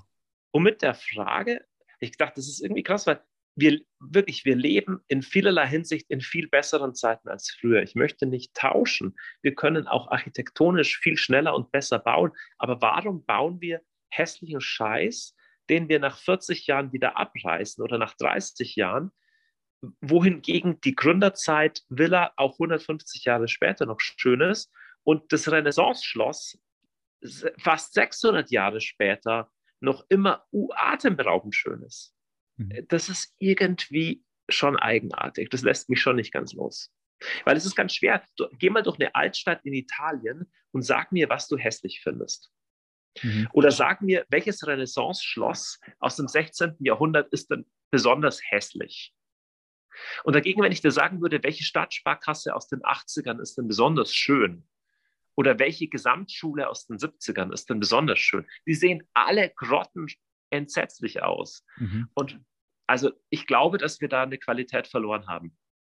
Und 0.51 0.63
mit 0.63 0.81
der 0.81 0.93
Frage, 0.93 1.65
ich 1.99 2.17
dachte, 2.17 2.35
das 2.35 2.47
ist 2.47 2.61
irgendwie 2.61 2.83
krass, 2.83 3.07
weil 3.07 3.21
wir 3.55 3.79
wirklich, 3.99 4.43
wir 4.43 4.55
leben 4.55 4.99
in 5.07 5.21
vielerlei 5.21 5.67
Hinsicht 5.67 6.09
in 6.09 6.19
viel 6.19 6.49
besseren 6.49 6.93
Zeiten 6.93 7.29
als 7.29 7.49
früher. 7.49 7.81
Ich 7.81 7.95
möchte 7.95 8.25
nicht 8.25 8.53
tauschen. 8.53 9.15
Wir 9.41 9.55
können 9.55 9.87
auch 9.87 10.11
architektonisch 10.11 10.97
viel 10.97 11.17
schneller 11.17 11.55
und 11.55 11.71
besser 11.71 11.99
bauen. 11.99 12.31
Aber 12.57 12.81
warum 12.81 13.25
bauen 13.25 13.61
wir 13.61 13.81
hässlichen 14.09 14.59
Scheiß, 14.59 15.35
den 15.69 15.87
wir 15.87 15.99
nach 15.99 16.17
40 16.17 16.67
Jahren 16.67 16.91
wieder 16.91 17.17
abreißen 17.17 17.83
oder 17.83 17.97
nach 17.97 18.15
30 18.17 18.75
Jahren, 18.75 19.11
wohingegen 20.01 20.79
die 20.81 20.95
Gründerzeit 20.95 21.83
Villa 21.89 22.33
auch 22.37 22.53
150 22.53 23.25
Jahre 23.25 23.47
später 23.47 23.85
noch 23.85 23.99
schön 23.99 24.41
ist 24.41 24.71
und 25.03 25.31
das 25.31 25.51
Renaissance-Schloss 25.51 26.59
fast 27.57 27.93
600 27.93 28.51
Jahre 28.51 28.81
später 28.81 29.51
noch 29.79 30.05
immer 30.09 30.45
atemberaubend 30.75 31.55
schön 31.55 31.81
ist. 31.83 32.13
Mhm. 32.57 32.85
Das 32.87 33.09
ist 33.09 33.33
irgendwie 33.39 34.23
schon 34.49 34.77
eigenartig. 34.77 35.49
Das 35.49 35.61
lässt 35.61 35.89
mich 35.89 36.01
schon 36.01 36.17
nicht 36.17 36.31
ganz 36.31 36.53
los. 36.53 36.91
Weil 37.45 37.57
es 37.57 37.65
ist 37.65 37.75
ganz 37.75 37.95
schwer. 37.95 38.23
Du, 38.37 38.47
geh 38.59 38.69
mal 38.69 38.83
durch 38.83 38.99
eine 38.99 39.15
Altstadt 39.15 39.61
in 39.63 39.73
Italien 39.73 40.51
und 40.71 40.83
sag 40.83 41.11
mir, 41.11 41.29
was 41.29 41.47
du 41.47 41.57
hässlich 41.57 42.01
findest. 42.01 42.51
Mhm. 43.23 43.47
Oder 43.53 43.71
sag 43.71 44.01
mir, 44.01 44.25
welches 44.29 44.65
Renaissance-Schloss 44.67 45.79
aus 45.99 46.15
dem 46.17 46.27
16. 46.27 46.75
Jahrhundert 46.79 47.31
ist 47.31 47.49
denn 47.49 47.65
besonders 47.89 48.41
hässlich? 48.49 49.14
Und 50.23 50.35
dagegen, 50.35 50.61
wenn 50.61 50.71
ich 50.71 50.81
dir 50.81 50.91
sagen 50.91 51.21
würde, 51.21 51.43
welche 51.43 51.63
Stadtsparkasse 51.63 52.55
aus 52.55 52.67
den 52.67 52.81
80ern 52.81 53.39
ist 53.39 53.57
denn 53.57 53.67
besonders 53.67 54.13
schön? 54.13 54.67
Oder 55.35 55.59
welche 55.59 55.87
Gesamtschule 55.87 56.69
aus 56.69 56.87
den 56.87 56.97
70ern 56.97 57.51
ist 57.51 57.69
denn 57.69 57.79
besonders 57.79 58.19
schön? 58.19 58.45
Die 58.65 58.73
sehen 58.73 59.03
alle 59.13 59.49
Grotten 59.49 60.07
entsetzlich 60.49 61.21
aus. 61.23 61.65
Mhm. 61.77 62.09
Und 62.13 62.39
also 62.87 63.11
ich 63.29 63.47
glaube, 63.47 63.77
dass 63.77 63.99
wir 63.99 64.07
da 64.07 64.23
eine 64.23 64.37
Qualität 64.37 64.87
verloren 64.87 65.27
haben. 65.27 65.57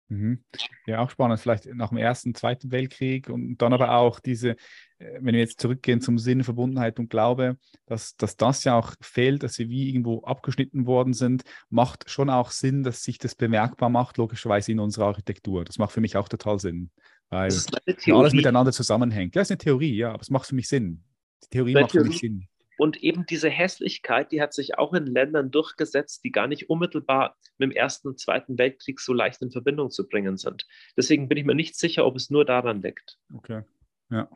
Mhm. 0.09 0.43
Ja, 0.85 1.01
auch 1.01 1.09
spannend, 1.09 1.39
vielleicht 1.39 1.65
nach 1.73 1.89
dem 1.89 1.97
Ersten, 1.97 2.33
Zweiten 2.33 2.71
Weltkrieg 2.71 3.29
und 3.29 3.57
dann 3.57 3.73
aber 3.73 3.97
auch 3.97 4.19
diese, 4.19 4.51
äh, 4.99 5.19
wenn 5.19 5.33
wir 5.33 5.41
jetzt 5.41 5.59
zurückgehen 5.59 5.99
zum 5.99 6.17
Sinn, 6.17 6.43
Verbundenheit 6.43 6.97
und 6.97 7.09
Glaube, 7.09 7.57
dass, 7.85 8.15
dass 8.15 8.37
das 8.37 8.63
ja 8.63 8.77
auch 8.77 8.93
fehlt, 9.01 9.43
dass 9.43 9.55
sie 9.55 9.69
wie 9.69 9.89
irgendwo 9.89 10.21
abgeschnitten 10.23 10.85
worden 10.85 11.13
sind, 11.13 11.43
macht 11.69 12.09
schon 12.09 12.29
auch 12.29 12.51
Sinn, 12.51 12.83
dass 12.83 13.03
sich 13.03 13.17
das 13.17 13.35
bemerkbar 13.35 13.89
macht, 13.89 14.17
logischerweise 14.17 14.71
in 14.71 14.79
unserer 14.79 15.07
Architektur. 15.07 15.65
Das 15.65 15.77
macht 15.77 15.91
für 15.91 16.01
mich 16.01 16.15
auch 16.15 16.29
total 16.29 16.59
Sinn, 16.59 16.89
weil 17.29 17.51
alles 17.51 18.33
miteinander 18.33 18.71
zusammenhängt. 18.71 19.35
Ja, 19.35 19.41
ist 19.41 19.51
eine 19.51 19.57
Theorie, 19.57 19.95
ja, 19.95 20.13
aber 20.13 20.21
es 20.21 20.29
macht 20.29 20.47
für 20.47 20.55
mich 20.55 20.69
Sinn. 20.69 21.03
Die 21.43 21.49
Theorie 21.49 21.73
macht 21.73 21.91
Theorie, 21.91 22.05
für 22.05 22.09
mich 22.09 22.19
Sinn 22.19 22.47
und 22.77 23.03
eben 23.03 23.25
diese 23.25 23.49
Hässlichkeit, 23.49 24.31
die 24.31 24.41
hat 24.41 24.53
sich 24.53 24.77
auch 24.77 24.93
in 24.93 25.05
Ländern 25.05 25.51
durchgesetzt, 25.51 26.23
die 26.23 26.31
gar 26.31 26.47
nicht 26.47 26.69
unmittelbar 26.69 27.35
mit 27.57 27.71
dem 27.71 27.75
Ersten 27.75 28.07
und 28.07 28.19
Zweiten 28.19 28.57
Weltkrieg 28.57 28.99
so 28.99 29.13
leicht 29.13 29.41
in 29.41 29.51
Verbindung 29.51 29.89
zu 29.89 30.07
bringen 30.07 30.37
sind. 30.37 30.67
Deswegen 30.95 31.27
bin 31.27 31.37
ich 31.37 31.45
mir 31.45 31.55
nicht 31.55 31.75
sicher, 31.75 32.05
ob 32.05 32.15
es 32.15 32.29
nur 32.29 32.45
daran 32.45 32.81
liegt. 32.81 33.17
Okay, 33.33 33.63
ja. 34.09 34.29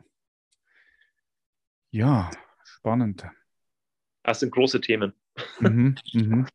Ja, 1.90 2.30
spannend. 2.64 3.24
Das 4.22 4.40
sind 4.40 4.50
große 4.50 4.80
Themen. 4.80 5.12
Mhm, 5.60 5.94
mhm. 6.12 6.46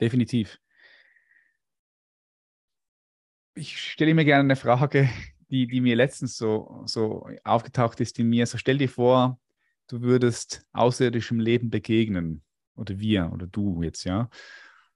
Definitiv. 0.00 0.58
Ich 3.54 3.78
stelle 3.78 4.14
mir 4.14 4.24
gerne 4.24 4.40
eine 4.40 4.56
Frage, 4.56 5.08
die, 5.50 5.66
die 5.66 5.80
mir 5.80 5.96
letztens 5.96 6.36
so, 6.36 6.82
so 6.86 7.28
aufgetaucht 7.44 8.00
ist 8.00 8.18
in 8.18 8.28
mir. 8.28 8.46
So 8.46 8.56
stell 8.56 8.78
dir 8.78 8.88
vor, 8.88 9.38
du 9.92 10.00
würdest 10.00 10.64
außerirdischem 10.72 11.38
Leben 11.38 11.68
begegnen. 11.68 12.42
Oder 12.74 12.98
wir 12.98 13.30
oder 13.32 13.46
du 13.46 13.82
jetzt, 13.82 14.04
ja. 14.04 14.30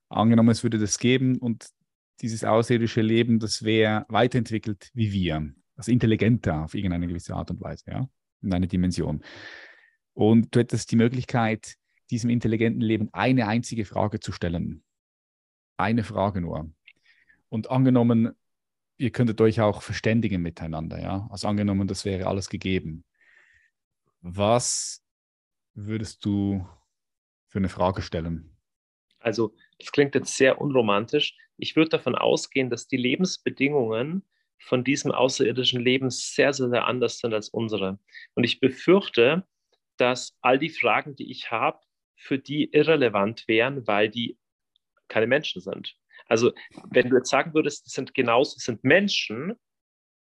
Angenommen, 0.09 0.49
es 0.49 0.63
würde 0.63 0.79
das 0.79 0.97
geben 0.97 1.37
und 1.37 1.67
dieses 2.21 2.43
außerirdische 2.43 3.01
Leben, 3.01 3.39
das 3.39 3.61
wäre 3.61 4.05
weiterentwickelt 4.09 4.89
wie 4.93 5.11
wir. 5.11 5.53
Also 5.75 5.91
intelligenter 5.91 6.63
auf 6.63 6.73
irgendeine 6.73 7.07
gewisse 7.07 7.35
Art 7.35 7.51
und 7.51 7.61
Weise, 7.61 7.83
ja. 7.91 8.09
In 8.41 8.51
eine 8.53 8.67
Dimension. 8.67 9.23
Und 10.13 10.55
du 10.55 10.59
hättest 10.59 10.91
die 10.91 10.95
Möglichkeit, 10.95 11.75
diesem 12.09 12.31
intelligenten 12.31 12.81
Leben 12.81 13.09
eine 13.11 13.47
einzige 13.47 13.85
Frage 13.85 14.19
zu 14.19 14.31
stellen. 14.31 14.83
Eine 15.77 16.03
Frage 16.03 16.41
nur. 16.41 16.71
Und 17.49 17.69
angenommen, 17.69 18.31
ihr 18.97 19.11
könntet 19.11 19.39
euch 19.41 19.61
auch 19.61 19.83
verständigen 19.83 20.41
miteinander, 20.41 20.99
ja. 20.99 21.27
Also 21.29 21.47
angenommen, 21.47 21.87
das 21.87 22.03
wäre 22.03 22.25
alles 22.25 22.49
gegeben. 22.49 23.03
Was 24.21 25.03
würdest 25.73 26.25
du 26.25 26.67
für 27.47 27.59
eine 27.59 27.69
Frage 27.69 28.01
stellen? 28.01 28.57
Also, 29.19 29.55
das 29.79 29.91
klingt 29.91 30.15
jetzt 30.15 30.35
sehr 30.35 30.59
unromantisch. 30.61 31.35
Ich 31.57 31.75
würde 31.75 31.89
davon 31.89 32.15
ausgehen, 32.15 32.69
dass 32.69 32.87
die 32.87 32.97
Lebensbedingungen 32.97 34.27
von 34.59 34.83
diesem 34.83 35.11
außerirdischen 35.11 35.81
Leben 35.81 36.09
sehr, 36.09 36.53
sehr, 36.53 36.69
sehr 36.69 36.85
anders 36.85 37.19
sind 37.19 37.33
als 37.33 37.49
unsere. 37.49 37.99
Und 38.33 38.43
ich 38.43 38.59
befürchte, 38.59 39.45
dass 39.97 40.37
all 40.41 40.59
die 40.59 40.69
Fragen, 40.69 41.15
die 41.15 41.31
ich 41.31 41.51
habe, 41.51 41.79
für 42.15 42.39
die 42.39 42.71
irrelevant 42.71 43.47
wären, 43.47 43.87
weil 43.87 44.09
die 44.09 44.37
keine 45.07 45.27
Menschen 45.27 45.61
sind. 45.61 45.95
Also, 46.25 46.51
wenn 46.89 47.09
du 47.09 47.17
jetzt 47.17 47.29
sagen 47.29 47.53
würdest, 47.53 47.85
die 47.85 47.89
sind 47.91 48.13
genauso, 48.13 48.57
sind 48.59 48.83
Menschen, 48.83 49.55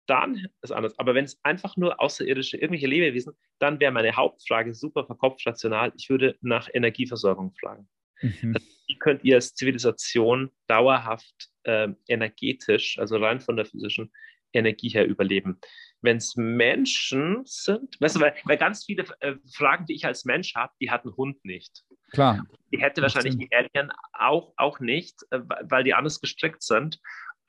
dann 0.07 0.47
ist 0.63 0.73
anders. 0.73 0.99
Aber 0.99 1.15
wenn 1.15 1.25
es 1.25 1.39
einfach 1.43 1.77
nur 1.77 2.01
außerirdische, 2.01 2.57
irgendwelche 2.57 2.87
Lebewesen, 2.87 3.35
dann 3.59 3.81
wäre 3.81 3.93
meine 3.93 4.17
Hauptfrage 4.17 4.75
super 4.75 5.05
verkopft 5.05 5.47
rational. 5.47 5.93
Ich 5.97 6.11
würde 6.11 6.37
nach 6.41 6.69
Energieversorgung 6.73 7.55
fragen. 7.61 7.89
Mhm. 8.21 8.55
Also, 8.55 8.69
wie 8.87 8.99
könnt 8.99 9.25
ihr 9.25 9.37
als 9.37 9.55
Zivilisation 9.55 10.51
dauerhaft 10.67 11.49
äh, 11.65 11.89
energetisch, 12.09 12.99
also 12.99 13.17
rein 13.17 13.41
von 13.41 13.57
der 13.57 13.65
physischen 13.65 14.13
Energie 14.53 14.89
her 14.89 15.07
überleben? 15.07 15.59
Wenn 16.03 16.19
es 16.19 16.37
Menschen 16.37 17.43
sind, 17.47 17.99
weißt 18.01 18.17
du, 18.17 18.21
weil, 18.21 18.35
weil 18.45 18.59
ganz 18.59 18.85
viele 18.85 19.05
äh, 19.21 19.37
Fragen, 19.55 19.87
die 19.87 19.95
ich 19.95 20.05
als 20.05 20.25
Mensch 20.27 20.55
habe, 20.55 20.73
die 20.81 20.91
hat 20.91 21.05
ein 21.05 21.17
Hund 21.17 21.43
nicht. 21.45 21.83
Klar. 22.13 22.47
Die 22.73 22.79
hätte 22.79 23.03
wahrscheinlich 23.03 23.37
die 23.39 23.49
Alien 23.53 23.91
auch, 24.13 24.53
auch 24.57 24.81
nicht, 24.81 25.17
äh, 25.31 25.41
weil 25.63 25.85
die 25.85 25.95
anders 25.95 26.21
gestrickt 26.21 26.63
sind. 26.63 27.01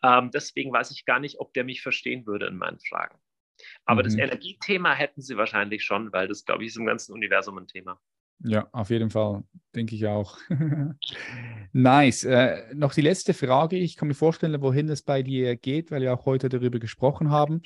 Ähm, 0.04 0.32
deswegen 0.34 0.72
weiß 0.72 0.92
ich 0.92 1.06
gar 1.06 1.20
nicht, 1.20 1.40
ob 1.40 1.54
der 1.54 1.64
mich 1.64 1.82
verstehen 1.82 2.26
würde 2.26 2.48
in 2.48 2.58
meinen 2.58 2.80
Fragen. 2.80 3.18
Aber 3.86 4.02
mhm. 4.02 4.06
das 4.06 4.16
Energiethema 4.16 4.94
hätten 4.94 5.22
sie 5.22 5.38
wahrscheinlich 5.38 5.84
schon, 5.84 6.12
weil 6.12 6.28
das, 6.28 6.46
glaube 6.46 6.64
ich, 6.64 6.70
ist 6.70 6.78
im 6.78 6.86
ganzen 6.86 7.14
Universum 7.14 7.58
ein 7.58 7.68
Thema. 7.68 8.00
Ja, 8.40 8.68
auf 8.74 8.90
jeden 8.90 9.10
Fall, 9.10 9.44
denke 9.74 9.96
ich 9.96 10.06
auch. 10.08 10.38
nice. 11.72 12.26
Äh, 12.26 12.74
noch 12.74 12.94
die 12.94 13.02
letzte 13.02 13.34
Frage. 13.34 13.78
Ich 13.78 13.96
kann 13.96 14.10
mir 14.10 14.14
vorstellen, 14.14 14.62
wohin 14.62 14.90
es 14.90 15.04
bei 15.04 15.24
dir 15.24 15.56
geht, 15.56 15.90
weil 15.90 16.02
wir 16.02 16.14
auch 16.14 16.26
heute 16.26 16.50
darüber 16.50 16.80
gesprochen 16.80 17.30
haben. 17.30 17.62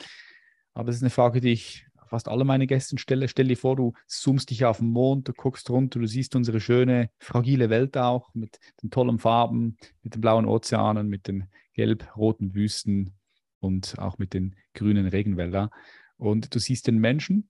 Aber 0.73 0.89
es 0.89 0.97
ist 0.97 1.03
eine 1.03 1.09
Frage, 1.09 1.41
die 1.41 1.53
ich 1.53 1.87
fast 2.09 2.27
alle 2.27 2.43
meine 2.43 2.67
Gäste 2.67 2.97
stelle. 2.97 3.27
Stell 3.27 3.47
dir 3.47 3.57
vor, 3.57 3.75
du 3.75 3.93
zoomst 4.07 4.49
dich 4.49 4.65
auf 4.65 4.79
den 4.79 4.89
Mond, 4.89 5.27
du 5.27 5.33
guckst 5.33 5.69
runter, 5.69 5.99
du 5.99 6.07
siehst 6.07 6.35
unsere 6.35 6.59
schöne, 6.59 7.09
fragile 7.19 7.69
Welt 7.69 7.97
auch 7.97 8.33
mit 8.33 8.59
den 8.81 8.89
tollen 8.89 9.19
Farben, 9.19 9.77
mit 10.01 10.15
den 10.15 10.21
blauen 10.21 10.45
Ozeanen, 10.45 11.07
mit 11.07 11.27
den 11.27 11.47
gelb-roten 11.73 12.53
Wüsten 12.55 13.13
und 13.59 13.97
auch 13.99 14.17
mit 14.17 14.33
den 14.33 14.55
grünen 14.73 15.07
Regenwäldern. 15.07 15.69
Und 16.17 16.53
du 16.53 16.59
siehst 16.59 16.87
den 16.87 16.97
Menschen 16.97 17.49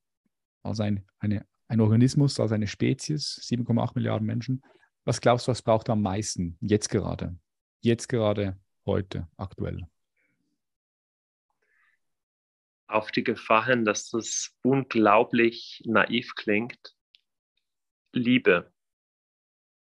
als 0.62 0.80
ein, 0.80 1.06
eine, 1.20 1.46
ein 1.68 1.82
Organismus, 1.82 2.40
als 2.40 2.52
eine 2.52 2.68
Spezies, 2.68 3.40
7,8 3.44 3.92
Milliarden 3.96 4.28
Menschen. 4.28 4.62
Was 5.06 5.22
glaubst 5.22 5.48
du, 5.48 5.52
was 5.52 5.62
braucht 5.62 5.90
er 5.90 5.94
am 5.94 6.02
meisten 6.02 6.58
jetzt 6.62 6.90
gerade? 6.90 7.36
Jetzt 7.82 8.10
gerade, 8.10 8.58
heute, 8.86 9.28
aktuell? 9.38 9.88
Auf 12.90 13.12
die 13.12 13.24
Gefahr 13.24 13.66
hin, 13.66 13.86
dass 13.86 14.10
das 14.10 14.58
unglaublich 14.64 15.82
naiv 15.86 16.36
klingt. 16.36 16.96
Liebe. 18.14 18.74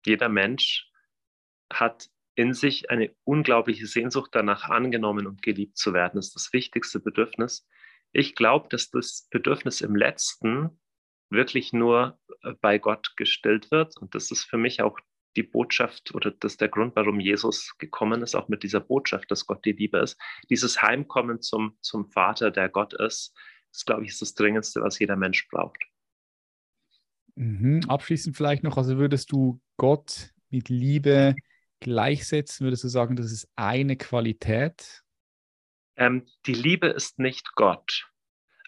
Jeder 0.05 0.28
Mensch 0.28 0.90
hat 1.72 2.09
in 2.34 2.55
sich 2.55 2.90
eine 2.90 3.14
unglaubliche 3.24 3.86
Sehnsucht 3.86 4.30
danach 4.32 4.64
angenommen 4.64 5.26
und 5.26 5.42
geliebt 5.42 5.76
zu 5.76 5.92
werden. 5.92 6.16
Das 6.16 6.28
ist 6.28 6.34
das 6.34 6.53
wichtigste 6.53 7.01
Bedürfnis. 7.01 7.68
Ich 8.12 8.34
glaube, 8.34 8.68
dass 8.70 8.90
das 8.90 9.28
Bedürfnis 9.30 9.80
im 9.80 9.96
letzten 9.96 10.80
wirklich 11.30 11.72
nur 11.72 12.18
bei 12.61 12.78
Gott 12.78 13.16
gestillt 13.16 13.70
wird. 13.70 13.96
Und 13.96 14.14
das 14.14 14.30
ist 14.30 14.44
für 14.44 14.57
mich 14.57 14.82
auch 14.82 14.99
die 15.36 15.42
Botschaft 15.42 16.14
oder 16.14 16.30
das 16.30 16.52
ist 16.52 16.60
der 16.60 16.68
Grund, 16.68 16.96
warum 16.96 17.20
Jesus 17.20 17.74
gekommen 17.78 18.22
ist, 18.22 18.34
auch 18.34 18.48
mit 18.48 18.62
dieser 18.62 18.80
Botschaft, 18.80 19.30
dass 19.30 19.46
Gott 19.46 19.64
die 19.64 19.72
Liebe 19.72 19.98
ist. 19.98 20.18
Dieses 20.50 20.82
Heimkommen 20.82 21.40
zum, 21.40 21.76
zum 21.80 22.10
Vater, 22.10 22.50
der 22.50 22.68
Gott 22.68 22.94
ist, 22.94 23.34
das 23.72 23.84
glaube 23.84 24.04
ich, 24.04 24.10
ist 24.10 24.22
das 24.22 24.34
Dringendste, 24.34 24.80
was 24.80 24.98
jeder 24.98 25.16
Mensch 25.16 25.48
braucht. 25.48 25.78
Mhm. 27.34 27.82
Abschließend 27.86 28.36
vielleicht 28.36 28.64
noch, 28.64 28.76
also 28.76 28.98
würdest 28.98 29.30
du 29.30 29.60
Gott 29.76 30.32
mit 30.50 30.68
Liebe 30.68 31.36
gleichsetzen? 31.80 32.66
Würdest 32.66 32.84
du 32.84 32.88
sagen, 32.88 33.14
das 33.14 33.30
ist 33.30 33.48
eine 33.54 33.96
Qualität? 33.96 35.04
Ähm, 35.96 36.26
die 36.46 36.54
Liebe 36.54 36.88
ist 36.88 37.18
nicht 37.18 37.54
Gott, 37.54 38.10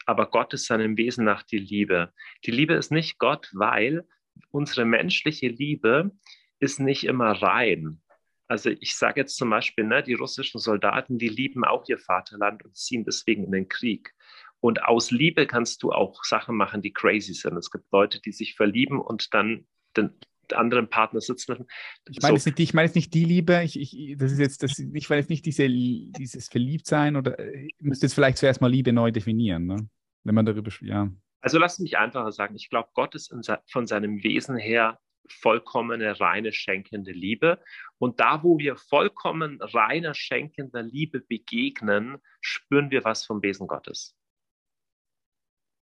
aber 0.07 0.31
Gott 0.31 0.55
ist 0.55 0.67
seinem 0.67 0.97
Wesen 0.97 1.25
nach 1.25 1.43
die 1.43 1.59
Liebe. 1.59 2.13
Die 2.45 2.51
Liebe 2.51 2.75
ist 2.75 2.93
nicht 2.93 3.19
Gott, 3.19 3.51
weil 3.53 4.07
unsere 4.51 4.85
menschliche 4.85 5.49
Liebe 5.49 6.13
ist 6.61 6.79
nicht 6.79 7.05
immer 7.05 7.33
rein. 7.43 8.01
Also 8.47 8.71
ich 8.71 8.97
sage 8.97 9.21
jetzt 9.21 9.37
zum 9.37 9.51
Beispiel, 9.51 9.85
ne, 9.85 10.03
die 10.03 10.15
russischen 10.15 10.59
Soldaten, 10.59 11.19
die 11.19 11.29
lieben 11.29 11.65
auch 11.65 11.89
ihr 11.89 11.99
Vaterland 11.99 12.65
und 12.65 12.77
ziehen 12.77 13.05
deswegen 13.05 13.45
in 13.45 13.53
den 13.53 13.69
Krieg. 13.69 14.13
Und 14.61 14.85
aus 14.85 15.11
Liebe 15.11 15.47
kannst 15.47 15.83
du 15.83 15.93
auch 15.93 16.23
Sachen 16.25 16.57
machen, 16.57 16.83
die 16.83 16.93
crazy 16.93 17.33
sind. 17.33 17.57
Es 17.57 17.71
gibt 17.71 17.91
Leute, 17.93 18.21
die 18.21 18.33
sich 18.33 18.55
verlieben 18.57 19.01
und 19.01 19.33
dann 19.35 19.67
den 19.97 20.11
anderen 20.53 20.91
Partner 20.91 21.21
sitzen 21.21 21.53
lassen. 21.53 21.67
Ich 22.09 22.21
meine, 22.21 22.33
so. 22.39 22.49
jetzt, 22.49 22.59
nicht, 22.59 22.69
ich 22.69 22.75
meine 22.75 22.87
jetzt 22.87 22.97
nicht 22.97 23.15
die 23.15 23.25
Liebe, 23.25 23.63
ich, 23.63 23.79
ich, 23.79 24.17
das 24.19 24.33
ist 24.33 24.39
jetzt, 24.39 24.63
das, 24.63 24.79
ich 24.79 25.09
meine 25.09 25.21
jetzt 25.21 25.31
nicht 25.31 25.47
diese, 25.47 25.69
dieses 25.69 26.49
Verliebtsein 26.49 27.17
oder 27.17 27.39
äh, 27.39 27.69
ich 27.69 27.75
müsste 27.81 28.07
jetzt 28.07 28.15
vielleicht 28.15 28.39
zuerst 28.39 28.61
mal 28.61 28.71
Liebe 28.71 28.93
neu 28.93 29.13
definieren, 29.13 29.67
ne? 29.67 29.89
wenn 30.25 30.35
man 30.35 30.45
darüber, 30.45 30.71
ja. 30.81 31.09
Also 31.41 31.59
lass 31.59 31.79
mich 31.79 31.97
einfacher 31.97 32.33
sagen, 32.33 32.55
ich 32.57 32.69
glaube, 32.69 32.91
Gott 32.95 33.15
ist 33.15 33.33
in, 33.33 33.43
von 33.71 33.87
seinem 33.87 34.23
Wesen 34.23 34.57
her 34.57 34.99
vollkommene, 35.29 36.19
reine, 36.21 36.53
schenkende 36.53 37.13
Liebe. 37.13 37.61
Und 37.99 38.21
da, 38.21 38.43
wo 38.43 38.59
wir 38.59 38.77
vollkommen 38.77 39.59
reiner, 39.61 40.15
schenkender 40.15 40.83
Liebe 40.83 41.21
begegnen, 41.21 42.19
spüren 42.41 42.91
wir 42.91 43.05
was 43.05 43.25
vom 43.25 43.43
Wesen 43.43 43.67
Gottes. 43.67 44.17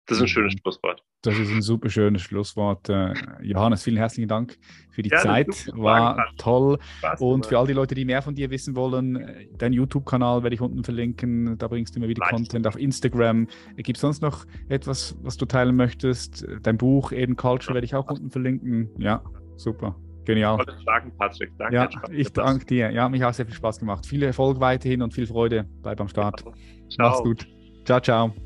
Das 0.06 0.18
ist 0.18 0.24
ein 0.24 0.28
schönes 0.28 0.54
mhm. 0.54 0.58
Schlusswort. 0.58 1.02
Das 1.22 1.38
ist 1.38 1.50
ein 1.50 1.62
super 1.62 1.88
schönes 1.88 2.20
Schlusswort. 2.22 2.88
Äh, 2.90 3.14
Johannes, 3.40 3.82
vielen 3.82 3.96
herzlichen 3.96 4.28
Dank 4.28 4.58
für 4.90 5.02
die 5.02 5.08
ja, 5.08 5.18
Zeit. 5.18 5.48
War 5.72 6.14
Spaß. 6.14 6.34
toll. 6.36 6.78
Spaß 6.98 7.20
und 7.22 7.46
für 7.46 7.58
all 7.58 7.66
die 7.66 7.72
Leute, 7.72 7.94
die 7.94 8.04
mehr 8.04 8.20
von 8.20 8.34
dir 8.34 8.50
wissen 8.50 8.76
wollen, 8.76 9.16
äh, 9.16 9.46
dein 9.56 9.72
YouTube-Kanal 9.72 10.42
werde 10.42 10.54
ich 10.54 10.60
unten 10.60 10.84
verlinken. 10.84 11.56
Da 11.56 11.68
bringst 11.68 11.94
du 11.94 12.00
immer 12.00 12.08
wieder 12.08 12.20
Leicht. 12.20 12.34
Content 12.34 12.66
auf 12.66 12.76
Instagram. 12.76 13.46
Gibt 13.76 13.96
es 13.96 14.02
sonst 14.02 14.20
noch 14.20 14.44
etwas, 14.68 15.16
was 15.22 15.38
du 15.38 15.46
teilen 15.46 15.76
möchtest? 15.76 16.46
Dein 16.62 16.76
Buch 16.76 17.12
Eden 17.12 17.36
Culture 17.36 17.72
werde 17.72 17.86
ich 17.86 17.94
auch 17.94 18.10
unten 18.10 18.30
verlinken. 18.30 18.90
Ja, 18.98 19.22
super. 19.56 19.96
Genial. 20.26 20.58
Fragen, 20.84 21.12
Patrick. 21.18 21.50
Danke. 21.58 21.74
Ja, 21.74 21.88
ich 22.10 22.32
danke 22.32 22.66
dir. 22.66 22.90
Ja, 22.90 23.08
mich 23.08 23.24
auch 23.24 23.32
sehr 23.32 23.46
viel 23.46 23.54
Spaß 23.54 23.78
gemacht. 23.78 24.06
Viel 24.06 24.22
Erfolg 24.22 24.60
weiterhin 24.60 25.02
und 25.02 25.12
viel 25.12 25.26
Freude. 25.26 25.66
Bleib 25.82 26.00
am 26.00 26.08
Start. 26.08 26.40
Ciao. 26.40 27.10
Mach's 27.10 27.22
gut. 27.22 27.46
Ciao, 27.84 28.00
ciao. 28.00 28.43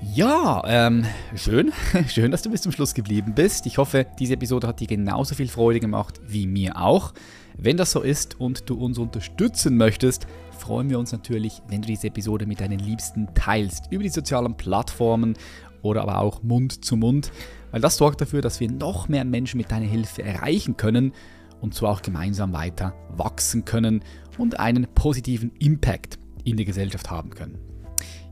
Ja, 0.00 0.62
ähm, 0.66 1.04
schön. 1.34 1.72
Schön, 2.08 2.30
dass 2.30 2.42
du 2.42 2.50
bis 2.50 2.62
zum 2.62 2.72
Schluss 2.72 2.94
geblieben 2.94 3.34
bist. 3.34 3.66
Ich 3.66 3.78
hoffe, 3.78 4.06
diese 4.18 4.34
Episode 4.34 4.68
hat 4.68 4.80
dir 4.80 4.86
genauso 4.86 5.34
viel 5.34 5.48
Freude 5.48 5.80
gemacht 5.80 6.20
wie 6.26 6.46
mir 6.46 6.80
auch. 6.80 7.14
Wenn 7.56 7.76
das 7.76 7.90
so 7.90 8.02
ist 8.02 8.38
und 8.40 8.70
du 8.70 8.74
uns 8.74 8.98
unterstützen 8.98 9.76
möchtest, 9.76 10.28
freuen 10.56 10.88
wir 10.88 10.98
uns 10.98 11.10
natürlich, 11.10 11.62
wenn 11.68 11.82
du 11.82 11.88
diese 11.88 12.06
Episode 12.06 12.46
mit 12.46 12.60
deinen 12.60 12.78
Liebsten 12.78 13.28
teilst 13.34 13.90
über 13.90 14.04
die 14.04 14.08
sozialen 14.08 14.56
Plattformen 14.56 15.34
oder 15.82 16.02
aber 16.02 16.18
auch 16.18 16.42
Mund 16.42 16.84
zu 16.84 16.96
Mund, 16.96 17.32
weil 17.72 17.80
das 17.80 17.96
sorgt 17.96 18.20
dafür, 18.20 18.40
dass 18.40 18.60
wir 18.60 18.70
noch 18.70 19.08
mehr 19.08 19.24
Menschen 19.24 19.58
mit 19.58 19.70
deiner 19.70 19.86
Hilfe 19.86 20.22
erreichen 20.22 20.76
können 20.76 21.12
und 21.60 21.74
so 21.74 21.88
auch 21.88 22.02
gemeinsam 22.02 22.52
weiter 22.52 22.94
wachsen 23.10 23.64
können 23.64 24.04
und 24.38 24.60
einen 24.60 24.86
positiven 24.94 25.50
Impact 25.58 26.18
in 26.44 26.56
der 26.56 26.66
Gesellschaft 26.66 27.10
haben 27.10 27.30
können. 27.30 27.67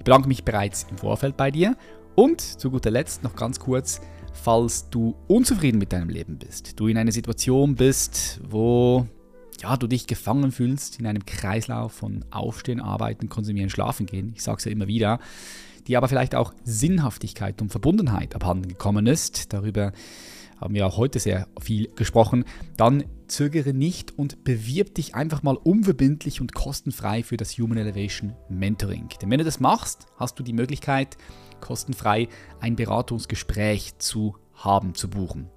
Bedanke 0.06 0.28
mich 0.28 0.44
bereits 0.44 0.86
im 0.88 0.98
Vorfeld 0.98 1.36
bei 1.36 1.50
dir. 1.50 1.76
Und 2.14 2.40
zu 2.40 2.70
guter 2.70 2.92
Letzt 2.92 3.24
noch 3.24 3.34
ganz 3.34 3.58
kurz, 3.58 4.00
falls 4.32 4.88
du 4.88 5.16
unzufrieden 5.26 5.78
mit 5.78 5.92
deinem 5.92 6.08
Leben 6.10 6.38
bist, 6.38 6.78
du 6.78 6.86
in 6.86 6.96
einer 6.96 7.10
Situation 7.10 7.74
bist, 7.74 8.40
wo 8.48 9.08
ja, 9.60 9.76
du 9.76 9.88
dich 9.88 10.06
gefangen 10.06 10.52
fühlst 10.52 11.00
in 11.00 11.08
einem 11.08 11.26
Kreislauf 11.26 11.92
von 11.92 12.24
Aufstehen, 12.30 12.80
Arbeiten, 12.80 13.28
Konsumieren, 13.28 13.68
Schlafen 13.68 14.06
gehen, 14.06 14.30
ich 14.36 14.44
sage 14.44 14.58
es 14.58 14.64
ja 14.66 14.70
immer 14.70 14.86
wieder, 14.86 15.18
die 15.88 15.96
aber 15.96 16.06
vielleicht 16.06 16.36
auch 16.36 16.54
Sinnhaftigkeit 16.62 17.60
und 17.60 17.70
Verbundenheit 17.70 18.36
abhanden 18.36 18.68
gekommen 18.68 19.08
ist, 19.08 19.52
darüber 19.52 19.92
haben 20.60 20.74
wir 20.74 20.86
auch 20.86 20.96
heute 20.96 21.18
sehr 21.18 21.48
viel 21.60 21.88
gesprochen, 21.94 22.44
dann 22.76 23.04
zögere 23.28 23.72
nicht 23.72 24.16
und 24.18 24.44
bewirb 24.44 24.94
dich 24.94 25.14
einfach 25.14 25.42
mal 25.42 25.56
unverbindlich 25.56 26.40
und 26.40 26.54
kostenfrei 26.54 27.22
für 27.22 27.36
das 27.36 27.58
Human 27.58 27.78
Elevation 27.78 28.34
Mentoring. 28.48 29.08
Denn 29.20 29.30
wenn 29.30 29.38
du 29.38 29.44
das 29.44 29.60
machst, 29.60 30.06
hast 30.16 30.38
du 30.38 30.42
die 30.42 30.52
Möglichkeit, 30.52 31.16
kostenfrei 31.60 32.28
ein 32.60 32.76
Beratungsgespräch 32.76 33.98
zu 33.98 34.36
haben, 34.56 34.94
zu 34.94 35.08
buchen. 35.08 35.48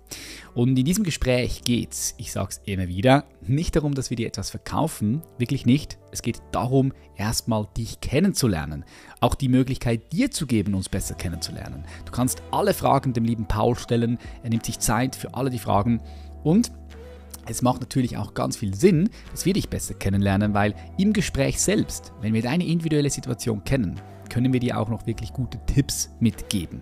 Und 0.54 0.78
in 0.78 0.86
diesem 0.86 1.04
Gespräch 1.04 1.64
geht 1.64 1.94
es, 1.94 2.16
ich 2.18 2.32
sage 2.32 2.50
es 2.52 2.62
immer 2.66 2.88
wieder, 2.88 3.26
nicht 3.42 3.76
darum, 3.76 3.94
dass 3.94 4.10
wir 4.10 4.18
dir 4.18 4.28
etwas 4.28 4.50
verkaufen, 4.50 5.22
wirklich 5.38 5.66
nicht. 5.66 5.98
Es 6.12 6.22
geht 6.22 6.42
darum, 6.52 6.94
erstmal 7.16 7.68
dich 7.78 8.02
kennenzulernen, 8.02 8.86
auch 9.20 9.36
die 9.36 9.50
Möglichkeit 9.50 10.12
dir 10.12 10.32
zu 10.32 10.48
geben, 10.48 10.74
uns 10.74 10.90
besser 10.90 11.16
kennenzulernen. 11.16 11.86
Du 12.06 12.12
kannst 12.12 12.42
alle 12.52 12.74
Fragen 12.74 13.14
dem 13.14 13.26
lieben 13.26 13.46
Paul 13.46 13.78
stellen, 13.78 14.18
er 14.44 14.50
nimmt 14.50 14.66
sich 14.66 14.80
Zeit 14.80 15.16
für 15.16 15.34
alle 15.34 15.50
die 15.50 15.60
Fragen 15.60 16.02
und 16.44 16.72
es 17.46 17.62
macht 17.64 17.82
natürlich 17.82 18.18
auch 18.18 18.36
ganz 18.36 18.58
viel 18.58 18.76
Sinn, 18.76 19.10
dass 19.32 19.46
wir 19.46 19.54
dich 19.54 19.70
besser 19.70 19.96
kennenlernen, 19.96 20.54
weil 20.54 20.76
im 20.98 21.14
Gespräch 21.14 21.60
selbst, 21.60 22.14
wenn 22.22 22.34
wir 22.34 22.44
deine 22.44 22.66
individuelle 22.66 23.10
Situation 23.10 23.64
kennen, 23.64 24.00
können 24.30 24.54
wir 24.54 24.60
dir 24.60 24.80
auch 24.80 24.90
noch 24.90 25.08
wirklich 25.08 25.34
gute 25.34 25.60
Tipps 25.66 26.12
mitgeben. 26.20 26.82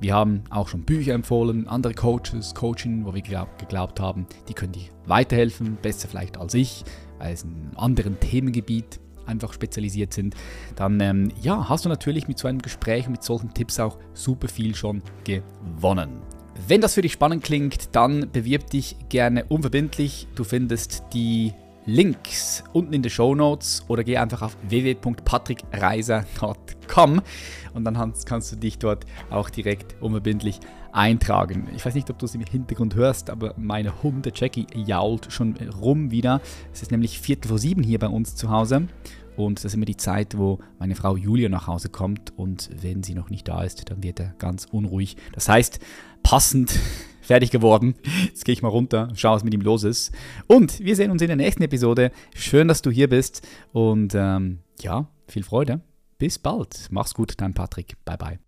Wir 0.00 0.14
haben 0.14 0.44
auch 0.50 0.68
schon 0.68 0.82
Bücher 0.82 1.14
empfohlen, 1.14 1.66
andere 1.68 1.94
Coaches, 1.94 2.54
Coaching, 2.54 3.06
wo 3.06 3.14
wir 3.14 3.22
glaub, 3.22 3.58
geglaubt 3.58 3.98
haben, 3.98 4.26
die 4.48 4.54
können 4.54 4.72
dir 4.72 4.88
weiterhelfen, 5.06 5.78
besser 5.80 6.08
vielleicht 6.08 6.36
als 6.36 6.54
ich, 6.54 6.84
weil 7.18 7.32
es 7.32 7.44
in 7.44 7.54
einem 7.54 7.76
anderen 7.76 8.20
Themengebiet 8.20 9.00
einfach 9.24 9.52
spezialisiert 9.52 10.12
sind. 10.12 10.34
Dann 10.76 11.00
ähm, 11.00 11.32
ja, 11.40 11.68
hast 11.68 11.84
du 11.84 11.88
natürlich 11.88 12.28
mit 12.28 12.38
so 12.38 12.46
einem 12.46 12.60
Gespräch 12.60 13.08
mit 13.08 13.22
solchen 13.22 13.54
Tipps 13.54 13.80
auch 13.80 13.98
super 14.12 14.48
viel 14.48 14.74
schon 14.74 15.02
gewonnen. 15.24 16.20
Wenn 16.68 16.80
das 16.80 16.94
für 16.94 17.02
dich 17.02 17.12
spannend 17.12 17.44
klingt, 17.44 17.94
dann 17.94 18.30
bewirb 18.32 18.70
dich 18.70 18.96
gerne 19.08 19.44
unverbindlich. 19.44 20.26
Du 20.34 20.44
findest 20.44 21.02
die 21.12 21.52
Links 21.84 22.64
unten 22.72 22.94
in 22.94 23.02
den 23.02 23.10
Show 23.10 23.34
Notes 23.34 23.84
oder 23.88 24.02
geh 24.02 24.16
einfach 24.16 24.40
auf 24.42 24.56
www.patrickreiser.com 24.68 27.20
und 27.76 27.84
dann 27.84 28.12
kannst 28.24 28.52
du 28.52 28.56
dich 28.56 28.78
dort 28.78 29.04
auch 29.30 29.50
direkt 29.50 29.96
unverbindlich 30.00 30.60
eintragen. 30.92 31.68
Ich 31.76 31.84
weiß 31.84 31.94
nicht, 31.94 32.10
ob 32.10 32.18
du 32.18 32.26
es 32.26 32.34
im 32.34 32.40
Hintergrund 32.40 32.94
hörst, 32.94 33.30
aber 33.30 33.54
meine 33.56 34.02
Hunde 34.02 34.32
Jackie 34.34 34.66
jault 34.74 35.30
schon 35.30 35.54
rum 35.80 36.10
wieder. 36.10 36.40
Es 36.72 36.82
ist 36.82 36.90
nämlich 36.90 37.20
Viertel 37.20 37.48
vor 37.48 37.58
sieben 37.58 37.82
hier 37.82 37.98
bei 37.98 38.08
uns 38.08 38.34
zu 38.34 38.50
Hause 38.50 38.88
und 39.36 39.58
das 39.58 39.66
ist 39.66 39.74
immer 39.74 39.84
die 39.84 39.96
Zeit, 39.96 40.36
wo 40.38 40.58
meine 40.78 40.94
Frau 40.94 41.16
Julia 41.16 41.48
nach 41.48 41.66
Hause 41.66 41.90
kommt 41.90 42.32
und 42.36 42.70
wenn 42.82 43.02
sie 43.02 43.14
noch 43.14 43.30
nicht 43.30 43.46
da 43.46 43.62
ist, 43.62 43.90
dann 43.90 44.02
wird 44.02 44.20
er 44.20 44.34
ganz 44.38 44.64
unruhig. 44.64 45.16
Das 45.32 45.48
heißt, 45.48 45.78
passend 46.22 46.78
fertig 47.20 47.50
geworden. 47.50 47.94
Jetzt 48.24 48.44
gehe 48.44 48.54
ich 48.54 48.62
mal 48.62 48.68
runter, 48.68 49.10
schaue, 49.14 49.36
was 49.36 49.44
mit 49.44 49.52
ihm 49.52 49.60
los 49.60 49.84
ist. 49.84 50.12
Und 50.46 50.80
wir 50.80 50.96
sehen 50.96 51.10
uns 51.10 51.20
in 51.22 51.28
der 51.28 51.36
nächsten 51.36 51.62
Episode. 51.62 52.12
Schön, 52.34 52.68
dass 52.68 52.82
du 52.82 52.90
hier 52.90 53.08
bist. 53.08 53.46
Und 53.72 54.14
ähm, 54.14 54.60
ja, 54.80 55.08
viel 55.28 55.42
Freude. 55.42 55.80
Bis 56.18 56.38
bald. 56.38 56.88
Mach's 56.90 57.14
gut, 57.14 57.34
dein 57.38 57.54
Patrick. 57.54 57.96
Bye, 58.04 58.16
bye. 58.16 58.45